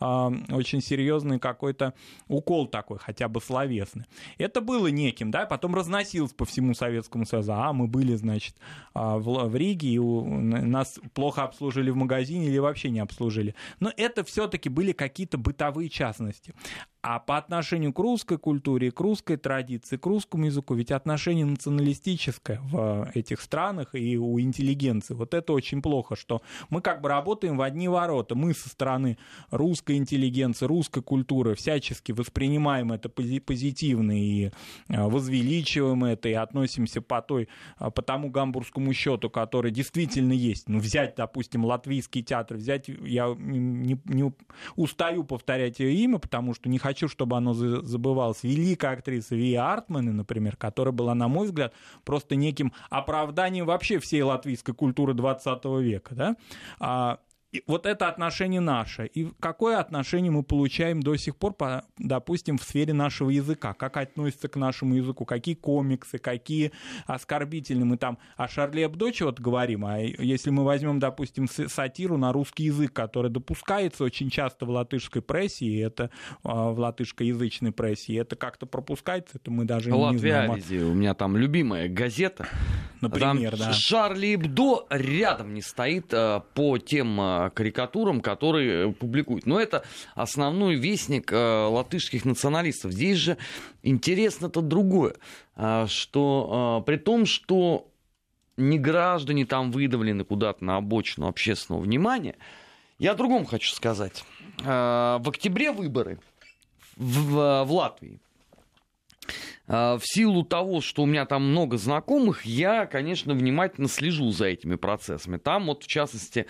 э, 0.00 0.04
очень 0.50 0.80
серьезный 0.80 1.38
какой-то 1.38 1.94
укол 2.28 2.66
такой, 2.66 2.98
хотя 2.98 3.28
бы 3.28 3.40
словесный. 3.40 4.04
Это 4.38 4.60
было 4.60 4.88
неким, 4.88 5.30
да, 5.30 5.46
потом 5.46 5.74
разносилось 5.74 6.32
по 6.32 6.44
всему 6.44 6.74
Советскому 6.74 7.26
Союзу, 7.26 7.52
а 7.52 7.72
мы 7.72 7.86
были, 7.86 8.14
значит, 8.14 8.56
а, 8.94 9.18
в 9.18 9.43
в 9.46 9.56
Риге, 9.56 9.88
и 9.88 9.98
нас 9.98 10.98
плохо 11.12 11.42
обслужили 11.44 11.90
в 11.90 11.96
магазине 11.96 12.46
или 12.46 12.58
вообще 12.58 12.90
не 12.90 13.00
обслужили. 13.00 13.54
Но 13.80 13.92
это 13.96 14.24
все-таки 14.24 14.68
были 14.68 14.92
какие-то 14.92 15.38
бытовые 15.38 15.88
частности. 15.88 16.54
А 17.06 17.18
по 17.18 17.36
отношению 17.36 17.92
к 17.92 17.98
русской 17.98 18.38
культуре, 18.38 18.90
к 18.90 18.98
русской 18.98 19.36
традиции, 19.36 19.98
к 19.98 20.06
русскому 20.06 20.46
языку, 20.46 20.74
ведь 20.74 20.90
отношение 20.90 21.44
националистическое 21.44 22.60
в 22.62 23.10
этих 23.12 23.42
странах 23.42 23.94
и 23.94 24.16
у 24.16 24.40
интеллигенции. 24.40 25.12
Вот 25.12 25.34
это 25.34 25.52
очень 25.52 25.82
плохо, 25.82 26.16
что 26.16 26.40
мы 26.70 26.80
как 26.80 27.02
бы 27.02 27.10
работаем 27.10 27.58
в 27.58 27.60
одни 27.60 27.88
ворота. 27.88 28.34
Мы 28.34 28.54
со 28.54 28.70
стороны 28.70 29.18
русской 29.50 29.98
интеллигенции, 29.98 30.64
русской 30.64 31.02
культуры 31.02 31.54
всячески 31.54 32.12
воспринимаем 32.12 32.90
это 32.90 33.10
позитивно 33.10 34.18
и 34.18 34.50
а, 34.88 35.06
возвеличиваем 35.06 36.04
это, 36.04 36.30
и 36.30 36.32
относимся 36.32 37.02
по, 37.02 37.20
той, 37.20 37.50
а, 37.76 37.90
по 37.90 38.00
тому 38.00 38.30
гамбургскому 38.30 38.94
счету, 38.94 39.28
который 39.28 39.72
действительно 39.72 40.32
есть. 40.32 40.70
Ну, 40.70 40.78
взять, 40.78 41.16
допустим, 41.16 41.66
латвийский 41.66 42.22
театр, 42.22 42.56
взять, 42.56 42.88
я 42.88 43.34
не, 43.36 44.00
не 44.06 44.32
устаю 44.76 45.22
повторять 45.24 45.80
ее 45.80 45.92
имя, 45.96 46.18
потому 46.18 46.54
что 46.54 46.70
не 46.70 46.78
хочу, 46.78 46.93
чтобы 47.08 47.36
оно 47.36 47.54
забывалось. 47.54 48.42
Великая 48.42 48.92
актриса 48.92 49.34
Вия 49.34 49.72
Артманы, 49.72 50.12
например, 50.12 50.56
которая 50.56 50.92
была, 50.92 51.14
на 51.14 51.28
мой 51.28 51.46
взгляд, 51.46 51.74
просто 52.04 52.36
неким 52.36 52.72
оправданием 52.90 53.66
вообще 53.66 53.98
всей 53.98 54.22
латвийской 54.22 54.74
культуры 54.74 55.14
20 55.14 55.64
века. 55.64 56.14
Да? 56.78 57.18
А, 57.54 57.56
и 57.56 57.62
вот 57.66 57.86
это 57.86 58.08
отношение 58.08 58.60
наше. 58.60 59.06
И 59.06 59.30
какое 59.40 59.78
отношение 59.78 60.30
мы 60.30 60.42
получаем 60.42 61.02
до 61.02 61.16
сих 61.16 61.36
пор, 61.36 61.54
по, 61.54 61.84
допустим, 61.98 62.58
в 62.58 62.64
сфере 62.64 62.92
нашего 62.92 63.30
языка? 63.30 63.74
Как 63.74 63.96
относится 63.96 64.48
к 64.48 64.56
нашему 64.56 64.94
языку? 64.94 65.24
Какие 65.24 65.54
комиксы, 65.54 66.18
какие 66.18 66.72
оскорбительные? 67.06 67.84
Мы 67.84 67.96
там 67.96 68.18
о 68.36 68.48
Шарле 68.48 68.84
Эбдо 68.84 69.04
вот 69.20 69.38
говорим, 69.38 69.84
а 69.84 69.98
если 69.98 70.50
мы 70.50 70.64
возьмем, 70.64 70.98
допустим, 70.98 71.46
сатиру 71.48 72.16
на 72.16 72.32
русский 72.32 72.64
язык, 72.64 72.92
который 72.92 73.30
допускается 73.30 74.04
очень 74.04 74.30
часто 74.30 74.66
в 74.66 74.70
латышской 74.70 75.22
прессе, 75.22 75.66
и 75.66 75.78
это 75.78 76.10
а, 76.42 76.70
в 76.70 76.78
латышскоязычной 76.78 77.72
прессе, 77.72 78.14
и 78.14 78.16
это 78.16 78.36
как-то 78.36 78.66
пропускается, 78.66 79.38
это 79.38 79.50
мы 79.50 79.64
даже 79.64 79.94
Латвия, 79.94 80.12
не 80.12 80.18
знаем. 80.18 80.50
Латвия, 80.50 80.84
у 80.84 80.94
меня 80.94 81.14
там 81.14 81.36
любимая 81.36 81.88
газета. 81.88 82.48
Например, 83.00 83.50
там 83.56 83.68
да. 83.68 83.72
Шарли 83.72 84.34
Эбдо 84.34 84.86
рядом 84.88 85.52
не 85.52 85.60
стоит 85.60 86.12
а, 86.12 86.40
по 86.40 86.78
тем 86.78 87.20
а, 87.20 87.43
карикатурам, 87.50 88.20
которые 88.20 88.92
публикуют. 88.92 89.46
Но 89.46 89.60
это 89.60 89.84
основной 90.14 90.76
вестник 90.76 91.32
э, 91.32 91.36
латышских 91.36 92.24
националистов. 92.24 92.92
Здесь 92.92 93.18
же 93.18 93.36
интересно-то 93.82 94.60
другое, 94.60 95.16
э, 95.56 95.86
что 95.88 96.80
э, 96.80 96.86
при 96.86 96.96
том, 96.96 97.26
что 97.26 97.88
не 98.56 98.78
граждане 98.78 99.46
там 99.46 99.72
выдавлены 99.72 100.24
куда-то 100.24 100.64
на 100.64 100.76
обочину 100.76 101.26
общественного 101.26 101.82
внимания, 101.82 102.36
я 102.98 103.12
о 103.12 103.14
другом 103.14 103.44
хочу 103.44 103.74
сказать. 103.74 104.24
В 104.58 105.28
октябре 105.28 105.72
выборы 105.72 106.20
в, 106.96 107.64
в 107.64 107.72
Латвии. 107.72 108.20
В 109.66 110.00
силу 110.02 110.44
того, 110.44 110.80
что 110.82 111.02
у 111.02 111.06
меня 111.06 111.24
там 111.24 111.50
много 111.50 111.78
знакомых, 111.78 112.44
я, 112.44 112.84
конечно, 112.86 113.32
внимательно 113.32 113.88
слежу 113.88 114.30
за 114.30 114.46
этими 114.46 114.76
процессами. 114.76 115.38
Там 115.38 115.66
вот, 115.66 115.84
в 115.84 115.86
частности, 115.86 116.46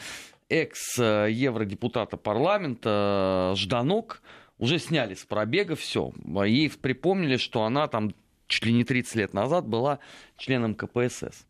экс-евродепутата 0.48 2.16
парламента 2.16 3.52
э, 3.52 3.56
Жданок 3.56 4.22
уже 4.58 4.78
сняли 4.78 5.14
с 5.14 5.24
пробега 5.24 5.74
все. 5.76 6.12
Ей 6.44 6.70
припомнили, 6.70 7.36
что 7.36 7.64
она 7.64 7.88
там 7.88 8.14
чуть 8.46 8.66
ли 8.66 8.72
не 8.72 8.84
30 8.84 9.14
лет 9.16 9.34
назад 9.34 9.66
была 9.66 9.98
членом 10.36 10.74
КПСС. 10.74 11.46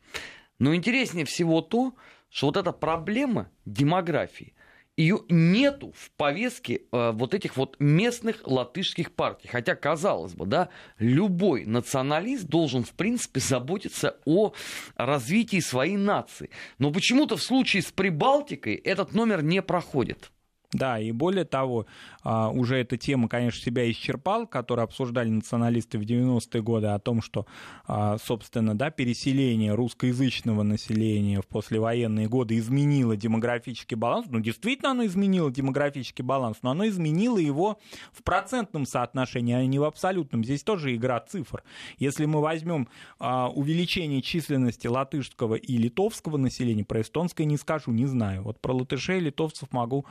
Но 0.59 0.75
интереснее 0.75 1.27
всего 1.27 1.61
то, 1.61 1.95
что 2.31 2.47
вот 2.47 2.57
эта 2.57 2.73
проблема 2.73 3.51
демографии, 3.65 4.55
ее 4.97 5.21
нету 5.29 5.93
в 5.97 6.11
повестке 6.13 6.83
э, 6.93 7.13
вот 7.13 7.35
этих 7.35 7.57
вот 7.57 7.77
местных 7.79 8.47
латышских 8.47 9.13
партий. 9.13 9.49
Хотя, 9.49 9.75
казалось 9.75 10.35
бы, 10.35 10.47
да, 10.47 10.69
любой 10.99 11.65
националист 11.65 12.47
должен, 12.47 12.85
в 12.85 12.93
принципе, 12.93 13.41
заботиться 13.41 14.17
о 14.25 14.53
развитии 14.97 15.61
своей 15.61 15.97
нации. 15.97 16.51
Но 16.79 16.93
почему-то 16.93 17.37
в 17.37 17.43
случае 17.43 17.83
с 17.83 17.91
Прибалтикой 17.93 18.75
этот 18.75 19.15
номер 19.15 19.43
не 19.43 19.63
проходит. 19.63 20.31
Да, 20.75 20.99
и 20.99 21.13
более 21.13 21.45
того, 21.45 21.87
а, 22.25 22.51
уже 22.51 22.79
эта 22.79 22.97
тема, 22.97 23.29
конечно, 23.29 23.63
себя 23.63 23.89
исчерпала, 23.89 24.45
которую 24.45 24.83
обсуждали 24.83 25.29
националисты 25.29 25.99
в 25.99 26.03
90-е 26.03 26.63
годы, 26.63 26.89
о 26.89 26.99
том, 26.99 27.23
что, 27.23 27.47
а, 27.87 28.19
собственно, 28.19 28.77
да, 28.77 28.91
переселение 28.91 29.73
русскоязычного 29.73 30.65
населения 30.65 31.41
в 31.41 31.47
послевоенные 31.47 32.29
годы 32.29 32.59
изменило 32.59 33.17
демографический 33.17 33.97
баланс. 33.97 34.27
Ну, 34.29 34.41
действительно, 34.41 34.91
оно 34.91 35.07
изменило 35.07 35.49
демографический 35.49 36.25
баланс, 36.25 36.59
но 36.63 36.73
оно 36.73 36.89
изменило 36.89 37.39
его 37.39 37.79
в 38.13 38.25
процентном 38.25 38.85
соотношении, 38.85 39.55
а 39.55 39.65
не 39.65 39.79
в 39.79 39.85
абсолютном. 39.85 40.43
Здесь 40.43 40.65
тоже 40.65 40.97
игра 40.97 41.21
цифр. 41.21 41.63
Если 41.99 42.25
мы 42.25 42.41
возьмем 42.41 42.89
а, 43.21 43.49
увеличение 43.49 44.23
численности 44.23 44.89
латышского 44.89 45.55
и 45.55 45.77
литовского 45.77 46.37
населения, 46.37 46.85
про 46.85 47.01
эстонское 47.03 47.47
не 47.47 47.59
скажу, 47.59 47.93
не 47.93 48.07
знаю. 48.07 48.43
Вот 48.43 48.61
про 48.61 48.75
латышей 48.75 49.19
и 49.19 49.21
литовцев 49.21 49.71
могу 49.71 50.05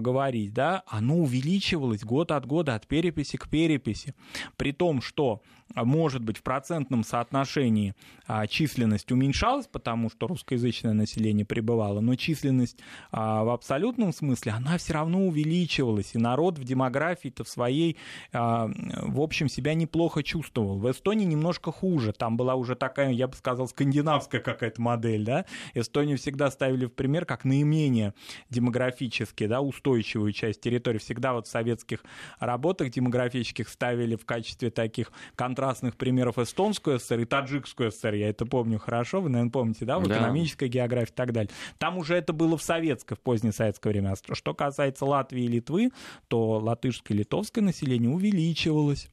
говорить, 0.00 0.52
да, 0.52 0.82
оно 0.86 1.16
увеличивалось 1.16 2.04
год 2.04 2.30
от 2.30 2.46
года, 2.46 2.74
от 2.74 2.86
переписи 2.86 3.36
к 3.36 3.48
переписи. 3.48 4.14
При 4.56 4.72
том, 4.72 5.00
что 5.00 5.42
может 5.74 6.22
быть, 6.22 6.38
в 6.38 6.42
процентном 6.42 7.04
соотношении 7.04 7.94
а, 8.26 8.46
численность 8.46 9.12
уменьшалась, 9.12 9.66
потому 9.66 10.10
что 10.10 10.26
русскоязычное 10.26 10.92
население 10.92 11.44
пребывало, 11.44 12.00
но 12.00 12.14
численность 12.14 12.78
а, 13.12 13.44
в 13.44 13.50
абсолютном 13.50 14.12
смысле, 14.12 14.52
она 14.52 14.78
все 14.78 14.94
равно 14.94 15.26
увеличивалась, 15.26 16.14
и 16.14 16.18
народ 16.18 16.58
в 16.58 16.64
демографии-то 16.64 17.44
в 17.44 17.48
своей, 17.48 17.96
в 18.32 19.20
общем, 19.20 19.48
себя 19.48 19.74
неплохо 19.74 20.22
чувствовал. 20.22 20.78
В 20.78 20.90
Эстонии 20.90 21.24
немножко 21.24 21.72
хуже, 21.72 22.12
там 22.12 22.36
была 22.36 22.54
уже 22.54 22.74
такая, 22.74 23.10
я 23.10 23.28
бы 23.28 23.36
сказал, 23.36 23.68
скандинавская 23.68 24.40
какая-то 24.40 24.80
модель, 24.80 25.24
да, 25.24 25.44
Эстонию 25.74 26.18
всегда 26.18 26.50
ставили 26.50 26.86
в 26.86 26.92
пример 26.92 27.24
как 27.24 27.44
наименее 27.44 28.14
демографически, 28.50 29.46
да, 29.46 29.60
устойчивую 29.60 30.32
часть 30.32 30.60
территории, 30.60 30.98
всегда 30.98 31.32
вот 31.32 31.46
в 31.46 31.50
советских 31.50 32.04
работах 32.38 32.90
демографических 32.90 33.68
ставили 33.68 34.16
в 34.16 34.24
качестве 34.24 34.70
таких 34.70 35.12
контроль 35.34 35.57
контрастных 35.58 35.96
примеров 35.96 36.38
эстонскую 36.38 37.00
ССР 37.00 37.20
и 37.20 37.24
таджикскую 37.24 37.90
ССР, 37.90 38.14
я 38.14 38.28
это 38.28 38.46
помню 38.46 38.78
хорошо, 38.78 39.20
вы, 39.20 39.28
наверное, 39.28 39.50
помните, 39.50 39.84
да, 39.84 39.98
в 39.98 40.06
да. 40.06 40.14
экономической 40.14 40.68
географии 40.68 41.10
и 41.10 41.14
так 41.16 41.32
далее. 41.32 41.50
Там 41.78 41.98
уже 41.98 42.14
это 42.14 42.32
было 42.32 42.56
в 42.56 42.62
советское, 42.62 43.16
в 43.16 43.20
позднее 43.20 43.52
советское 43.52 43.88
время. 43.90 44.12
А 44.12 44.34
что 44.34 44.54
касается 44.54 45.04
Латвии 45.04 45.42
и 45.42 45.48
Литвы, 45.48 45.90
то 46.28 46.60
латышское 46.60 47.16
и 47.16 47.20
литовское 47.20 47.64
население 47.64 48.08
увеличивалось. 48.08 49.08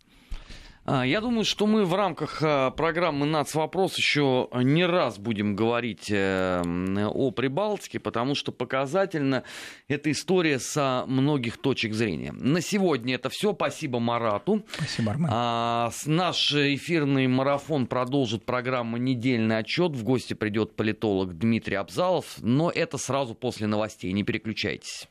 А, 0.86 1.03
я 1.03 1.19
думаю, 1.19 1.45
что 1.45 1.65
мы 1.65 1.83
в 1.83 1.95
рамках 1.95 2.39
а, 2.43 2.69
программы 2.69 3.25
«Нацвопрос» 3.25 3.97
еще 3.97 4.49
не 4.53 4.86
раз 4.86 5.17
будем 5.17 5.55
говорить 5.55 6.11
э, 6.11 6.61
о 6.63 7.31
Прибалтике, 7.31 7.99
потому 7.99 8.36
что 8.36 8.51
показательно 8.51 9.43
эта 9.88 10.11
история 10.11 10.59
со 10.59 11.05
многих 11.07 11.57
точек 11.57 11.93
зрения. 11.93 12.31
На 12.33 12.61
сегодня 12.61 13.15
это 13.15 13.29
все. 13.29 13.53
Спасибо 13.53 13.99
Марату. 13.99 14.63
Спасибо, 14.71 15.13
Армен. 15.13 15.29
А, 15.31 15.91
наш 16.05 16.53
эфирный 16.53 17.27
марафон 17.27 17.88
продолжит 17.88 18.45
программа 18.45 18.99
«Недельный 18.99 19.57
отчет». 19.57 19.93
В 19.93 20.03
гости 20.03 20.36
придет 20.36 20.75
политолог 20.75 21.36
Дмитрий 21.36 21.77
Абзалов, 21.77 22.36
но 22.41 22.69
это 22.69 22.99
сразу 22.99 23.33
после 23.33 23.65
новостей. 23.65 24.11
Не 24.11 24.23
переключайтесь. 24.23 25.07